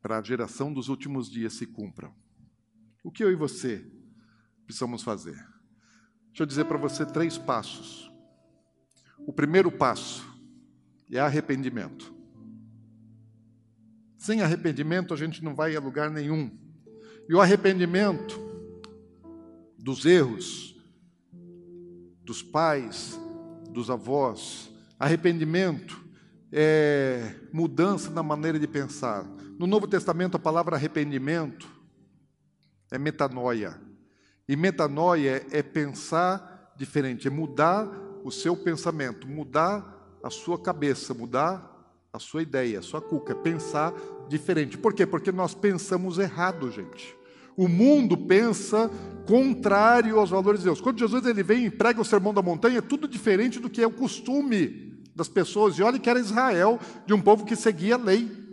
para 0.07 0.19
a 0.19 0.23
geração 0.23 0.73
dos 0.73 0.89
últimos 0.89 1.29
dias 1.29 1.55
se 1.55 1.67
cumpram? 1.67 2.15
O 3.03 3.11
que 3.11 3.25
eu 3.25 3.33
e 3.33 3.35
você 3.35 3.85
precisamos 4.65 5.03
fazer? 5.03 5.35
Deixa 6.29 6.45
eu 6.45 6.47
dizer 6.47 6.65
para 6.67 6.79
você 6.79 7.05
três 7.05 7.37
passos. 7.37 8.09
o 9.19 9.33
primeiro 9.33 9.69
passo 9.69 10.25
é 11.11 11.19
arrependimento. 11.19 12.15
Sem 14.17 14.43
arrependimento 14.43 15.13
a 15.13 15.17
gente 15.17 15.43
não 15.43 15.57
vai 15.57 15.75
a 15.75 15.81
lugar 15.81 16.09
nenhum. 16.09 16.57
E 17.29 17.35
o 17.35 17.41
arrependimento 17.41 18.39
dos 19.77 20.07
erros 20.07 20.77
dos 22.23 22.45
pais, 22.45 23.19
dos 23.71 23.91
avós, 23.91 24.71
arrependimento 25.01 26.01
é 26.53 27.35
mudança 27.53 28.09
na 28.09 28.23
maneira 28.23 28.57
de 28.57 28.69
pensar. 28.69 29.36
No 29.59 29.67
Novo 29.67 29.87
Testamento 29.87 30.37
a 30.37 30.41
palavra 30.41 30.77
arrependimento 30.77 31.67
é 32.91 32.99
metanoia. 32.99 33.81
E 34.49 34.55
metanoia 34.55 35.45
é 35.51 35.63
pensar 35.63 36.75
diferente, 36.77 37.27
é 37.27 37.31
mudar 37.31 37.89
o 38.23 38.31
seu 38.31 38.57
pensamento, 38.57 39.27
mudar 39.27 40.19
a 40.23 40.31
sua 40.31 40.59
cabeça, 40.59 41.15
mudar 41.15 41.73
a 42.13 42.19
sua 42.19 42.43
ideia, 42.43 42.79
a 42.79 42.83
sua 42.83 43.01
cuca, 43.01 43.33
é 43.33 43.37
pensar 43.37 43.95
diferente. 44.29 44.77
Por 44.77 44.93
quê? 44.93 45.07
Porque 45.07 45.33
nós 45.33 45.55
pensamos 45.55 46.19
errado, 46.19 46.71
gente. 46.71 47.17
O 47.57 47.67
mundo 47.67 48.17
pensa 48.17 48.91
contrário 49.27 50.19
aos 50.19 50.31
valores 50.31 50.61
de 50.61 50.67
Deus. 50.67 50.81
Quando 50.81 50.99
Jesus 50.99 51.25
ele 51.25 51.43
vem 51.43 51.67
e 51.67 51.71
prega 51.71 52.01
o 52.01 52.05
sermão 52.05 52.35
da 52.35 52.43
montanha, 52.43 52.79
é 52.79 52.83
tudo 52.83 53.09
diferente 53.09 53.59
do 53.59 53.71
que 53.71 53.83
é 53.83 53.87
o 53.87 53.93
costume 53.93 55.03
das 55.15 55.29
pessoas. 55.29 55.79
E 55.79 55.83
olha 55.83 55.99
que 55.99 56.11
era 56.11 56.21
Israel, 56.21 56.79
de 57.07 57.15
um 57.15 57.21
povo 57.21 57.47
que 57.47 57.57
seguia 57.57 57.95
a 57.95 57.99
lei. 57.99 58.46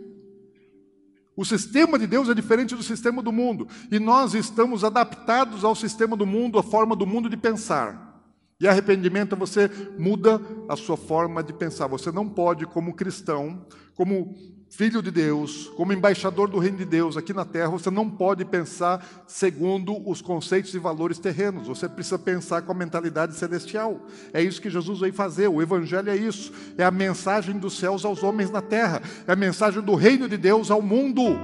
O 1.36 1.44
sistema 1.44 1.98
de 1.98 2.06
Deus 2.06 2.28
é 2.28 2.34
diferente 2.34 2.74
do 2.74 2.82
sistema 2.82 3.22
do 3.22 3.32
mundo. 3.32 3.66
E 3.90 3.98
nós 3.98 4.34
estamos 4.34 4.84
adaptados 4.84 5.64
ao 5.64 5.74
sistema 5.74 6.16
do 6.16 6.26
mundo, 6.26 6.58
à 6.58 6.62
forma 6.62 6.94
do 6.94 7.06
mundo 7.06 7.28
de 7.28 7.36
pensar. 7.36 8.22
E 8.60 8.68
arrependimento 8.68 9.36
você 9.36 9.68
muda 9.98 10.40
a 10.68 10.76
sua 10.76 10.96
forma 10.96 11.42
de 11.42 11.52
pensar. 11.52 11.88
Você 11.88 12.12
não 12.12 12.28
pode, 12.28 12.66
como 12.66 12.94
cristão, 12.94 13.66
como 13.94 14.34
filho 14.76 15.00
de 15.00 15.10
Deus, 15.12 15.70
como 15.76 15.92
embaixador 15.92 16.48
do 16.48 16.58
reino 16.58 16.78
de 16.78 16.84
Deus 16.84 17.16
aqui 17.16 17.32
na 17.32 17.44
terra, 17.44 17.68
você 17.68 17.90
não 17.90 18.10
pode 18.10 18.44
pensar 18.44 19.24
segundo 19.24 20.08
os 20.08 20.20
conceitos 20.20 20.74
e 20.74 20.80
valores 20.80 21.20
terrenos. 21.20 21.68
Você 21.68 21.88
precisa 21.88 22.18
pensar 22.18 22.62
com 22.62 22.72
a 22.72 22.74
mentalidade 22.74 23.36
celestial. 23.36 24.00
É 24.32 24.42
isso 24.42 24.60
que 24.60 24.68
Jesus 24.68 24.98
veio 24.98 25.12
fazer. 25.12 25.46
O 25.46 25.62
evangelho 25.62 26.10
é 26.10 26.16
isso. 26.16 26.52
É 26.76 26.84
a 26.84 26.90
mensagem 26.90 27.56
dos 27.56 27.78
céus 27.78 28.04
aos 28.04 28.24
homens 28.24 28.50
na 28.50 28.60
terra. 28.60 29.00
É 29.28 29.32
a 29.32 29.36
mensagem 29.36 29.80
do 29.80 29.94
reino 29.94 30.28
de 30.28 30.36
Deus 30.36 30.72
ao 30.72 30.82
mundo 30.82 31.38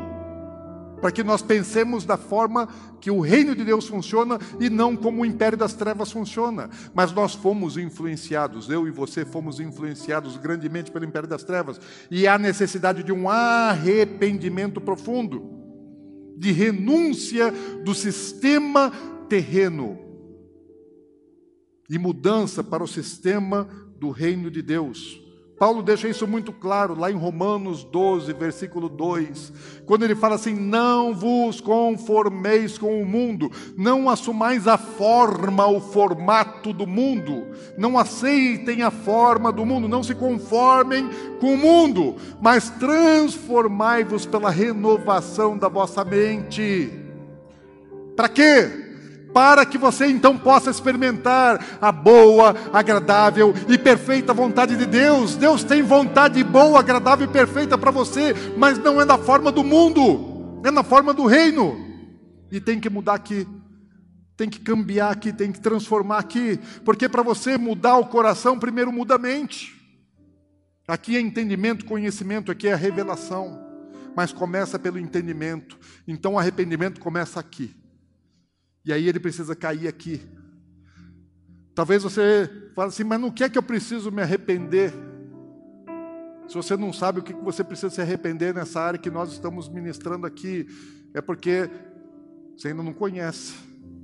para 1.01 1.11
que 1.11 1.23
nós 1.23 1.43
pensemos 1.43 2.05
da 2.05 2.17
forma 2.17 2.69
que 3.01 3.11
o 3.11 3.21
reino 3.21 3.55
de 3.55 3.65
Deus 3.65 3.89
funciona 3.89 4.39
e 4.61 4.69
não 4.69 4.95
como 4.95 5.23
o 5.23 5.27
império 5.27 5.57
das 5.57 5.75
trevas 5.75 6.13
funciona. 6.13 6.69
Mas 6.95 7.13
nós 7.13 7.35
fomos 7.35 7.77
influenciados, 7.77 8.69
eu 8.69 8.87
e 8.87 8.91
você 8.91 9.25
fomos 9.25 9.59
influenciados 9.61 10.37
grandemente 10.37 10.91
pelo 10.91 11.05
império 11.05 11.29
das 11.29 11.43
trevas, 11.43 11.81
e 12.11 12.27
há 12.27 12.39
necessidade 12.39 13.03
de 13.03 13.13
um 13.13 13.29
arrependimento 13.29 14.81
profundo, 14.81 15.59
de 16.37 16.53
renúncia 16.53 17.53
do 17.85 17.95
sistema 17.95 18.91
terreno 19.29 19.99
e 21.89 21.99
mudança 21.99 22.63
para 22.63 22.85
o 22.85 22.89
sistema 22.89 23.69
do 23.99 24.11
reino 24.11 24.51
de 24.51 24.63
Deus. 24.63 25.20
Paulo 25.61 25.83
deixa 25.83 26.09
isso 26.09 26.27
muito 26.27 26.55
claro 26.55 26.99
lá 26.99 27.11
em 27.11 27.17
Romanos 27.17 27.85
12, 27.85 28.33
versículo 28.33 28.89
2, 28.89 29.53
quando 29.85 30.05
ele 30.05 30.15
fala 30.15 30.37
assim: 30.37 30.55
Não 30.55 31.15
vos 31.15 31.61
conformeis 31.61 32.79
com 32.79 33.03
o 33.03 33.05
mundo, 33.05 33.53
não 33.77 34.09
assumais 34.09 34.67
a 34.67 34.79
forma, 34.79 35.67
o 35.67 35.79
formato 35.79 36.73
do 36.73 36.87
mundo, 36.87 37.47
não 37.77 37.99
aceitem 37.99 38.83
a 38.83 38.91
forma 38.91 39.53
do 39.53 39.67
mundo, 39.67 39.87
não 39.87 40.03
se 40.03 40.15
conformem 40.15 41.11
com 41.39 41.53
o 41.53 41.59
mundo, 41.59 42.17
mas 42.41 42.71
transformai-vos 42.71 44.25
pela 44.25 44.49
renovação 44.49 45.59
da 45.59 45.69
vossa 45.69 46.03
mente. 46.03 46.91
Para 48.17 48.31
quê? 48.31 48.90
Para 49.33 49.65
que 49.65 49.79
você 49.79 50.07
então 50.07 50.37
possa 50.37 50.71
experimentar 50.71 51.79
a 51.81 51.93
boa, 51.93 52.55
agradável 52.73 53.55
e 53.69 53.79
perfeita 53.79 54.35
vontade 54.35 54.77
de 54.77 54.87
Deus. 54.87 55.37
Deus 55.37 55.65
tem 55.65 55.83
vontade 55.83 56.43
boa, 56.43 56.79
agradável 56.79 57.27
e 57.27 57.33
perfeita 57.33 57.79
para 57.79 57.91
você, 57.91 58.35
mas 58.57 58.79
não 58.79 59.01
é 59.01 59.05
na 59.05 59.19
forma 59.19 59.53
do 59.53 59.65
mundo, 59.65 60.61
é 60.65 60.71
na 60.71 60.83
forma 60.83 61.15
do 61.15 61.27
reino. 61.27 61.89
E 62.51 62.61
tem 62.61 62.81
que 62.81 62.91
mudar 62.91 63.15
aqui, 63.15 63.47
tem 64.37 64.49
que 64.49 64.59
cambiar 64.59 65.11
aqui, 65.11 65.33
tem 65.33 65.53
que 65.53 65.61
transformar 65.61 66.19
aqui, 66.19 66.59
porque 66.85 67.09
para 67.09 67.23
você 67.23 67.57
mudar 67.57 67.97
o 67.97 68.07
coração, 68.07 68.59
primeiro 68.59 68.93
muda 68.93 69.15
a 69.15 69.19
mente. 69.19 69.79
Aqui 70.89 71.17
é 71.17 71.21
entendimento, 71.21 71.85
conhecimento, 71.85 72.51
aqui 72.51 72.67
é 72.67 72.75
revelação, 72.75 73.65
mas 74.17 74.33
começa 74.33 74.77
pelo 74.77 74.99
entendimento. 74.99 75.79
Então 76.07 76.35
o 76.35 76.39
arrependimento 76.39 76.99
começa 76.99 77.39
aqui. 77.39 77.80
E 78.91 78.93
aí 78.93 79.09
ele 79.09 79.21
precisa 79.21 79.55
cair 79.55 79.87
aqui. 79.87 80.21
Talvez 81.77 82.03
você 82.03 82.51
fale 82.75 82.89
assim, 82.89 83.05
mas 83.05 83.21
no 83.21 83.33
que 83.33 83.45
é 83.45 83.49
que 83.49 83.57
eu 83.57 83.63
preciso 83.63 84.11
me 84.11 84.21
arrepender? 84.21 84.93
Se 86.49 86.55
você 86.55 86.77
não 86.77 86.93
sabe 86.93 87.21
o 87.21 87.23
que 87.23 87.33
você 87.33 87.63
precisa 87.63 87.89
se 87.89 88.01
arrepender 88.01 88.53
nessa 88.53 88.81
área 88.81 88.99
que 88.99 89.09
nós 89.09 89.31
estamos 89.31 89.69
ministrando 89.69 90.27
aqui, 90.27 90.67
é 91.15 91.21
porque 91.21 91.71
você 92.57 92.67
ainda 92.67 92.83
não 92.83 92.93
conhece 92.93 93.55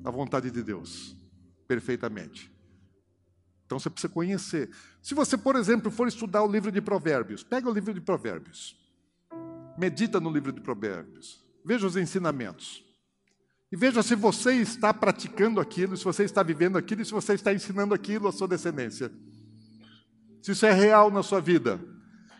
a 0.04 0.10
vontade 0.12 0.52
de 0.52 0.62
Deus 0.62 1.16
perfeitamente. 1.66 2.48
Então 3.64 3.80
você 3.80 3.90
precisa 3.90 4.12
conhecer. 4.12 4.70
Se 5.02 5.16
você, 5.16 5.36
por 5.36 5.56
exemplo, 5.56 5.90
for 5.90 6.06
estudar 6.06 6.44
o 6.44 6.48
livro 6.48 6.70
de 6.70 6.80
Provérbios, 6.80 7.42
pega 7.42 7.68
o 7.68 7.72
livro 7.74 7.92
de 7.92 8.00
Provérbios, 8.00 8.78
medita 9.76 10.20
no 10.20 10.30
livro 10.30 10.52
de 10.52 10.60
Provérbios, 10.60 11.44
veja 11.64 11.84
os 11.88 11.96
ensinamentos. 11.96 12.85
E 13.70 13.76
veja 13.76 14.02
se 14.02 14.14
você 14.14 14.52
está 14.54 14.94
praticando 14.94 15.60
aquilo, 15.60 15.96
se 15.96 16.04
você 16.04 16.22
está 16.22 16.42
vivendo 16.42 16.78
aquilo, 16.78 17.04
se 17.04 17.12
você 17.12 17.34
está 17.34 17.52
ensinando 17.52 17.94
aquilo 17.94 18.28
à 18.28 18.32
sua 18.32 18.46
descendência. 18.46 19.10
Se 20.40 20.52
isso 20.52 20.64
é 20.64 20.72
real 20.72 21.10
na 21.10 21.22
sua 21.22 21.40
vida. 21.40 21.80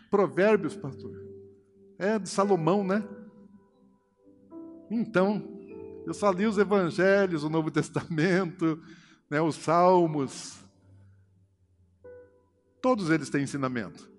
Provérbios, 0.09 0.75
pastor, 0.75 1.11
é 1.99 2.17
de 2.17 2.29
Salomão, 2.29 2.81
né? 2.81 3.03
Então, 4.89 5.59
eu 6.05 6.13
só 6.13 6.31
li 6.31 6.45
os 6.45 6.57
evangelhos, 6.57 7.43
o 7.43 7.49
Novo 7.49 7.69
Testamento, 7.69 8.81
né, 9.29 9.41
os 9.41 9.55
Salmos. 9.55 10.57
Todos 12.81 13.09
eles 13.09 13.29
têm 13.29 13.43
ensinamento. 13.43 14.09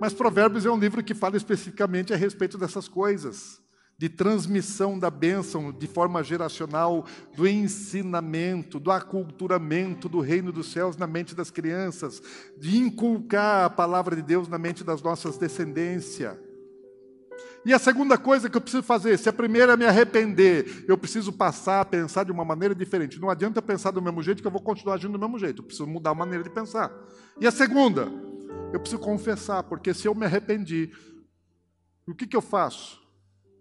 Mas 0.00 0.12
Provérbios 0.12 0.66
é 0.66 0.70
um 0.70 0.78
livro 0.78 1.02
que 1.04 1.14
fala 1.14 1.36
especificamente 1.36 2.12
a 2.12 2.16
respeito 2.16 2.58
dessas 2.58 2.88
coisas 2.88 3.64
de 3.98 4.08
transmissão 4.08 4.98
da 4.98 5.10
bênção 5.10 5.72
de 5.72 5.86
forma 5.86 6.22
geracional, 6.22 7.06
do 7.34 7.48
ensinamento, 7.48 8.78
do 8.78 8.90
aculturamento 8.90 10.08
do 10.08 10.20
reino 10.20 10.52
dos 10.52 10.70
céus 10.70 10.96
na 10.96 11.06
mente 11.06 11.34
das 11.34 11.50
crianças, 11.50 12.22
de 12.58 12.76
inculcar 12.76 13.64
a 13.64 13.70
palavra 13.70 14.14
de 14.14 14.22
Deus 14.22 14.48
na 14.48 14.58
mente 14.58 14.84
das 14.84 15.00
nossas 15.00 15.38
descendências. 15.38 16.36
E 17.64 17.72
a 17.72 17.78
segunda 17.78 18.16
coisa 18.16 18.48
que 18.48 18.56
eu 18.56 18.60
preciso 18.60 18.82
fazer, 18.82 19.18
se 19.18 19.28
a 19.28 19.32
primeira 19.32 19.72
é 19.72 19.76
me 19.76 19.84
arrepender, 19.84 20.84
eu 20.86 20.96
preciso 20.96 21.32
passar 21.32 21.80
a 21.80 21.84
pensar 21.84 22.24
de 22.24 22.30
uma 22.30 22.44
maneira 22.44 22.74
diferente. 22.74 23.20
Não 23.20 23.28
adianta 23.28 23.60
pensar 23.60 23.90
do 23.90 24.00
mesmo 24.00 24.22
jeito 24.22 24.40
que 24.40 24.46
eu 24.46 24.52
vou 24.52 24.60
continuar 24.60 24.94
agindo 24.94 25.12
do 25.12 25.18
mesmo 25.18 25.38
jeito. 25.38 25.62
Eu 25.62 25.66
preciso 25.66 25.86
mudar 25.86 26.10
a 26.10 26.14
maneira 26.14 26.44
de 26.44 26.50
pensar. 26.50 26.92
E 27.40 27.46
a 27.46 27.50
segunda, 27.50 28.08
eu 28.72 28.78
preciso 28.78 29.00
confessar, 29.02 29.64
porque 29.64 29.92
se 29.92 30.06
eu 30.06 30.14
me 30.14 30.24
arrependi, 30.24 30.92
o 32.06 32.14
que, 32.14 32.26
que 32.26 32.36
eu 32.36 32.42
faço? 32.42 33.05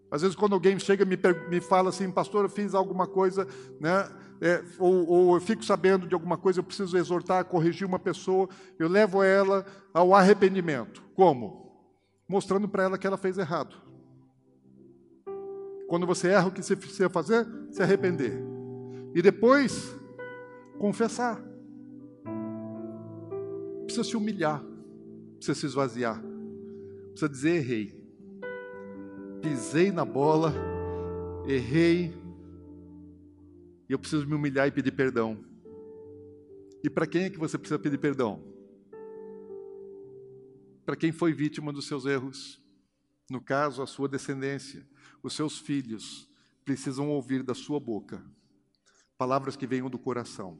Às 0.10 0.22
vezes, 0.22 0.36
quando 0.36 0.53
alguém 0.53 0.78
chega 0.80 1.03
e 1.03 1.06
me, 1.06 1.18
me 1.49 1.60
fala 1.60 1.89
assim, 1.89 2.10
pastor, 2.12 2.45
eu 2.45 2.49
fiz 2.49 2.74
alguma 2.74 3.08
coisa, 3.08 3.47
né? 3.80 4.10
É, 4.41 4.64
ou, 4.78 5.08
ou, 5.08 5.36
eu 5.36 5.41
fico 5.41 5.64
sabendo 5.64 6.08
de 6.08 6.14
alguma 6.14 6.38
coisa, 6.38 6.60
eu 6.60 6.64
preciso 6.64 6.97
exortar, 6.97 7.45
corrigir 7.45 7.88
uma 7.88 7.97
pessoa, 7.97 8.49
eu 8.78 8.88
levo 8.88 9.24
ela 9.24 9.66
ao 9.93 10.14
arrependimento. 10.14 11.01
Como? 11.16 11.74
Mostrando 12.28 12.68
para 12.68 12.84
ela 12.84 12.97
que 12.97 13.08
ela 13.08 13.18
fez 13.18 13.38
errado. 13.38 13.76
Quando 15.88 16.06
você 16.06 16.30
erra, 16.30 16.47
o 16.47 16.51
que 16.51 16.62
você 16.62 16.76
precisa 16.76 17.10
fazer? 17.10 17.47
Se 17.72 17.82
arrepender. 17.82 18.41
E 19.14 19.22
depois, 19.22 19.95
confessar. 20.78 21.41
Precisa 23.86 24.03
se 24.03 24.18
humilhar, 24.18 24.64
precisa 25.38 25.60
se 25.60 25.66
esvaziar, 25.66 26.22
precisa 27.12 27.30
dizer 27.30 27.56
errei 27.58 27.94
pisei 29.45 29.91
na 29.91 30.03
bola, 30.03 30.51
errei, 31.47 32.11
e 33.87 33.93
eu 33.93 33.99
preciso 33.99 34.25
me 34.25 34.33
humilhar 34.33 34.67
e 34.67 34.71
pedir 34.71 34.91
perdão. 34.91 35.37
E 36.83 36.89
para 36.89 37.05
quem 37.05 37.25
é 37.25 37.29
que 37.29 37.37
você 37.37 37.55
precisa 37.55 37.77
pedir 37.77 37.99
perdão? 37.99 38.43
Para 40.83 40.95
quem 40.95 41.11
foi 41.11 41.31
vítima 41.31 41.71
dos 41.71 41.85
seus 41.85 42.07
erros. 42.07 42.59
No 43.29 43.39
caso, 43.39 43.83
a 43.83 43.87
sua 43.87 44.09
descendência, 44.09 44.83
os 45.21 45.33
seus 45.33 45.59
filhos 45.59 46.27
precisam 46.63 47.11
ouvir 47.11 47.43
da 47.43 47.53
sua 47.53 47.79
boca 47.79 48.25
palavras 49.15 49.55
que 49.55 49.67
venham 49.67 49.91
do 49.91 49.99
coração. 49.99 50.59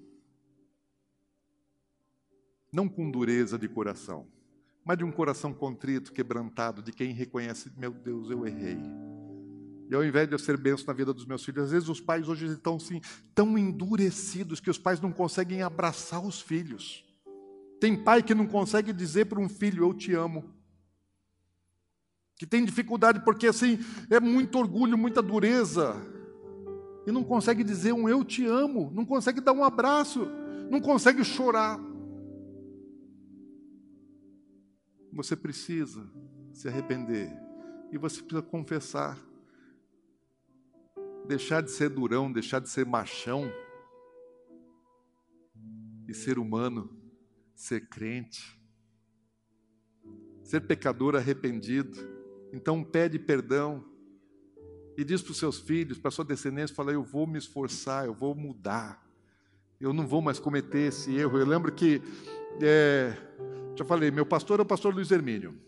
não 2.72 2.88
com 2.88 3.10
dureza 3.10 3.58
de 3.58 3.68
coração, 3.68 4.28
mas 4.86 5.00
de 5.00 5.04
um 5.04 5.12
coração 5.12 5.52
contrito, 5.52 6.14
quebrantado, 6.14 6.84
de 6.84 6.92
quem 6.92 7.12
reconhece: 7.12 7.72
meu 7.76 7.92
Deus, 7.92 8.30
eu 8.30 8.46
errei. 8.46 8.78
E 9.90 9.96
ao 9.96 10.04
invés 10.04 10.28
de 10.28 10.36
eu 10.36 10.40
ser 10.40 10.58
benção 10.58 10.86
na 10.88 10.94
vida 10.94 11.14
dos 11.14 11.26
meus 11.26 11.44
filhos, 11.44 11.66
às 11.66 11.72
vezes 11.72 11.90
os 11.90 12.00
pais 12.00 12.30
hoje 12.30 12.46
estão 12.46 12.76
assim, 12.76 13.02
tão 13.34 13.58
endurecidos 13.58 14.60
que 14.60 14.70
os 14.70 14.78
pais 14.78 15.02
não 15.02 15.12
conseguem 15.12 15.64
abraçar 15.64 16.24
os 16.24 16.40
filhos. 16.40 17.04
Tem 17.80 17.96
pai 17.96 18.24
que 18.24 18.34
não 18.34 18.46
consegue 18.46 18.94
dizer 18.94 19.26
para 19.26 19.40
um 19.40 19.50
filho: 19.50 19.84
Eu 19.84 19.94
te 19.94 20.14
amo. 20.14 20.54
Que 22.38 22.46
tem 22.46 22.66
dificuldade 22.66 23.22
porque 23.22 23.48
assim 23.48 23.80
é 24.10 24.20
muito 24.20 24.60
orgulho, 24.60 24.98
muita 24.98 25.22
dureza. 25.22 25.96
E 27.08 27.12
não 27.12 27.24
consegue 27.24 27.64
dizer 27.64 27.94
um 27.94 28.10
eu 28.10 28.24
te 28.24 28.46
amo, 28.46 28.92
não 28.94 29.06
consegue 29.06 29.40
dar 29.40 29.54
um 29.54 29.64
abraço, 29.64 30.28
não 30.70 30.82
consegue 30.82 31.24
chorar. 31.24 31.80
Você 35.16 35.34
precisa 35.34 36.06
se 36.52 36.68
arrepender 36.68 37.32
e 37.90 37.98
você 37.98 38.22
precisa 38.22 38.42
confessar. 38.42 39.18
Deixar 41.26 41.62
de 41.62 41.72
ser 41.72 41.90
durão, 41.90 42.32
deixar 42.32 42.60
de 42.60 42.70
ser 42.70 42.86
machão 42.86 43.50
e 46.06 46.14
ser 46.14 46.38
humano, 46.38 46.96
ser 47.56 47.88
crente, 47.88 48.62
ser 50.44 50.62
pecador 50.68 51.16
arrependido. 51.16 51.98
Então 52.54 52.84
pede 52.84 53.18
perdão 53.18 53.84
e 54.98 55.04
diz 55.04 55.22
para 55.22 55.32
os 55.32 55.38
seus 55.38 55.60
filhos, 55.60 55.98
para 55.98 56.10
a 56.10 56.12
sua 56.12 56.26
descendência, 56.26 56.76
fala: 56.76 56.92
eu 56.92 57.04
vou 57.04 57.26
me 57.26 57.38
esforçar, 57.38 58.06
eu 58.06 58.14
vou 58.14 58.36
mudar, 58.36 59.02
eu 59.80 59.94
não 59.94 60.06
vou 60.06 60.22
mais 60.22 60.40
cometer 60.40 60.90
esse 60.90 61.16
erro. 61.16 61.40
Eu 61.40 61.46
lembro 61.46 61.74
que 61.74 62.02
é, 62.62 63.18
já 63.76 63.84
falei, 63.84 64.10
meu 64.10 64.26
pastor 64.26 64.60
é 64.60 64.64
o 64.64 64.66
pastor 64.66 64.94
Luiz 64.94 65.12
Hermínio. 65.12 65.60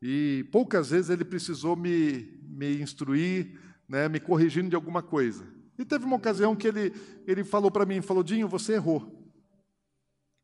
E 0.00 0.46
poucas 0.52 0.90
vezes 0.90 1.10
ele 1.10 1.24
precisou 1.24 1.74
me, 1.74 2.38
me 2.42 2.80
instruir, 2.80 3.58
né, 3.88 4.08
me 4.08 4.20
corrigindo 4.20 4.68
de 4.68 4.76
alguma 4.76 5.02
coisa. 5.02 5.46
E 5.78 5.84
teve 5.84 6.04
uma 6.04 6.16
ocasião 6.16 6.54
que 6.54 6.68
ele, 6.68 6.92
ele 7.26 7.42
falou 7.42 7.70
para 7.70 7.84
mim, 7.84 8.00
falou, 8.00 8.22
Dinho, 8.22 8.46
você 8.46 8.74
errou. 8.74 9.32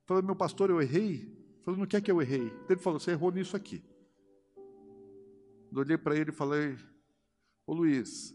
falei, 0.07 0.23
meu 0.23 0.35
pastor, 0.35 0.71
eu 0.71 0.81
errei? 0.83 1.39
Falei, 1.63 1.79
no 1.79 1.87
que 1.87 1.97
é 1.97 2.01
que 2.01 2.11
eu 2.11 2.21
errei? 2.21 2.53
Ele 2.69 2.81
falou, 2.81 2.99
você 2.99 3.13
errou 3.13 3.31
nisso 3.31 3.57
aqui. 3.57 3.85
Eu 5.73 5.79
olhei 5.79 5.97
para 5.97 6.17
ele 6.17 6.31
e 6.31 6.35
falei, 6.35 6.77
ô 7.65 7.73
Luiz, 7.73 8.35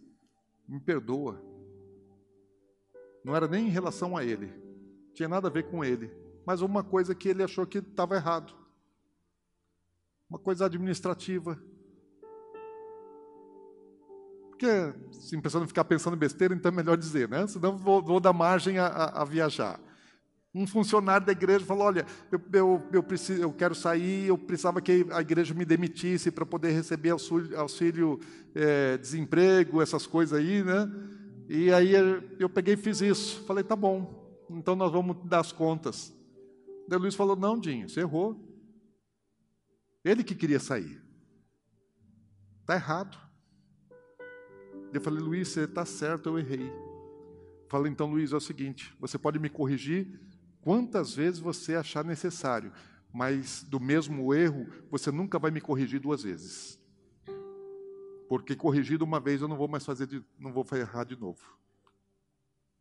me 0.68 0.80
perdoa. 0.80 1.44
Não 3.26 3.36
era 3.36 3.48
nem 3.48 3.68
em 3.68 3.72
relação 3.72 4.16
a 4.16 4.24
ele, 4.24 4.54
tinha 5.14 5.28
nada 5.28 5.48
a 5.48 5.52
ver 5.52 5.64
com 5.64 5.84
ele 5.84 6.25
mas 6.46 6.62
uma 6.62 6.84
coisa 6.84 7.16
que 7.16 7.28
ele 7.28 7.44
achou 7.44 7.66
que 7.66 7.80
estava 7.80 8.16
errado. 8.16 8.54
Uma 10.30 10.40
coisa 10.40 10.66
administrativa. 10.66 11.60
Porque, 14.50 14.68
assim, 15.10 15.42
pensando 15.42 15.66
em 15.66 15.68
ficar 15.68 15.84
pensando 15.84 16.16
besteira, 16.16 16.54
então 16.54 16.72
é 16.72 16.76
melhor 16.76 16.98
dizer, 16.98 17.28
né? 17.28 17.46
Senão 17.48 17.78
vou, 17.78 18.02
vou 18.02 18.20
dar 18.20 18.32
margem 18.32 18.78
a, 18.80 18.88
a, 18.88 19.22
a, 19.22 19.26
viajar. 19.26 19.80
Um 20.54 20.66
funcionário 20.66 21.26
da 21.26 21.34
igreja 21.34 21.66
falou: 21.66 21.84
Olha, 21.84 22.06
eu, 22.32 22.42
eu, 22.54 22.84
eu, 22.94 23.04
preciso, 23.04 23.42
eu 23.42 23.52
quero 23.52 23.76
sair, 23.76 24.28
eu 24.28 24.38
precisava 24.38 24.80
que 24.82 25.06
a 25.12 25.20
igreja 25.20 25.54
me 25.54 25.66
demitisse 25.66 26.32
para 26.32 26.46
poder 26.46 26.72
receber 26.72 27.10
auxílio, 27.10 27.60
auxílio 27.60 28.20
é, 28.54 28.98
desemprego, 28.98 29.82
essas 29.82 30.08
coisas 30.08 30.40
aí, 30.40 30.64
né? 30.64 30.90
E 31.50 31.72
aí 31.74 31.92
eu 32.40 32.50
peguei 32.50 32.76
e 32.76 32.78
fiz 32.78 33.02
isso. 33.02 33.44
Falei: 33.46 33.64
Tá 33.64 33.76
bom, 33.76 34.46
então 34.50 34.74
nós 34.74 34.92
vamos 34.92 35.18
dar 35.26 35.42
as 35.42 35.52
contas. 35.52 36.16
Daí 36.88 37.00
Luiz 37.00 37.16
falou: 37.16 37.36
Não, 37.36 37.60
Dinho, 37.60 37.90
você 37.90 38.02
errou. 38.02 38.40
Ele 40.04 40.24
que 40.24 40.36
queria 40.36 40.60
sair. 40.60 41.02
Está 42.62 42.76
errado. 42.76 43.18
Eu 44.94 45.02
falei: 45.02 45.20
Luiz, 45.20 45.50
você 45.50 45.62
está 45.62 45.86
certo, 45.86 46.30
eu 46.30 46.40
errei. 46.40 46.72
Falei: 47.68 47.92
Então, 47.92 48.10
Luiz, 48.10 48.32
é 48.32 48.36
o 48.36 48.42
seguinte: 48.42 48.96
você 49.00 49.18
pode 49.18 49.40
me 49.40 49.50
corrigir 49.50 50.20
quantas 50.62 51.16
vezes 51.16 51.40
você 51.40 51.76
achar 51.76 52.04
necessário, 52.04 52.72
mas 53.12 53.64
do 53.64 53.80
mesmo 53.80 54.34
erro, 54.34 54.68
você 54.90 55.12
nunca 55.12 55.38
vai 55.40 55.52
me 55.52 55.62
corrigir 55.62 56.00
duas 56.00 56.24
vezes. 56.24 56.80
Porque 58.28 58.56
corrigido 58.56 59.06
uma 59.06 59.20
vez 59.20 59.42
eu 59.42 59.48
não 59.48 59.58
vou 59.58 59.68
mais 59.68 59.86
fazer, 59.86 60.08
de, 60.08 60.24
não 60.40 60.52
vou 60.52 60.66
errar 60.74 61.04
de 61.04 61.16
novo. 61.16 61.58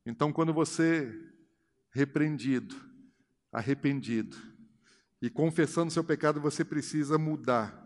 Então, 0.07 0.33
quando 0.33 0.53
você 0.53 1.15
repreendido, 1.91 2.75
arrependido 3.55 4.37
e 5.23 5.31
confessando 5.31 5.91
seu 5.91 6.03
pecado, 6.03 6.41
você 6.41 6.65
precisa 6.65 7.17
mudar 7.17 7.83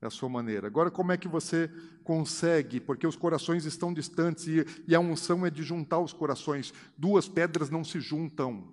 a 0.00 0.08
sua 0.08 0.28
maneira. 0.30 0.66
Agora, 0.66 0.90
como 0.90 1.12
é 1.12 1.18
que 1.18 1.28
você 1.28 1.68
consegue? 2.04 2.80
Porque 2.80 3.06
os 3.06 3.16
corações 3.16 3.66
estão 3.66 3.92
distantes 3.92 4.46
e, 4.46 4.64
e 4.88 4.94
a 4.94 5.00
unção 5.00 5.44
é 5.44 5.50
de 5.50 5.62
juntar 5.62 5.98
os 5.98 6.12
corações. 6.12 6.72
Duas 6.96 7.28
pedras 7.28 7.68
não 7.68 7.84
se 7.84 8.00
juntam. 8.00 8.72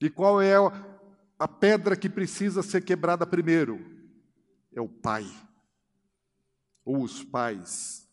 E 0.00 0.10
qual 0.10 0.40
é 0.40 0.54
a 1.38 1.46
pedra 1.46 1.94
que 1.94 2.08
precisa 2.08 2.62
ser 2.62 2.82
quebrada 2.82 3.24
primeiro? 3.24 3.78
É 4.72 4.80
o 4.80 4.88
pai, 4.88 5.30
ou 6.84 7.04
os 7.04 7.22
pais. 7.22 8.08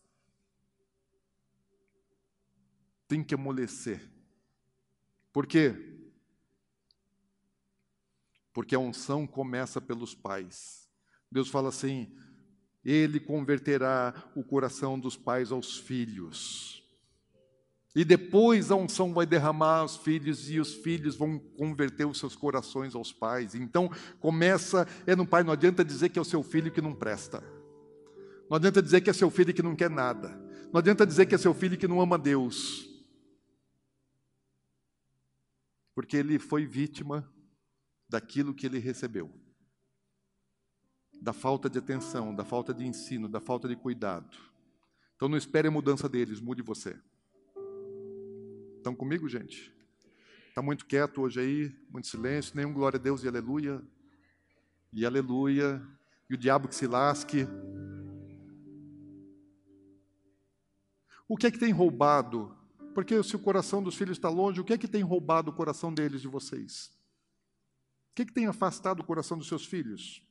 Tem 3.08 3.24
que 3.24 3.34
amolecer. 3.34 4.08
Por 5.32 5.46
quê? 5.46 5.92
Porque 8.52 8.74
a 8.74 8.78
unção 8.78 9.26
começa 9.26 9.80
pelos 9.80 10.14
pais. 10.14 10.88
Deus 11.30 11.48
fala 11.48 11.70
assim: 11.70 12.14
Ele 12.84 13.18
converterá 13.18 14.14
o 14.36 14.44
coração 14.44 14.98
dos 14.98 15.16
pais 15.16 15.50
aos 15.50 15.78
filhos. 15.78 16.82
E 17.94 18.04
depois 18.04 18.70
a 18.70 18.76
unção 18.76 19.12
vai 19.12 19.26
derramar 19.26 19.80
aos 19.80 19.98
filhos 19.98 20.50
e 20.50 20.58
os 20.58 20.74
filhos 20.74 21.14
vão 21.14 21.38
converter 21.38 22.06
os 22.06 22.18
seus 22.18 22.34
corações 22.34 22.94
aos 22.94 23.12
pais. 23.12 23.54
Então 23.54 23.90
começa 24.18 24.88
é 25.06 25.14
no 25.14 25.26
pai, 25.26 25.42
não 25.42 25.52
adianta 25.52 25.84
dizer 25.84 26.08
que 26.08 26.18
é 26.18 26.22
o 26.22 26.24
seu 26.24 26.42
filho 26.42 26.70
que 26.70 26.80
não 26.80 26.94
presta. 26.94 27.42
Não 28.48 28.56
adianta 28.56 28.82
dizer 28.82 29.02
que 29.02 29.10
é 29.10 29.12
seu 29.12 29.30
filho 29.30 29.52
que 29.52 29.62
não 29.62 29.76
quer 29.76 29.90
nada. 29.90 30.28
Não 30.72 30.78
adianta 30.78 31.06
dizer 31.06 31.26
que 31.26 31.34
é 31.34 31.38
seu 31.38 31.52
filho 31.52 31.76
que 31.76 31.88
não 31.88 32.00
ama 32.00 32.18
Deus. 32.18 32.88
Porque 35.94 36.16
ele 36.16 36.38
foi 36.38 36.64
vítima 36.64 37.30
daquilo 38.12 38.52
que 38.52 38.66
ele 38.66 38.78
recebeu. 38.78 39.30
Da 41.20 41.32
falta 41.32 41.70
de 41.70 41.78
atenção, 41.78 42.34
da 42.34 42.44
falta 42.44 42.74
de 42.74 42.86
ensino, 42.86 43.26
da 43.26 43.40
falta 43.40 43.66
de 43.66 43.74
cuidado. 43.74 44.36
Então 45.16 45.30
não 45.30 45.38
espere 45.38 45.68
a 45.68 45.70
mudança 45.70 46.10
deles, 46.10 46.38
mude 46.38 46.60
você. 46.60 46.94
Estão 48.76 48.94
comigo, 48.94 49.26
gente? 49.28 49.72
Está 50.48 50.60
muito 50.60 50.84
quieto 50.84 51.22
hoje 51.22 51.40
aí, 51.40 51.76
muito 51.90 52.06
silêncio, 52.06 52.54
nenhum 52.54 52.74
glória 52.74 52.98
a 52.98 53.02
Deus 53.02 53.24
e 53.24 53.28
aleluia. 53.28 53.80
E 54.92 55.06
aleluia. 55.06 55.80
E 56.28 56.34
o 56.34 56.36
diabo 56.36 56.68
que 56.68 56.74
se 56.74 56.86
lasque. 56.86 57.46
O 61.26 61.36
que 61.36 61.46
é 61.46 61.50
que 61.50 61.58
tem 61.58 61.72
roubado? 61.72 62.54
Porque 62.92 63.22
se 63.22 63.34
o 63.34 63.38
coração 63.38 63.82
dos 63.82 63.94
filhos 63.94 64.18
está 64.18 64.28
longe, 64.28 64.60
o 64.60 64.64
que 64.64 64.74
é 64.74 64.78
que 64.78 64.88
tem 64.88 65.02
roubado 65.02 65.50
o 65.50 65.54
coração 65.54 65.94
deles 65.94 66.20
de 66.20 66.28
vocês? 66.28 67.01
O 68.12 68.14
que, 68.14 68.26
que 68.26 68.32
tem 68.32 68.46
afastado 68.46 69.00
o 69.00 69.04
coração 69.04 69.38
dos 69.38 69.48
seus 69.48 69.64
filhos? 69.64 70.22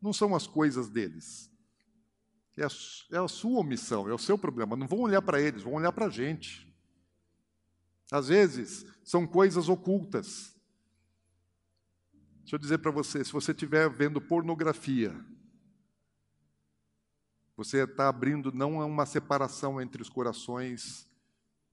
Não 0.00 0.12
são 0.12 0.32
as 0.32 0.46
coisas 0.46 0.88
deles. 0.88 1.50
É 2.56 2.64
a, 2.64 2.68
é 3.10 3.18
a 3.18 3.26
sua 3.26 3.58
omissão, 3.58 4.08
é 4.08 4.14
o 4.14 4.18
seu 4.18 4.38
problema. 4.38 4.76
Não 4.76 4.86
vão 4.86 5.00
olhar 5.00 5.20
para 5.20 5.40
eles, 5.40 5.64
vão 5.64 5.74
olhar 5.74 5.90
para 5.90 6.06
a 6.06 6.08
gente. 6.08 6.72
Às 8.12 8.28
vezes, 8.28 8.86
são 9.02 9.26
coisas 9.26 9.68
ocultas. 9.68 10.56
Deixa 12.42 12.54
eu 12.54 12.60
dizer 12.60 12.78
para 12.78 12.92
você: 12.92 13.24
se 13.24 13.32
você 13.32 13.50
estiver 13.50 13.90
vendo 13.90 14.20
pornografia, 14.20 15.12
você 17.56 17.82
está 17.82 18.08
abrindo 18.08 18.52
não 18.52 18.78
uma 18.78 19.04
separação 19.04 19.80
entre 19.80 20.00
os 20.00 20.08
corações 20.08 21.05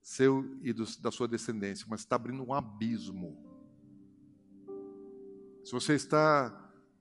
seu 0.04 0.44
e 0.62 0.70
do, 0.70 0.84
da 1.00 1.10
sua 1.10 1.26
descendência, 1.26 1.86
mas 1.88 2.00
está 2.00 2.16
abrindo 2.16 2.44
um 2.44 2.52
abismo. 2.52 3.42
Se 5.64 5.72
você 5.72 5.94
está 5.94 6.50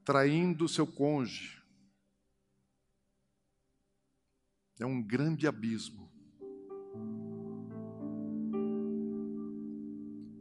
traindo 0.05 0.69
seu 0.69 0.87
cônjuge, 0.87 1.61
é 4.79 4.85
um 4.85 5.03
grande 5.03 5.45
abismo. 5.45 6.09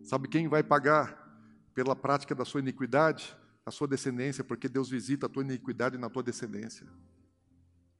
Sabe 0.04 0.28
quem 0.28 0.46
vai 0.46 0.62
pagar 0.62 1.18
pela 1.74 1.96
prática 1.96 2.32
da 2.32 2.44
sua 2.44 2.60
iniquidade? 2.60 3.36
A 3.66 3.72
sua 3.72 3.88
descendência, 3.88 4.44
porque 4.44 4.68
Deus 4.68 4.88
visita 4.88 5.26
a 5.26 5.28
tua 5.28 5.42
iniquidade 5.42 5.98
na 5.98 6.08
tua 6.08 6.22
descendência. 6.22 6.86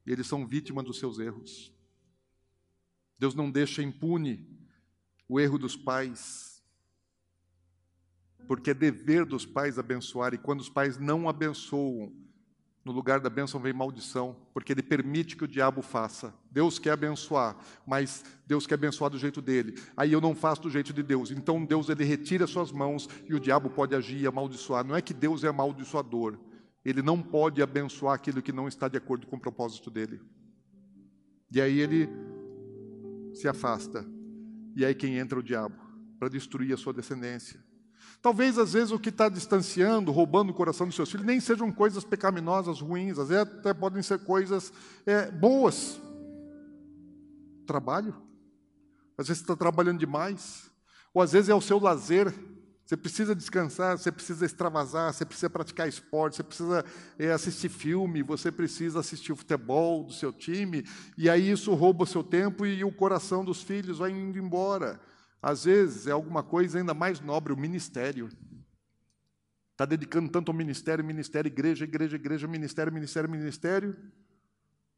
E 0.05 0.11
eles 0.11 0.27
são 0.27 0.47
vítimas 0.47 0.85
dos 0.85 0.99
seus 0.99 1.19
erros. 1.19 1.72
Deus 3.23 3.33
não 3.33 3.49
deixa 3.49 3.81
impune 3.81 4.45
o 5.29 5.39
erro 5.39 5.57
dos 5.57 5.77
pais, 5.77 6.61
porque 8.49 8.71
é 8.71 8.73
dever 8.73 9.25
dos 9.25 9.45
pais 9.45 9.79
abençoar, 9.79 10.33
e 10.33 10.37
quando 10.37 10.59
os 10.59 10.67
pais 10.67 10.97
não 10.97 11.29
abençoam, 11.29 12.11
no 12.83 12.91
lugar 12.91 13.21
da 13.21 13.29
bênção 13.29 13.61
vem 13.61 13.71
maldição, 13.71 14.35
porque 14.53 14.73
ele 14.73 14.83
permite 14.83 15.37
que 15.37 15.45
o 15.45 15.47
diabo 15.47 15.81
faça. 15.81 16.35
Deus 16.51 16.77
quer 16.77 16.91
abençoar, 16.91 17.55
mas 17.87 18.25
Deus 18.45 18.67
quer 18.67 18.73
abençoar 18.73 19.09
do 19.09 19.17
jeito 19.17 19.41
dele. 19.41 19.81
Aí 19.95 20.11
eu 20.11 20.19
não 20.19 20.35
faço 20.35 20.63
do 20.63 20.69
jeito 20.69 20.91
de 20.91 21.01
Deus. 21.01 21.31
Então 21.31 21.63
Deus 21.63 21.87
ele 21.87 22.03
retira 22.03 22.45
suas 22.45 22.73
mãos 22.73 23.07
e 23.29 23.33
o 23.33 23.39
diabo 23.39 23.69
pode 23.69 23.95
agir 23.95 24.19
e 24.19 24.27
amaldiçoar. 24.27 24.85
Não 24.85 24.97
é 24.97 25.01
que 25.01 25.13
Deus 25.13 25.45
é 25.45 25.47
amaldiçoador. 25.47 26.37
Ele 26.83 27.01
não 27.01 27.21
pode 27.21 27.61
abençoar 27.61 28.15
aquilo 28.15 28.41
que 28.41 28.51
não 28.51 28.67
está 28.67 28.89
de 28.89 28.97
acordo 28.97 29.25
com 29.27 29.37
o 29.37 29.39
propósito 29.39 29.89
dele. 29.89 30.19
E 31.49 31.61
aí 31.61 31.79
ele 31.79 32.09
se 33.33 33.47
afasta. 33.47 34.05
E 34.75 34.85
aí 34.85 34.95
quem 34.95 35.17
entra 35.17 35.37
é 35.37 35.41
o 35.41 35.43
diabo 35.43 35.75
para 36.19 36.29
destruir 36.29 36.73
a 36.73 36.77
sua 36.77 36.93
descendência. 36.93 37.63
Talvez, 38.21 38.57
às 38.57 38.71
vezes, 38.71 38.91
o 38.91 38.99
que 38.99 39.09
está 39.09 39.27
distanciando, 39.27 40.11
roubando 40.11 40.51
o 40.51 40.53
coração 40.53 40.87
dos 40.87 40.95
seus 40.95 41.11
filhos, 41.11 41.25
nem 41.25 41.41
sejam 41.41 41.69
coisas 41.71 42.05
pecaminosas, 42.05 42.79
ruins, 42.79 43.19
às 43.19 43.27
vezes 43.27 43.43
até 43.43 43.73
podem 43.73 44.01
ser 44.01 44.19
coisas 44.19 44.71
é, 45.05 45.29
boas. 45.29 46.01
Trabalho. 47.67 48.15
Às 49.17 49.27
vezes 49.27 49.41
está 49.41 49.55
trabalhando 49.55 49.99
demais. 49.99 50.71
Ou 51.13 51.21
às 51.21 51.33
vezes 51.33 51.49
é 51.49 51.55
o 51.55 51.61
seu 51.61 51.79
lazer. 51.79 52.33
Você 52.93 52.97
precisa 52.97 53.35
descansar, 53.35 53.97
você 53.97 54.11
precisa 54.11 54.45
extravasar, 54.45 55.11
você 55.11 55.25
precisa 55.25 55.49
praticar 55.49 55.89
esporte, 55.89 56.35
você 56.35 56.43
precisa 56.43 56.85
é, 57.17 57.31
assistir 57.31 57.67
filme, 57.67 58.21
você 58.21 58.51
precisa 58.51 58.99
assistir 58.99 59.31
o 59.31 59.35
futebol 59.35 60.03
do 60.03 60.13
seu 60.13 60.31
time, 60.31 60.85
e 61.17 61.27
aí 61.27 61.49
isso 61.49 61.73
rouba 61.73 62.03
o 62.03 62.05
seu 62.05 62.23
tempo 62.23 62.67
e 62.67 62.83
o 62.83 62.91
coração 62.91 63.43
dos 63.43 63.63
filhos 63.63 63.97
vai 63.97 64.11
indo 64.11 64.37
embora. 64.37 65.01
Às 65.41 65.63
vezes 65.63 66.05
é 66.05 66.11
alguma 66.11 66.43
coisa 66.43 66.77
ainda 66.77 66.93
mais 66.93 67.19
nobre, 67.19 67.51
o 67.51 67.57
ministério. 67.57 68.29
Está 69.71 69.85
dedicando 69.85 70.29
tanto 70.29 70.51
ao 70.51 70.55
ministério, 70.55 71.03
ministério, 71.03 71.49
igreja, 71.49 71.85
igreja, 71.85 72.15
igreja, 72.15 72.47
ministério, 72.47 72.93
ministério, 72.93 73.27
ministério, 73.27 73.97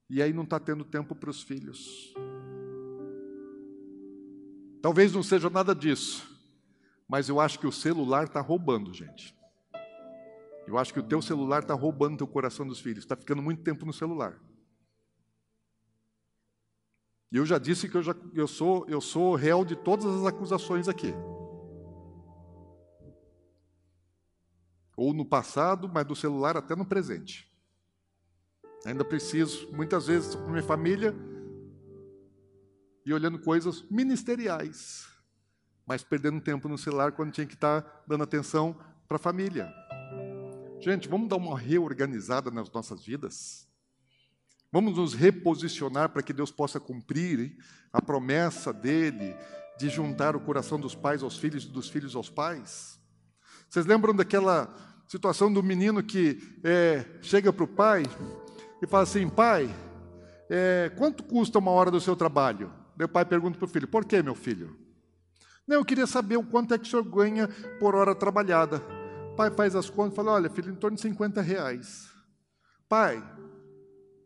e 0.10 0.22
aí 0.22 0.34
não 0.34 0.44
está 0.44 0.60
tendo 0.60 0.84
tempo 0.84 1.16
para 1.16 1.30
os 1.30 1.42
filhos. 1.42 2.14
Talvez 4.82 5.14
não 5.14 5.24
seja 5.24 5.50
nada 5.50 5.74
disso, 5.74 6.35
mas 7.08 7.30
eu 7.30 7.40
acho 7.40 7.60
que 7.60 7.68
o 7.68 7.72
celular 7.72 8.26
está 8.26 8.42
roubando, 8.42 8.94
gente. 8.94 9.36
Eu 10.68 10.78
acho 10.78 10.94
que 10.94 11.00
o 11.00 11.04
teu 11.04 11.22
celular 11.22 11.62
está 11.62 11.74
roubando 11.74 12.18
teu 12.18 12.28
coração 12.28 12.66
dos 12.68 12.80
filhos. 12.80 13.04
Está 13.04 13.16
ficando 13.16 13.42
muito 13.42 13.62
tempo 13.62 13.86
no 13.86 13.94
celular. 13.94 14.42
E 17.32 17.38
eu 17.38 17.46
já 17.46 17.58
disse 17.58 17.88
que 17.88 17.96
eu, 17.96 18.02
já, 18.02 18.16
eu, 18.34 18.48
sou, 18.48 18.86
eu 18.88 19.00
sou 19.00 19.36
réu 19.36 19.64
de 19.64 19.76
todas 19.76 20.06
as 20.06 20.26
acusações 20.26 20.88
aqui. 20.88 21.14
Ou 24.98 25.14
no 25.14 25.26
passado, 25.26 25.88
mas 25.88 26.06
do 26.06 26.16
celular 26.16 26.58
até 26.58 26.76
no 26.76 26.86
presente. 26.86 27.54
Ainda 28.86 29.04
preciso, 29.04 29.72
muitas 29.72 30.08
vezes, 30.08 30.36
com 30.36 30.50
minha 30.50 30.64
família, 30.64 31.14
e 33.06 33.14
olhando 33.14 33.38
coisas 33.38 33.84
ministeriais, 33.90 35.08
mas 35.86 36.04
perdendo 36.04 36.42
tempo 36.42 36.68
no 36.68 36.78
celular 36.78 37.12
quando 37.12 37.32
tinha 37.32 37.46
que 37.46 37.54
estar 37.54 38.04
dando 38.08 38.24
atenção 38.24 38.76
para 39.08 39.18
a 39.18 39.20
família. 39.20 39.72
Gente, 40.80 41.08
vamos 41.08 41.30
dar 41.30 41.38
uma 41.38 41.58
reorganizada 41.58 42.52
nas 42.52 42.72
nossas 42.72 43.04
vidas? 43.04 43.68
Vamos 44.72 44.98
nos 44.98 45.14
reposicionar 45.14 46.10
para 46.10 46.22
que 46.22 46.34
Deus 46.34 46.52
possa 46.52 46.80
cumprir 46.80 47.58
a 47.94 48.02
promessa 48.02 48.74
dele 48.74 49.36
de 49.78 49.90
juntar 49.90 50.36
o 50.36 50.40
coração 50.40 50.80
dos 50.80 50.96
pais 50.96 51.24
aos 51.24 51.38
filhos 51.38 51.66
e 51.66 51.70
dos 51.70 51.90
filhos 51.90 52.16
aos 52.16 52.30
pais. 52.30 53.00
Vocês 53.70 53.86
lembram 53.86 54.14
daquela 54.14 54.74
situação 55.08 55.52
do 55.52 55.64
menino 55.64 56.04
que 56.04 56.60
é, 56.64 57.06
chega 57.22 57.54
para 57.54 57.64
o 57.64 57.68
pai 57.68 58.04
e 58.82 58.88
fala 58.88 59.04
assim: 59.04 59.30
Pai, 59.30 59.74
é, 60.50 60.92
quanto 60.98 61.24
custa 61.24 61.60
uma 61.60 61.72
hora 61.72 61.90
do 61.90 62.02
seu 62.02 62.16
trabalho? 62.16 62.72
Meu 62.98 63.08
pai 63.08 63.26
pergunta 63.26 63.58
para 63.58 63.66
o 63.66 63.70
filho: 63.70 63.88
Por 63.88 64.06
que, 64.06 64.22
meu 64.22 64.36
filho? 64.36 64.85
Não, 65.68 65.78
eu 65.78 65.86
queria 65.86 66.06
saber 66.06 66.38
o 66.38 66.44
quanto 66.44 66.74
é 66.74 66.78
que 66.78 66.86
o 66.86 66.88
senhor 66.88 67.04
ganha 67.04 67.48
por 67.80 67.96
hora 67.96 68.14
trabalhada. 68.14 68.80
Pai 69.36 69.50
faz 69.50 69.76
as 69.76 69.90
contas 69.90 70.14
e 70.14 70.16
fala: 70.16 70.34
Olha, 70.34 70.50
filho, 70.50 70.72
em 70.72 70.76
torno 70.76 70.96
de 70.96 71.02
50 71.02 71.42
reais. 71.42 72.10
Pai, 72.88 73.24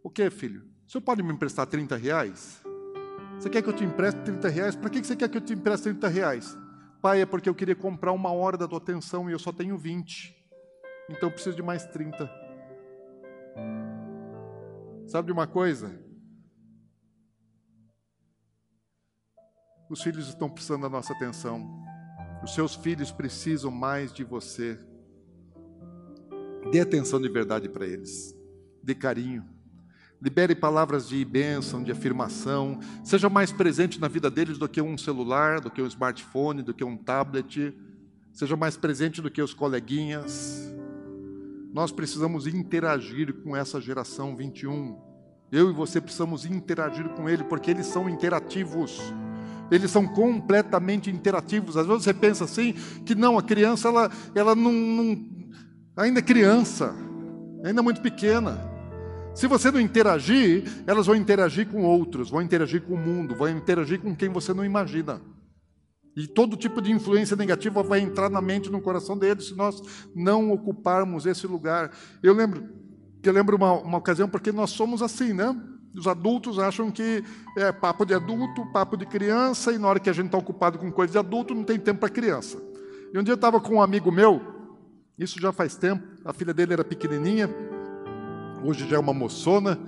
o 0.03 0.09
que, 0.09 0.29
filho? 0.29 0.63
O 0.85 0.91
senhor 0.91 1.01
pode 1.01 1.23
me 1.23 1.31
emprestar 1.31 1.65
30 1.65 1.95
reais? 1.95 2.61
Você 3.39 3.49
quer 3.49 3.61
que 3.61 3.69
eu 3.69 3.73
te 3.73 3.85
empreste 3.85 4.19
30 4.21 4.49
reais? 4.49 4.75
Para 4.75 4.89
que 4.89 5.03
você 5.03 5.15
quer 5.15 5.29
que 5.29 5.37
eu 5.37 5.41
te 5.41 5.53
empreste 5.53 5.83
30 5.83 6.07
reais? 6.09 6.57
Pai, 7.01 7.21
é 7.21 7.25
porque 7.25 7.47
eu 7.47 7.55
queria 7.55 7.75
comprar 7.75 8.11
uma 8.11 8.31
hora 8.31 8.57
da 8.57 8.67
tua 8.67 8.79
atenção 8.79 9.29
e 9.29 9.33
eu 9.33 9.39
só 9.39 9.53
tenho 9.53 9.77
20. 9.77 10.35
Então 11.09 11.29
eu 11.29 11.31
preciso 11.31 11.55
de 11.55 11.63
mais 11.63 11.85
30. 11.85 12.29
Sabe 15.07 15.27
de 15.27 15.31
uma 15.31 15.47
coisa? 15.47 16.08
Os 19.89 20.03
filhos 20.03 20.27
estão 20.27 20.47
precisando 20.47 20.83
da 20.83 20.89
nossa 20.89 21.13
atenção. 21.13 21.67
Os 22.43 22.53
seus 22.53 22.75
filhos 22.75 23.11
precisam 23.11 23.71
mais 23.71 24.13
de 24.13 24.23
você. 24.23 24.79
Dê 26.71 26.79
atenção 26.79 27.19
de 27.19 27.27
verdade 27.27 27.67
para 27.67 27.87
eles. 27.87 28.37
Dê 28.83 28.93
carinho. 28.93 29.43
Libere 30.21 30.53
palavras 30.53 31.09
de 31.09 31.25
bênção, 31.25 31.81
de 31.81 31.91
afirmação. 31.91 32.79
Seja 33.03 33.29
mais 33.29 33.51
presente 33.51 33.99
na 33.99 34.07
vida 34.07 34.29
deles 34.29 34.59
do 34.59 34.69
que 34.69 34.79
um 34.79 34.95
celular, 34.95 35.59
do 35.59 35.71
que 35.71 35.81
um 35.81 35.87
smartphone, 35.87 36.61
do 36.61 36.73
que 36.73 36.83
um 36.83 36.95
tablet. 36.95 37.75
Seja 38.31 38.55
mais 38.55 38.77
presente 38.77 39.23
do 39.23 39.31
que 39.31 39.41
os 39.41 39.55
coleguinhas. 39.55 40.71
Nós 41.73 41.91
precisamos 41.91 42.45
interagir 42.45 43.33
com 43.41 43.55
essa 43.55 43.81
geração 43.81 44.35
21. 44.35 45.01
Eu 45.51 45.71
e 45.71 45.73
você 45.73 45.99
precisamos 45.99 46.45
interagir 46.45 47.09
com 47.09 47.27
ele, 47.27 47.43
porque 47.43 47.71
eles 47.71 47.87
são 47.87 48.07
interativos. 48.07 49.01
Eles 49.71 49.91
são 49.91 50.07
completamente 50.07 51.09
interativos. 51.09 51.77
Às 51.77 51.85
vezes 51.85 52.03
você 52.03 52.13
pensa 52.13 52.43
assim, 52.43 52.73
que 53.05 53.15
não, 53.15 53.37
a 53.37 53.43
criança, 53.43 53.87
ela, 53.87 54.11
ela 54.33 54.55
não, 54.55 54.71
não 54.71 55.29
ainda 55.95 56.19
é 56.19 56.23
criança, 56.23 56.95
ainda 57.63 57.81
é 57.81 57.83
muito 57.83 58.01
pequena. 58.01 58.69
Se 59.35 59.47
você 59.47 59.71
não 59.71 59.79
interagir, 59.79 60.63
elas 60.87 61.05
vão 61.05 61.15
interagir 61.15 61.67
com 61.67 61.83
outros, 61.83 62.29
vão 62.29 62.41
interagir 62.41 62.81
com 62.81 62.93
o 62.93 62.97
mundo, 62.97 63.35
vão 63.35 63.49
interagir 63.49 63.99
com 63.99 64.15
quem 64.15 64.29
você 64.29 64.53
não 64.53 64.65
imagina. 64.65 65.21
E 66.15 66.27
todo 66.27 66.57
tipo 66.57 66.81
de 66.81 66.91
influência 66.91 67.37
negativa 67.37 67.81
vai 67.83 67.99
entrar 68.01 68.29
na 68.29 68.41
mente, 68.41 68.69
no 68.69 68.81
coração 68.81 69.17
deles, 69.17 69.47
se 69.47 69.55
nós 69.55 69.81
não 70.15 70.51
ocuparmos 70.51 71.25
esse 71.25 71.47
lugar. 71.47 71.91
Eu 72.21 72.33
lembro, 72.33 72.67
eu 73.23 73.31
lembro 73.31 73.55
uma, 73.55 73.73
uma 73.73 73.97
ocasião, 73.97 74.27
porque 74.27 74.51
nós 74.51 74.71
somos 74.71 75.01
assim, 75.01 75.31
né? 75.31 75.55
Os 75.95 76.07
adultos 76.07 76.59
acham 76.59 76.91
que 76.91 77.23
é 77.57 77.71
papo 77.71 78.05
de 78.05 78.13
adulto, 78.13 78.65
papo 78.71 78.95
de 78.95 79.05
criança, 79.05 79.71
e 79.73 79.77
na 79.77 79.87
hora 79.87 79.99
que 79.99 80.09
a 80.09 80.13
gente 80.13 80.27
está 80.27 80.37
ocupado 80.37 80.77
com 80.77 80.91
coisa 80.91 81.11
de 81.11 81.17
adulto, 81.17 81.55
não 81.55 81.63
tem 81.63 81.79
tempo 81.79 81.99
para 81.99 82.09
criança. 82.09 82.61
E 83.13 83.17
um 83.17 83.23
dia 83.23 83.31
eu 83.31 83.35
estava 83.35 83.59
com 83.59 83.75
um 83.75 83.81
amigo 83.81 84.11
meu, 84.11 84.41
isso 85.17 85.39
já 85.41 85.51
faz 85.51 85.75
tempo, 85.75 86.07
a 86.23 86.31
filha 86.31 86.53
dele 86.53 86.73
era 86.73 86.83
pequenininha, 86.83 87.49
hoje 88.63 88.87
já 88.87 88.97
é 88.97 88.99
uma 88.99 89.13
moçona, 89.13 89.79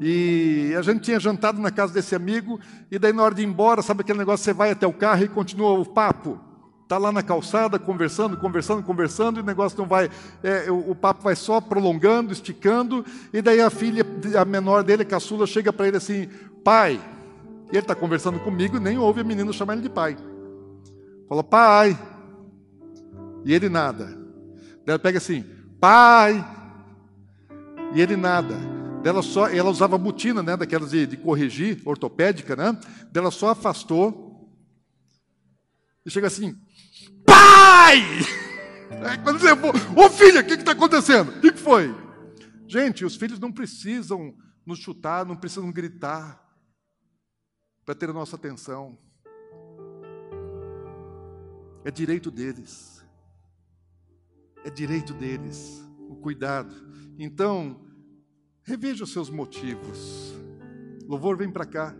e 0.00 0.74
a 0.76 0.82
gente 0.82 1.02
tinha 1.02 1.20
jantado 1.20 1.60
na 1.60 1.70
casa 1.70 1.92
desse 1.92 2.14
amigo, 2.14 2.58
e 2.90 2.98
daí 2.98 3.12
na 3.12 3.22
hora 3.22 3.34
de 3.34 3.42
ir 3.42 3.46
embora, 3.46 3.82
sabe 3.82 4.00
aquele 4.00 4.18
negócio, 4.18 4.42
você 4.42 4.54
vai 4.54 4.70
até 4.70 4.86
o 4.86 4.92
carro 4.92 5.22
e 5.22 5.28
continua 5.28 5.78
o 5.78 5.84
papo. 5.84 6.40
Está 6.92 6.98
lá 6.98 7.10
na 7.10 7.22
calçada, 7.22 7.78
conversando, 7.78 8.36
conversando, 8.36 8.82
conversando, 8.82 9.40
e 9.40 9.42
o 9.42 9.46
negócio 9.46 9.78
não 9.78 9.86
vai, 9.86 10.10
é, 10.42 10.70
o, 10.70 10.90
o, 10.90 10.94
papo 10.94 11.22
vai 11.22 11.34
só 11.34 11.58
prolongando, 11.58 12.34
esticando, 12.34 13.02
e 13.32 13.40
daí 13.40 13.62
a 13.62 13.70
filha, 13.70 14.04
a 14.38 14.44
menor 14.44 14.84
dele, 14.84 15.00
a 15.00 15.06
caçula, 15.06 15.46
chega 15.46 15.72
para 15.72 15.88
ele 15.88 15.96
assim, 15.96 16.28
pai, 16.62 17.00
e 17.68 17.70
ele 17.70 17.78
está 17.78 17.94
conversando 17.94 18.38
comigo, 18.40 18.78
nem 18.78 18.98
ouve 18.98 19.22
a 19.22 19.24
menina 19.24 19.50
chamar 19.54 19.72
ele 19.72 19.80
de 19.80 19.88
pai. 19.88 20.18
Fala, 21.30 21.42
pai, 21.42 21.98
e 23.42 23.54
ele 23.54 23.70
nada. 23.70 24.08
Daí 24.84 24.88
ela 24.88 24.98
pega 24.98 25.16
assim, 25.16 25.46
pai, 25.80 26.44
e 27.94 28.02
ele 28.02 28.18
nada. 28.18 28.54
Dela 29.02 29.22
só, 29.22 29.48
ela 29.48 29.70
usava 29.70 29.96
botina, 29.96 30.42
né, 30.42 30.58
daquelas 30.58 30.90
de, 30.90 31.06
de 31.06 31.16
corrigir, 31.16 31.80
ortopédica, 31.86 32.54
né? 32.54 32.78
Dela 33.10 33.30
só 33.30 33.48
afastou 33.48 34.30
e 36.04 36.10
chega 36.10 36.26
assim, 36.26 36.56
pai! 37.32 38.02
É, 38.90 39.16
quando 39.22 39.38
você 39.38 39.56
for, 39.56 39.74
ô 39.96 40.10
filha, 40.10 40.40
o 40.40 40.44
que 40.44 40.52
está 40.52 40.72
acontecendo? 40.72 41.30
O 41.30 41.40
que, 41.40 41.52
que 41.52 41.58
foi? 41.58 41.94
Gente, 42.68 43.04
os 43.04 43.16
filhos 43.16 43.38
não 43.38 43.50
precisam 43.50 44.34
nos 44.64 44.78
chutar, 44.78 45.26
não 45.26 45.36
precisam 45.36 45.72
gritar 45.72 46.40
para 47.84 47.94
ter 47.94 48.10
a 48.10 48.12
nossa 48.12 48.36
atenção. 48.36 48.98
É 51.84 51.90
direito 51.90 52.30
deles. 52.30 53.04
É 54.64 54.70
direito 54.70 55.12
deles 55.14 55.82
o 56.08 56.16
cuidado. 56.16 56.74
Então, 57.18 57.84
reveja 58.62 59.04
os 59.04 59.12
seus 59.12 59.28
motivos. 59.28 60.32
Louvor, 61.08 61.36
vem 61.36 61.50
para 61.50 61.66
cá. 61.66 61.96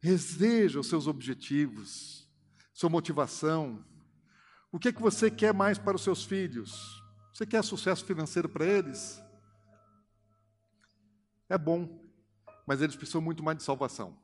Reveja 0.00 0.80
os 0.80 0.88
seus 0.88 1.06
objetivos. 1.06 2.28
sua 2.74 2.90
motivação. 2.90 3.82
O 4.72 4.78
que 4.78 4.88
é 4.88 4.92
que 4.92 5.02
você 5.02 5.30
quer 5.30 5.52
mais 5.52 5.76
para 5.76 5.94
os 5.94 6.02
seus 6.02 6.24
filhos? 6.24 7.04
Você 7.30 7.44
quer 7.44 7.62
sucesso 7.62 8.06
financeiro 8.06 8.48
para 8.48 8.64
eles? 8.64 9.22
É 11.46 11.58
bom, 11.58 12.02
mas 12.66 12.80
eles 12.80 12.96
precisam 12.96 13.20
muito 13.20 13.42
mais 13.42 13.58
de 13.58 13.62
salvação. 13.62 14.16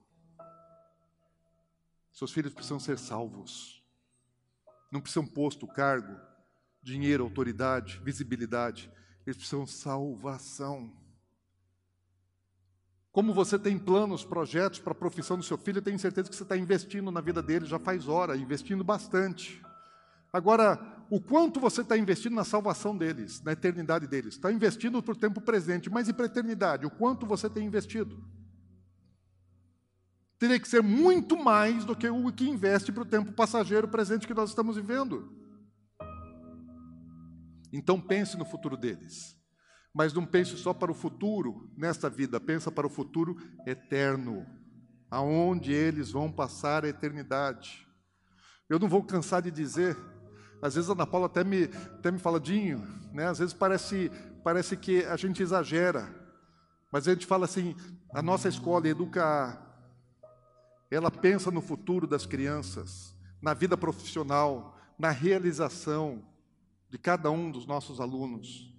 Seus 2.10 2.32
filhos 2.32 2.54
precisam 2.54 2.80
ser 2.80 2.98
salvos. 2.98 3.84
Não 4.90 5.02
precisam 5.02 5.26
posto, 5.26 5.66
cargo, 5.66 6.18
dinheiro, 6.82 7.24
autoridade, 7.24 8.00
visibilidade. 8.02 8.90
Eles 9.26 9.36
precisam 9.36 9.66
salvação. 9.66 10.96
Como 13.12 13.34
você 13.34 13.58
tem 13.58 13.78
planos, 13.78 14.24
projetos 14.24 14.78
para 14.78 14.92
a 14.92 14.94
profissão 14.94 15.36
do 15.36 15.42
seu 15.42 15.58
filho, 15.58 15.78
eu 15.78 15.82
tenho 15.82 15.98
certeza 15.98 16.30
que 16.30 16.36
você 16.36 16.42
está 16.42 16.56
investindo 16.56 17.10
na 17.10 17.20
vida 17.20 17.42
dele 17.42 17.66
já 17.66 17.78
faz 17.78 18.08
hora, 18.08 18.34
investindo 18.34 18.82
bastante. 18.82 19.62
Agora, 20.32 21.06
o 21.10 21.20
quanto 21.20 21.58
você 21.58 21.80
está 21.80 21.96
investindo 21.96 22.34
na 22.34 22.44
salvação 22.44 22.96
deles, 22.96 23.42
na 23.42 23.52
eternidade 23.52 24.06
deles? 24.06 24.34
Está 24.34 24.52
investindo 24.52 25.02
para 25.02 25.12
o 25.12 25.16
tempo 25.16 25.40
presente, 25.40 25.88
mas 25.88 26.08
e 26.08 26.12
para 26.12 26.26
a 26.26 26.26
eternidade? 26.26 26.86
O 26.86 26.90
quanto 26.90 27.26
você 27.26 27.48
tem 27.48 27.66
investido? 27.66 28.22
Teria 30.38 30.60
que 30.60 30.68
ser 30.68 30.82
muito 30.82 31.36
mais 31.36 31.84
do 31.84 31.96
que 31.96 32.08
o 32.08 32.32
que 32.32 32.48
investe 32.48 32.92
para 32.92 33.02
o 33.02 33.06
tempo 33.06 33.32
passageiro 33.32 33.88
presente 33.88 34.26
que 34.26 34.34
nós 34.34 34.50
estamos 34.50 34.76
vivendo. 34.76 35.32
Então 37.72 38.00
pense 38.00 38.36
no 38.36 38.44
futuro 38.44 38.76
deles. 38.76 39.36
Mas 39.92 40.12
não 40.12 40.24
pense 40.24 40.56
só 40.56 40.72
para 40.72 40.92
o 40.92 40.94
futuro 40.94 41.72
nesta 41.76 42.08
vida, 42.08 42.38
pensa 42.38 42.70
para 42.70 42.86
o 42.86 42.90
futuro 42.90 43.36
eterno, 43.66 44.46
aonde 45.10 45.72
eles 45.72 46.12
vão 46.12 46.30
passar 46.30 46.84
a 46.84 46.88
eternidade. 46.88 47.86
Eu 48.68 48.78
não 48.78 48.88
vou 48.88 49.02
cansar 49.02 49.42
de 49.42 49.50
dizer, 49.50 49.96
às 50.60 50.74
vezes 50.74 50.90
a 50.90 50.92
Ana 50.92 51.06
Paula 51.06 51.26
até 51.26 51.44
me, 51.44 51.64
até 51.64 52.10
me 52.10 52.18
fala, 52.18 52.40
Dinho, 52.40 52.86
né? 53.12 53.26
às 53.26 53.38
vezes 53.38 53.54
parece, 53.54 54.10
parece 54.42 54.76
que 54.76 55.04
a 55.04 55.16
gente 55.16 55.42
exagera, 55.42 56.08
mas 56.90 57.06
a 57.06 57.12
gente 57.12 57.26
fala 57.26 57.44
assim, 57.44 57.76
a 58.12 58.22
nossa 58.22 58.48
escola 58.48 58.88
educa, 58.88 59.60
ela 60.90 61.10
pensa 61.10 61.50
no 61.50 61.60
futuro 61.60 62.06
das 62.06 62.26
crianças, 62.26 63.14
na 63.40 63.54
vida 63.54 63.76
profissional, 63.76 64.76
na 64.98 65.10
realização, 65.10 66.24
de 66.90 66.96
cada 66.96 67.30
um 67.30 67.50
dos 67.50 67.66
nossos 67.66 68.00
alunos, 68.00 68.74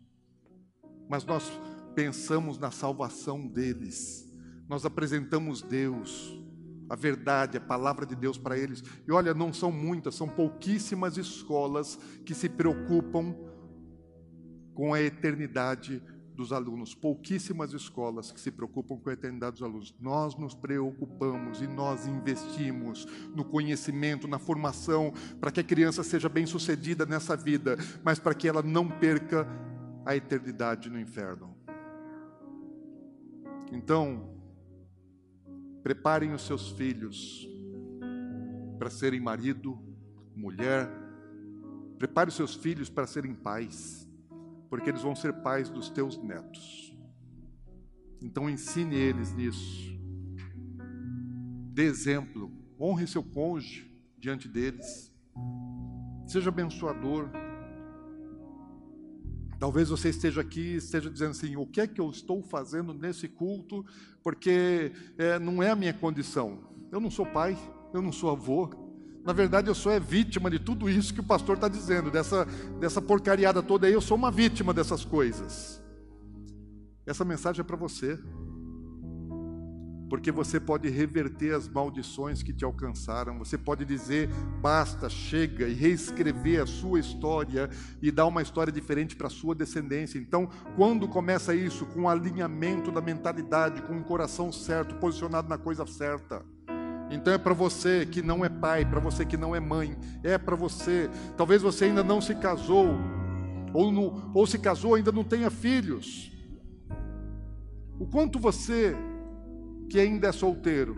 mas 1.08 1.24
nós 1.24 1.52
pensamos 1.94 2.58
na 2.58 2.72
salvação 2.72 3.48
deles, 3.48 4.28
nós 4.68 4.86
apresentamos 4.86 5.62
Deus, 5.62 6.39
a 6.90 6.96
verdade, 6.96 7.58
a 7.58 7.62
palavra 7.62 8.06
de 8.06 8.16
Deus 8.16 8.38
para 8.38 8.58
eles. 8.58 8.84
E 9.08 9.12
olha, 9.12 9.34
não 9.34 9.54
são 9.54 9.72
muitas, 9.72 10.16
são 10.16 10.28
pouquíssimas 10.28 11.18
escolas 11.18 11.98
que 12.26 12.34
se 12.34 12.50
preocupam 12.50 13.36
com 14.74 14.94
a 14.94 15.02
eternidade 15.02 16.02
dos 16.40 16.54
alunos, 16.54 16.96
pouquíssimas 16.96 17.74
escolas 17.74 18.32
que 18.32 18.40
se 18.40 18.50
preocupam 18.50 18.96
com 18.96 19.10
a 19.10 19.14
eternidade 19.14 19.58
dos 19.58 19.64
alunos. 19.64 19.94
Nós 20.00 20.38
nos 20.38 20.56
preocupamos 20.56 21.62
e 21.62 21.68
nós 21.68 22.08
investimos 22.08 23.06
no 23.36 23.44
conhecimento, 23.44 24.26
na 24.26 24.40
formação, 24.40 25.14
para 25.42 25.52
que 25.52 25.60
a 25.60 25.64
criança 25.64 26.02
seja 26.02 26.30
bem-sucedida 26.30 27.06
nessa 27.06 27.36
vida, 27.36 27.78
mas 28.06 28.20
para 28.20 28.34
que 28.34 28.48
ela 28.48 28.64
não 28.64 28.88
perca 28.88 29.46
a 30.06 30.16
eternidade 30.16 30.90
no 30.90 30.98
inferno. 30.98 31.54
Então, 33.74 34.39
preparem 35.90 36.34
os 36.34 36.44
seus 36.44 36.70
filhos 36.70 37.50
para 38.78 38.92
serem 38.92 39.20
marido, 39.20 39.76
mulher, 40.36 40.88
prepare 41.98 42.30
os 42.30 42.36
seus 42.36 42.54
filhos 42.54 42.92
para 42.92 43.08
serem 43.08 43.34
pais 43.34 44.08
porque 44.70 44.88
eles 44.88 45.02
vão 45.02 45.16
ser 45.16 45.34
pais 45.42 45.68
dos 45.68 45.90
teus 45.90 46.16
netos. 46.22 46.96
Então 48.22 48.48
ensine 48.48 48.96
eles 48.96 49.34
nisso. 49.34 50.00
Dê 51.74 51.86
exemplo, 51.86 52.52
honre 52.80 53.08
seu 53.08 53.24
cônjuge 53.24 53.92
diante 54.16 54.48
deles. 54.48 55.12
Seja 56.28 56.50
abençoador. 56.50 57.32
Talvez 59.60 59.89
você 59.89 60.10
esteja 60.10 60.41
aqui 60.41 60.76
esteja 60.76 61.10
dizendo 61.10 61.32
assim: 61.32 61.55
o 61.55 61.66
que 61.66 61.82
é 61.82 61.88
que 61.88 61.99
eu 61.99 62.10
estou 62.10 62.41
fazendo 62.41 62.93
nesse 62.93 63.28
culto? 63.28 63.86
Porque 64.24 64.91
é, 65.18 65.38
não 65.38 65.62
é 65.62 65.70
a 65.70 65.76
minha 65.76 65.93
condição. 65.93 66.60
Eu 66.91 66.99
não 66.99 67.12
sou 67.12 67.26
pai, 67.26 67.57
eu 67.93 68.01
não 68.01 68.12
sou 68.12 68.32
avô, 68.32 68.70
na 69.24 69.34
verdade, 69.34 69.68
eu 69.68 69.76
sou 69.76 69.91
é 69.91 69.99
vítima 69.99 70.49
de 70.49 70.60
tudo 70.60 70.89
isso 70.89 71.14
que 71.14 71.20
o 71.20 71.24
pastor 71.24 71.55
está 71.55 71.68
dizendo, 71.68 72.10
dessa, 72.10 72.45
dessa 72.80 73.01
porcariada 73.01 73.62
toda 73.62 73.86
aí. 73.86 73.93
Eu 73.93 74.01
sou 74.01 74.18
uma 74.18 74.32
vítima 74.32 74.74
dessas 74.74 75.03
coisas. 75.03 75.82
Essa 77.05 77.26
mensagem 77.26 77.62
é 77.62 77.64
para 77.64 77.76
você, 77.76 78.18
porque 80.10 80.32
você 80.32 80.60
pode 80.60 80.89
reverter 80.89 81.53
as 81.53 81.68
maldições 81.68 82.41
que 82.41 82.51
te 82.51 82.66
alcançaram. 82.66 83.38
Você 83.38 83.57
pode 83.57 83.86
dizer 83.86 84.30
basta, 84.62 85.10
chega 85.10 85.68
e 85.68 85.74
reescrever 85.74 86.62
a 86.62 86.66
sua 86.66 86.99
história 86.99 87.70
e 88.01 88.12
dar 88.12 88.26
uma 88.26 88.41
história 88.41 88.74
diferente 88.74 89.16
para 89.16 89.28
a 89.28 89.30
sua 89.30 89.53
descendência. 89.53 90.18
Então, 90.18 90.49
quando 90.76 91.07
começa 91.07 91.53
isso 91.53 91.86
com 91.86 92.01
o 92.01 92.10
alinhamento 92.10 92.91
da 92.91 93.01
mentalidade, 93.01 93.82
com 93.84 93.97
o 93.97 94.03
coração 94.03 94.51
certo, 94.51 94.95
posicionado 94.95 95.47
na 95.47 95.57
coisa 95.57 95.86
certa. 95.86 96.43
Então 97.12 97.34
é 97.34 97.38
para 97.38 97.53
você 97.53 98.05
que 98.05 98.22
não 98.22 98.45
é 98.45 98.49
pai, 98.49 98.86
para 98.86 98.99
você 98.99 99.26
que 99.26 99.36
não 99.36 99.55
é 99.55 99.60
mãe, 99.60 99.97
é 100.24 100.38
para 100.38 100.55
você. 100.55 101.10
Talvez 101.36 101.62
você 101.62 101.86
ainda 101.86 102.03
não 102.03 102.22
se 102.22 102.36
casou, 102.36 102.88
ou, 103.74 103.91
no, 103.91 104.32
ou 104.34 104.45
se 104.45 104.60
casou 104.60 104.95
ainda 104.95 105.12
não 105.12 105.24
tenha 105.24 105.49
filhos. 105.49 106.32
O 107.99 108.05
quanto 108.05 108.39
você 108.39 108.95
que 109.90 110.00
ainda 110.00 110.28
é 110.28 110.32
solteiro, 110.32 110.96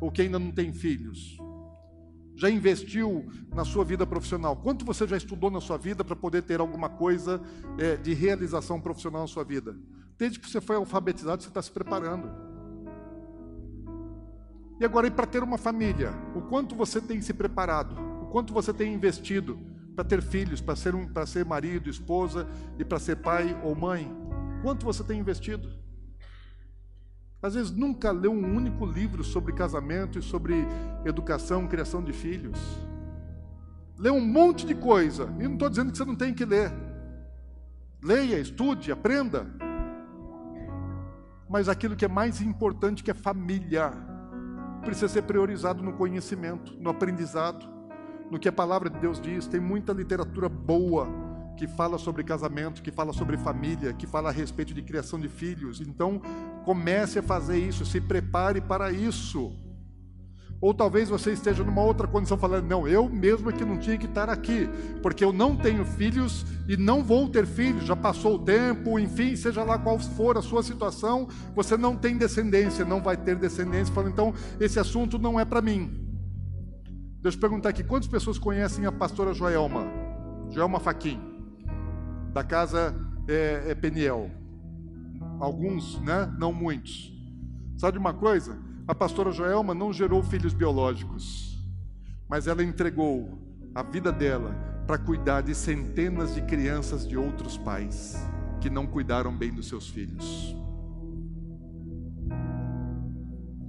ou 0.00 0.10
que 0.10 0.22
ainda 0.22 0.38
não 0.38 0.50
tem 0.50 0.72
filhos, 0.72 1.38
já 2.36 2.48
investiu 2.48 3.26
na 3.54 3.64
sua 3.64 3.84
vida 3.84 4.06
profissional? 4.06 4.56
Quanto 4.56 4.84
você 4.84 5.06
já 5.06 5.16
estudou 5.16 5.50
na 5.50 5.60
sua 5.60 5.76
vida 5.76 6.02
para 6.02 6.16
poder 6.16 6.42
ter 6.42 6.60
alguma 6.60 6.88
coisa 6.88 7.40
é, 7.78 7.96
de 7.96 8.14
realização 8.14 8.80
profissional 8.80 9.22
na 9.22 9.26
sua 9.26 9.44
vida? 9.44 9.76
Desde 10.16 10.38
que 10.38 10.48
você 10.48 10.60
foi 10.60 10.76
alfabetizado, 10.76 11.42
você 11.42 11.48
está 11.48 11.60
se 11.60 11.70
preparando. 11.70 12.30
E 14.80 14.84
agora, 14.84 15.06
e 15.06 15.10
para 15.10 15.26
ter 15.26 15.42
uma 15.42 15.58
família, 15.58 16.12
o 16.34 16.40
quanto 16.40 16.74
você 16.74 17.00
tem 17.00 17.20
se 17.20 17.34
preparado, 17.34 17.94
o 18.22 18.26
quanto 18.26 18.54
você 18.54 18.72
tem 18.72 18.94
investido 18.94 19.58
para 19.94 20.04
ter 20.04 20.22
filhos, 20.22 20.62
para 20.62 20.74
ser, 20.76 20.94
um, 20.94 21.06
para 21.06 21.26
ser 21.26 21.44
marido, 21.44 21.90
esposa 21.90 22.48
e 22.78 22.84
para 22.84 22.98
ser 22.98 23.16
pai 23.16 23.58
ou 23.62 23.74
mãe? 23.74 24.10
Quanto 24.62 24.86
você 24.86 25.04
tem 25.04 25.20
investido? 25.20 25.79
Às 27.42 27.54
vezes 27.54 27.70
nunca 27.70 28.10
leu 28.10 28.32
um 28.32 28.56
único 28.56 28.84
livro 28.84 29.24
sobre 29.24 29.52
casamento 29.52 30.18
e 30.18 30.22
sobre 30.22 30.66
educação, 31.04 31.66
criação 31.66 32.02
de 32.02 32.12
filhos. 32.12 32.58
Lê 33.98 34.10
um 34.10 34.20
monte 34.20 34.66
de 34.66 34.74
coisa, 34.74 35.32
e 35.38 35.44
não 35.44 35.54
estou 35.54 35.70
dizendo 35.70 35.90
que 35.90 35.98
você 35.98 36.04
não 36.04 36.16
tem 36.16 36.34
que 36.34 36.44
ler. 36.44 36.72
Leia, 38.02 38.38
estude, 38.38 38.92
aprenda. 38.92 39.46
Mas 41.48 41.68
aquilo 41.68 41.96
que 41.96 42.04
é 42.04 42.08
mais 42.08 42.40
importante 42.40 43.02
que 43.02 43.10
é 43.10 43.14
família, 43.14 43.90
precisa 44.82 45.08
ser 45.08 45.22
priorizado 45.22 45.82
no 45.82 45.94
conhecimento, 45.94 46.74
no 46.78 46.90
aprendizado, 46.90 47.66
no 48.30 48.38
que 48.38 48.48
a 48.48 48.52
palavra 48.52 48.88
de 48.88 48.98
Deus 48.98 49.20
diz. 49.20 49.46
Tem 49.46 49.60
muita 49.60 49.92
literatura 49.92 50.48
boa 50.48 51.08
que 51.56 51.66
fala 51.66 51.98
sobre 51.98 52.24
casamento, 52.24 52.82
que 52.82 52.90
fala 52.90 53.12
sobre 53.12 53.36
família, 53.36 53.92
que 53.92 54.06
fala 54.06 54.30
a 54.30 54.32
respeito 54.32 54.72
de 54.72 54.82
criação 54.82 55.20
de 55.20 55.28
filhos. 55.28 55.80
Então, 55.80 56.20
comece 56.64 57.18
a 57.18 57.22
fazer 57.22 57.58
isso, 57.58 57.84
se 57.84 58.00
prepare 58.00 58.60
para 58.60 58.90
isso. 58.90 59.52
Ou 60.60 60.74
talvez 60.74 61.08
você 61.08 61.32
esteja 61.32 61.64
numa 61.64 61.82
outra 61.82 62.06
condição 62.06 62.36
falando, 62.36 62.66
não, 62.66 62.86
eu 62.86 63.08
mesmo 63.08 63.48
é 63.48 63.52
que 63.52 63.64
não 63.64 63.78
tinha 63.78 63.96
que 63.96 64.04
estar 64.04 64.28
aqui, 64.28 64.68
porque 65.00 65.24
eu 65.24 65.32
não 65.32 65.56
tenho 65.56 65.86
filhos 65.86 66.44
e 66.68 66.76
não 66.76 67.02
vou 67.02 67.30
ter 67.30 67.46
filhos, 67.46 67.86
já 67.86 67.96
passou 67.96 68.34
o 68.34 68.38
tempo, 68.38 68.98
enfim, 68.98 69.34
seja 69.34 69.64
lá 69.64 69.78
qual 69.78 69.98
for 69.98 70.36
a 70.36 70.42
sua 70.42 70.62
situação, 70.62 71.28
você 71.54 71.78
não 71.78 71.96
tem 71.96 72.18
descendência, 72.18 72.84
não 72.84 73.00
vai 73.00 73.16
ter 73.16 73.36
descendência. 73.36 73.94
Falando, 73.94 74.12
então, 74.12 74.34
esse 74.60 74.78
assunto 74.78 75.18
não 75.18 75.40
é 75.40 75.46
para 75.46 75.62
mim. 75.62 76.06
Deixa 77.22 77.38
eu 77.38 77.40
perguntar 77.40 77.70
aqui, 77.70 77.82
quantas 77.82 78.08
pessoas 78.08 78.38
conhecem 78.38 78.84
a 78.84 78.92
pastora 78.92 79.32
Joelma? 79.32 79.86
Joelma 80.50 80.78
Faquim, 80.78 81.18
da 82.32 82.44
casa 82.44 82.94
é, 83.28 83.70
é 83.70 83.74
Peniel. 83.74 84.30
Alguns, 85.38 86.00
né? 86.00 86.32
Não 86.38 86.52
muitos. 86.52 87.12
Sabe 87.76 87.92
de 87.92 87.98
uma 87.98 88.14
coisa? 88.14 88.58
A 88.86 88.94
pastora 88.94 89.30
Joelma 89.30 89.74
não 89.74 89.92
gerou 89.92 90.22
filhos 90.22 90.52
biológicos, 90.52 91.58
mas 92.28 92.46
ela 92.46 92.62
entregou 92.62 93.38
a 93.74 93.82
vida 93.82 94.12
dela 94.12 94.54
para 94.86 94.98
cuidar 94.98 95.42
de 95.42 95.54
centenas 95.54 96.34
de 96.34 96.42
crianças 96.42 97.06
de 97.06 97.16
outros 97.16 97.56
pais 97.56 98.16
que 98.60 98.68
não 98.68 98.86
cuidaram 98.86 99.36
bem 99.36 99.52
dos 99.52 99.68
seus 99.68 99.88
filhos. 99.88 100.54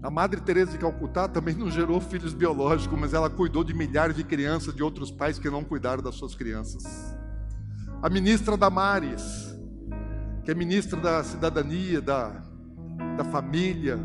A 0.04 0.10
Madre 0.10 0.42
Teresa 0.42 0.72
de 0.72 0.80
Calcutá 0.80 1.28
também 1.28 1.54
não 1.54 1.70
gerou 1.70 2.02
filhos 2.02 2.34
biológicos, 2.34 3.00
mas 3.00 3.14
ela 3.14 3.30
cuidou 3.30 3.64
de 3.64 3.74
milhares 3.74 4.16
de 4.16 4.24
crianças 4.24 4.74
de 4.74 4.82
outros 4.82 5.12
pais 5.12 5.38
que 5.38 5.50
não 5.50 5.64
cuidaram 5.64 6.02
das 6.02 6.16
suas 6.16 6.34
crianças. 6.34 7.21
A 8.04 8.10
ministra 8.10 8.58
Damares, 8.58 9.56
que 10.44 10.50
é 10.50 10.56
ministra 10.56 11.00
da 11.00 11.24
cidadania, 11.24 12.02
da, 12.02 12.30
da 13.16 13.24
família, 13.24 14.00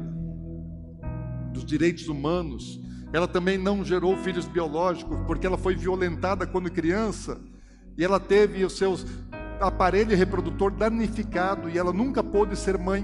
dos 1.51 1.65
direitos 1.65 2.07
humanos, 2.07 2.79
ela 3.11 3.27
também 3.27 3.57
não 3.57 3.83
gerou 3.83 4.15
filhos 4.19 4.47
biológicos, 4.47 5.17
porque 5.27 5.47
ela 5.47 5.57
foi 5.57 5.75
violentada 5.75 6.47
quando 6.47 6.71
criança, 6.71 7.41
e 7.97 8.05
ela 8.05 8.21
teve 8.21 8.63
o 8.67 8.69
seu 8.69 8.97
aparelho 9.63 10.15
reprodutor 10.15 10.73
danificado, 10.73 11.71
e 11.71 11.79
ela 11.79 11.91
nunca 11.91 12.23
pôde 12.23 12.55
ser 12.55 12.77
mãe 12.77 13.03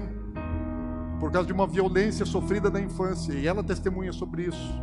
por 1.19 1.31
causa 1.31 1.47
de 1.47 1.53
uma 1.53 1.65
violência 1.65 2.23
sofrida 2.23 2.69
na 2.69 2.79
infância, 2.79 3.33
e 3.33 3.47
ela 3.47 3.63
testemunha 3.63 4.13
sobre 4.13 4.43
isso. 4.43 4.81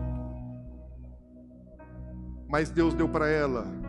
Mas 2.48 2.68
Deus 2.68 2.94
deu 2.94 3.08
para 3.08 3.28
ela 3.28 3.79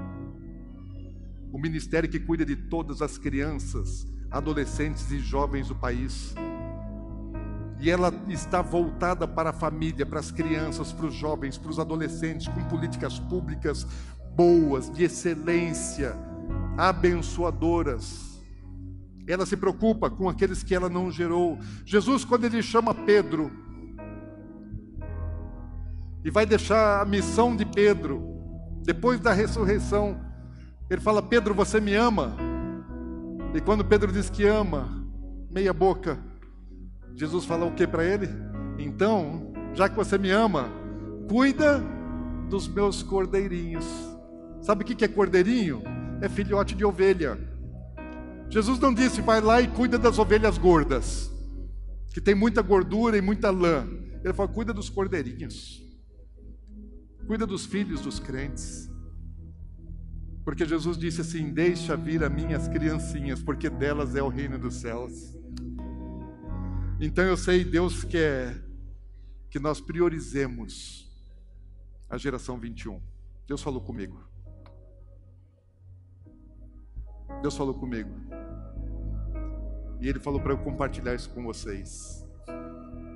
o 1.52 1.60
ministério 1.60 2.10
que 2.10 2.20
cuida 2.20 2.46
de 2.46 2.56
todas 2.56 3.02
as 3.02 3.18
crianças, 3.18 4.08
adolescentes 4.30 5.12
e 5.12 5.20
jovens 5.20 5.68
do 5.68 5.76
país. 5.76 6.34
E 7.80 7.90
ela 7.90 8.14
está 8.30 8.62
voltada 8.62 9.28
para 9.28 9.50
a 9.50 9.54
família, 9.54 10.06
para 10.06 10.20
as 10.20 10.32
crianças, 10.32 10.94
para 10.94 11.08
os 11.08 11.14
jovens, 11.14 11.58
para 11.58 11.72
os 11.72 11.80
adolescentes, 11.80 12.48
com 12.48 12.64
políticas 12.66 13.20
públicas 13.20 13.86
boas, 14.36 14.90
de 14.90 15.04
excelência, 15.04 16.16
abençoadoras. 16.78 18.40
Ela 19.28 19.46
se 19.46 19.58
preocupa 19.58 20.10
com 20.10 20.30
aqueles 20.30 20.64
que 20.64 20.74
ela 20.74 20.90
não 20.90 21.12
gerou. 21.12 21.60
Jesus, 21.86 22.24
quando 22.24 22.46
ele 22.46 22.62
chama 22.62 22.94
Pedro, 22.94 23.52
e 26.24 26.30
vai 26.30 26.46
deixar 26.46 27.02
a 27.02 27.06
missão 27.06 27.56
de 27.56 27.66
Pedro, 27.66 28.24
depois 28.84 29.20
da 29.20 29.34
ressurreição, 29.34 30.31
ele 30.92 31.00
fala: 31.02 31.22
Pedro, 31.22 31.54
você 31.54 31.80
me 31.80 31.96
ama? 31.96 32.36
E 33.56 33.62
quando 33.62 33.86
Pedro 33.86 34.12
diz 34.12 34.30
que 34.30 34.46
ama, 34.46 34.90
meia 35.50 35.72
boca, 35.72 36.20
Jesus 37.16 37.46
fala 37.46 37.66
o 37.66 37.74
que 37.74 37.88
para 37.88 38.04
ele? 38.04 38.28
Então, 38.78 39.54
já 39.74 39.88
que 39.88 39.96
você 39.96 40.18
me 40.18 40.30
ama, 40.30 40.70
cuida 41.30 41.82
dos 42.50 42.68
meus 42.68 43.02
cordeirinhos. 43.02 43.86
Sabe 44.62 44.84
o 44.84 44.86
que 44.86 45.06
é 45.06 45.08
cordeirinho? 45.08 45.82
É 46.22 46.28
filhote 46.28 46.76
de 46.76 46.84
ovelha. 46.84 47.40
Jesus 48.50 48.78
não 48.80 48.94
disse, 48.94 49.22
vai 49.22 49.40
lá 49.40 49.62
e 49.62 49.70
cuida 49.70 49.98
das 49.98 50.20
ovelhas 50.20 50.58
gordas, 50.58 51.32
que 52.14 52.20
tem 52.20 52.36
muita 52.36 52.62
gordura 52.62 53.18
e 53.18 53.22
muita 53.22 53.50
lã. 53.50 53.88
Ele 54.24 54.34
falou, 54.34 54.52
cuida 54.52 54.74
dos 54.74 54.90
cordeirinhos, 54.90 55.82
cuida 57.26 57.48
dos 57.48 57.66
filhos 57.66 58.02
dos 58.02 58.20
crentes. 58.20 58.91
Porque 60.44 60.66
Jesus 60.66 60.98
disse 60.98 61.22
assim: 61.22 61.52
Deixa 61.54 61.96
vir 61.96 62.24
a 62.24 62.30
minhas 62.30 62.68
criancinhas, 62.68 63.42
porque 63.42 63.70
delas 63.70 64.16
é 64.16 64.24
o 64.24 64.30
reino 64.30 64.58
dos 64.58 64.76
céus. 64.76 65.38
Então 67.00 67.24
eu 67.24 67.38
sei, 67.38 67.64
Deus 67.64 68.04
quer 68.04 68.64
que 69.50 69.60
nós 69.60 69.82
priorizemos 69.82 71.12
a 72.10 72.18
geração 72.18 72.60
21. 72.60 73.02
Deus 73.48 73.62
falou 73.62 73.82
comigo. 73.82 74.24
Deus 77.42 77.56
falou 77.56 77.74
comigo. 77.74 78.12
E 80.00 80.08
Ele 80.08 80.20
falou 80.20 80.40
para 80.40 80.54
eu 80.54 80.58
compartilhar 80.58 81.16
isso 81.16 81.30
com 81.30 81.44
vocês. 81.44 82.26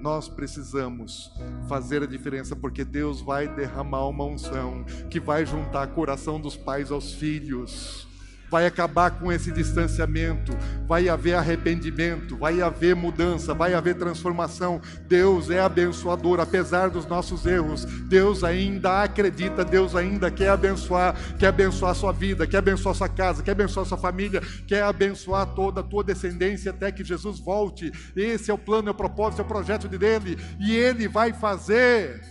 Nós 0.01 0.27
precisamos 0.27 1.31
fazer 1.67 2.03
a 2.03 2.07
diferença, 2.07 2.55
porque 2.55 2.83
Deus 2.83 3.21
vai 3.21 3.47
derramar 3.47 4.07
uma 4.07 4.23
unção 4.23 4.83
que 5.09 5.19
vai 5.19 5.45
juntar 5.45 5.87
coração 5.87 6.39
dos 6.39 6.55
pais 6.55 6.91
aos 6.91 7.13
filhos 7.13 8.07
vai 8.55 8.65
acabar 8.65 9.11
com 9.11 9.29
esse 9.33 9.51
distanciamento, 9.51 10.57
vai 10.87 11.09
haver 11.09 11.33
arrependimento, 11.33 12.37
vai 12.37 12.61
haver 12.61 12.95
mudança, 12.95 13.53
vai 13.53 13.73
haver 13.73 13.95
transformação. 13.95 14.79
Deus 15.09 15.49
é 15.49 15.59
abençoador, 15.59 16.39
apesar 16.39 16.89
dos 16.89 17.05
nossos 17.05 17.45
erros. 17.45 17.83
Deus 17.83 18.45
ainda 18.45 19.03
acredita, 19.03 19.65
Deus 19.65 19.93
ainda 19.93 20.31
quer 20.31 20.51
abençoar, 20.51 21.17
quer 21.37 21.47
abençoar 21.47 21.91
a 21.91 21.95
sua 21.95 22.13
vida, 22.13 22.47
quer 22.47 22.59
abençoar 22.59 22.95
a 22.95 22.97
sua 22.97 23.09
casa, 23.09 23.43
quer 23.43 23.51
abençoar 23.51 23.85
a 23.85 23.89
sua 23.89 23.97
família, 23.97 24.41
quer 24.65 24.83
abençoar 24.83 25.47
toda 25.47 25.81
a 25.81 25.83
tua 25.83 26.01
descendência 26.01 26.71
até 26.71 26.93
que 26.93 27.03
Jesus 27.03 27.41
volte. 27.41 27.91
Esse 28.15 28.49
é 28.49 28.53
o 28.53 28.57
plano, 28.57 28.87
é 28.87 28.91
o 28.91 28.95
propósito, 28.95 29.41
é 29.41 29.43
o 29.43 29.47
projeto 29.49 29.89
dele, 29.89 30.37
e 30.61 30.73
ele 30.73 31.09
vai 31.09 31.33
fazer. 31.33 32.21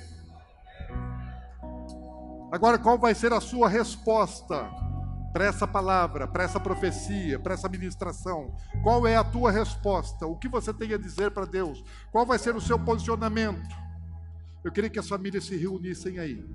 Agora, 2.51 2.79
qual 2.79 2.99
vai 2.99 3.15
ser 3.15 3.31
a 3.35 3.43
sua 3.43 3.69
resposta? 3.69 4.71
Para 5.35 5.47
essa 5.47 5.67
palavra, 5.67 6.29
para 6.29 6.45
essa 6.45 6.61
profecia, 6.61 7.41
para 7.41 7.55
essa 7.55 7.69
ministração? 7.69 8.55
Qual 8.85 9.05
é 9.05 9.17
a 9.17 9.25
tua 9.25 9.51
resposta? 9.51 10.25
O 10.29 10.37
que 10.37 10.49
você 10.49 10.73
tem 10.73 10.95
a 10.95 10.97
dizer 10.97 11.33
para 11.33 11.45
Deus? 11.45 11.83
Qual 12.13 12.25
vai 12.25 12.39
ser 12.39 12.55
o 12.55 12.61
seu 12.61 12.79
posicionamento? 12.79 13.69
Eu 14.63 14.71
queria 14.71 14.89
que 14.89 14.99
as 14.99 15.09
famílias 15.09 15.45
se 15.45 15.57
reunissem 15.57 16.21
aí. 16.21 16.47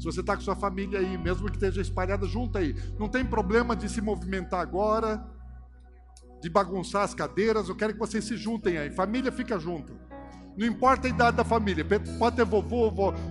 Se 0.00 0.04
você 0.04 0.18
está 0.18 0.34
com 0.34 0.42
sua 0.42 0.56
família 0.56 0.98
aí, 0.98 1.16
mesmo 1.16 1.48
que 1.48 1.54
esteja 1.54 1.80
espalhada, 1.80 2.26
junta 2.26 2.58
aí. 2.58 2.74
Não 2.98 3.08
tem 3.08 3.24
problema 3.24 3.76
de 3.76 3.88
se 3.88 4.00
movimentar 4.00 4.58
agora, 4.58 5.24
de 6.40 6.50
bagunçar 6.50 7.04
as 7.04 7.14
cadeiras. 7.14 7.68
Eu 7.68 7.76
quero 7.76 7.92
que 7.92 8.00
vocês 8.00 8.24
se 8.24 8.36
juntem 8.36 8.78
aí. 8.78 8.90
Família 8.90 9.30
fica 9.30 9.60
junto. 9.60 9.96
Não 10.56 10.66
importa 10.66 11.06
a 11.06 11.10
idade 11.10 11.36
da 11.36 11.44
família. 11.44 11.86
Pode 12.18 12.34
ter 12.34 12.44
vovô, 12.44 12.90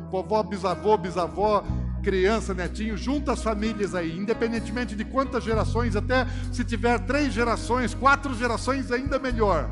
vovó 0.09 0.41
bisavô, 0.43 0.97
bisavó, 0.97 1.61
criança, 2.02 2.54
netinho, 2.54 2.97
junta 2.97 3.32
as 3.34 3.41
famílias 3.41 3.95
aí, 3.95 4.18
independentemente 4.18 4.95
de 4.95 5.06
quantas 5.06 5.43
gerações, 5.43 5.95
até 5.95 6.26
se 6.52 6.66
tiver 6.66 6.99
três 7.06 7.32
gerações, 7.32 7.93
quatro 7.93 8.34
gerações, 8.34 8.91
ainda 8.91 9.20
melhor. 9.20 9.70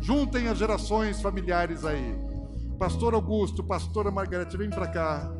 Juntem 0.00 0.48
as 0.48 0.58
gerações 0.58 1.20
familiares 1.22 1.84
aí. 1.84 2.14
Pastor 2.78 3.14
Augusto, 3.14 3.62
pastora 3.62 4.10
Margarete, 4.10 4.56
vem 4.56 4.70
para 4.70 4.86
cá. 4.86 5.30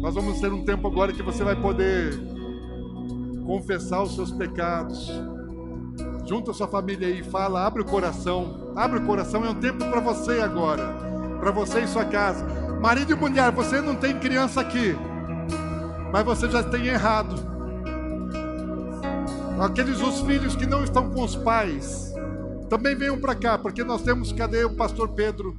Nós 0.00 0.14
vamos 0.14 0.40
ter 0.40 0.52
um 0.52 0.64
tempo 0.64 0.86
agora 0.86 1.12
que 1.12 1.22
você 1.22 1.44
vai 1.44 1.56
poder 1.60 2.18
confessar 3.44 4.02
os 4.02 4.14
seus 4.14 4.30
pecados. 4.30 5.10
Junta 6.26 6.52
a 6.52 6.54
sua 6.54 6.68
família 6.68 7.08
aí, 7.08 7.22
fala, 7.22 7.66
abre 7.66 7.82
o 7.82 7.84
coração. 7.84 8.72
Abre 8.76 9.00
o 9.00 9.06
coração, 9.06 9.44
é 9.44 9.50
um 9.50 9.60
tempo 9.60 9.78
para 9.78 10.00
você 10.00 10.40
agora 10.40 11.09
para 11.40 11.50
você 11.50 11.80
em 11.80 11.86
sua 11.86 12.04
casa. 12.04 12.44
Marido 12.80 13.12
e 13.12 13.16
mulher, 13.16 13.50
você 13.50 13.80
não 13.80 13.96
tem 13.96 14.18
criança 14.18 14.60
aqui, 14.60 14.94
mas 16.12 16.24
você 16.24 16.48
já 16.48 16.62
tem 16.62 16.86
errado. 16.86 17.34
Aqueles 19.60 20.00
os 20.00 20.20
filhos 20.20 20.56
que 20.56 20.64
não 20.64 20.84
estão 20.84 21.10
com 21.10 21.22
os 21.22 21.36
pais, 21.36 22.14
também 22.70 22.94
venham 22.94 23.20
para 23.20 23.34
cá, 23.34 23.58
porque 23.58 23.82
nós 23.82 24.02
temos. 24.02 24.32
Cadê 24.32 24.64
o 24.64 24.76
pastor 24.76 25.08
Pedro? 25.08 25.58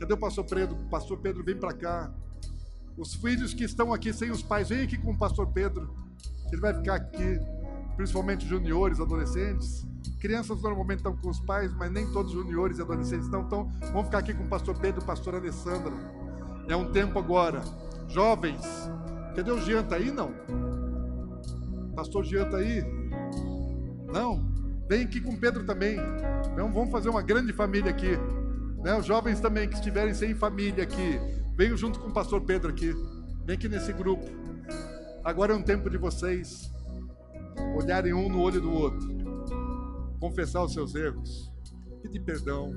Cadê 0.00 0.14
o 0.14 0.16
pastor 0.16 0.44
Pedro? 0.44 0.76
Pastor 0.90 1.18
Pedro, 1.18 1.44
vem 1.44 1.56
para 1.56 1.72
cá. 1.72 2.10
Os 2.96 3.14
filhos 3.14 3.54
que 3.54 3.64
estão 3.64 3.92
aqui 3.92 4.12
sem 4.12 4.30
os 4.30 4.42
pais, 4.42 4.70
vem 4.70 4.82
aqui 4.82 4.98
com 4.98 5.12
o 5.12 5.18
pastor 5.18 5.46
Pedro. 5.48 5.94
Ele 6.50 6.60
vai 6.60 6.74
ficar 6.74 6.94
aqui, 6.94 7.38
principalmente 7.96 8.46
juniores, 8.46 9.00
adolescentes. 9.00 9.86
Crianças 10.20 10.62
normalmente 10.62 10.98
estão 10.98 11.16
com 11.16 11.28
os 11.28 11.40
pais, 11.40 11.72
mas 11.74 11.90
nem 11.90 12.06
todos 12.12 12.34
os 12.34 12.42
juniores 12.42 12.78
e 12.78 12.82
adolescentes 12.82 13.26
estão. 13.26 13.42
Então, 13.42 13.70
vamos 13.92 14.04
ficar 14.04 14.18
aqui 14.18 14.32
com 14.34 14.44
o 14.44 14.48
pastor 14.48 14.78
Pedro 14.78 15.00
e 15.00 15.02
o 15.02 15.06
pastor 15.06 15.34
Alessandra. 15.34 15.92
É 16.68 16.76
um 16.76 16.92
tempo 16.92 17.18
agora. 17.18 17.62
Jovens, 18.08 18.62
cadê 19.34 19.50
o 19.50 19.58
Jean? 19.60 19.82
Tá 19.82 19.96
aí? 19.96 20.10
Não? 20.10 20.32
Pastor 21.94 22.24
Jean 22.24 22.48
tá 22.48 22.58
aí? 22.58 22.84
Não? 24.12 24.52
Vem 24.88 25.04
aqui 25.04 25.20
com 25.20 25.36
Pedro 25.36 25.64
também. 25.64 25.98
Então, 26.52 26.72
vamos 26.72 26.90
fazer 26.90 27.08
uma 27.08 27.22
grande 27.22 27.52
família 27.52 27.90
aqui. 27.90 28.16
Né? 28.82 28.96
Os 28.96 29.06
jovens 29.06 29.40
também 29.40 29.68
que 29.68 29.74
estiverem 29.74 30.14
sem 30.14 30.34
família 30.34 30.84
aqui, 30.84 31.20
venham 31.56 31.76
junto 31.76 31.98
com 32.00 32.08
o 32.08 32.12
pastor 32.12 32.40
Pedro 32.42 32.70
aqui. 32.70 32.94
Vem 33.44 33.56
aqui 33.56 33.68
nesse 33.68 33.92
grupo. 33.92 34.24
Agora 35.24 35.52
é 35.52 35.56
um 35.56 35.62
tempo 35.62 35.88
de 35.88 35.96
vocês 35.96 36.71
olharem 37.76 38.12
um 38.12 38.28
no 38.28 38.40
olho 38.40 38.60
do 38.60 38.72
outro 38.72 39.22
confessar 40.22 40.62
os 40.62 40.72
seus 40.72 40.94
erros, 40.94 41.52
pedir 42.00 42.20
perdão, 42.20 42.72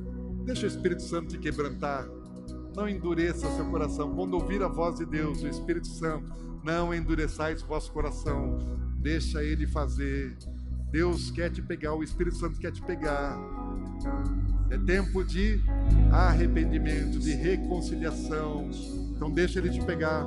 deixa 0.45 0.65
o 0.65 0.68
Espírito 0.68 1.03
Santo 1.03 1.27
te 1.27 1.38
quebrantar. 1.38 2.10
Não 2.76 2.89
endureça 2.89 3.47
seu 3.56 3.65
coração. 3.65 4.15
Quando 4.15 4.34
ouvir 4.34 4.64
a 4.64 4.68
voz 4.68 4.95
de 4.97 5.06
Deus, 5.06 5.43
o 5.43 5.47
Espírito 5.47 5.85
Santo, 5.85 6.34
não 6.64 6.91
endureçais 6.91 7.61
o 7.61 7.68
vosso 7.68 7.91
coração. 7.91 8.57
Deixa 8.97 9.43
ele 9.43 9.68
fazer. 9.68 10.35
Deus 10.91 11.30
quer 11.30 11.52
te 11.52 11.61
pegar, 11.61 11.93
o 11.93 12.02
Espírito 12.02 12.38
Santo 12.38 12.60
quer 12.60 12.72
te 12.72 12.81
pegar. 12.81 13.38
É 14.72 14.77
tempo 14.80 15.23
de 15.23 15.61
arrependimento, 16.11 17.19
de 17.19 17.31
reconciliação. 17.31 18.72
Então 19.15 19.30
deixa 19.30 19.60
ele 19.60 19.69
te 19.69 19.85
pegar. 19.85 20.26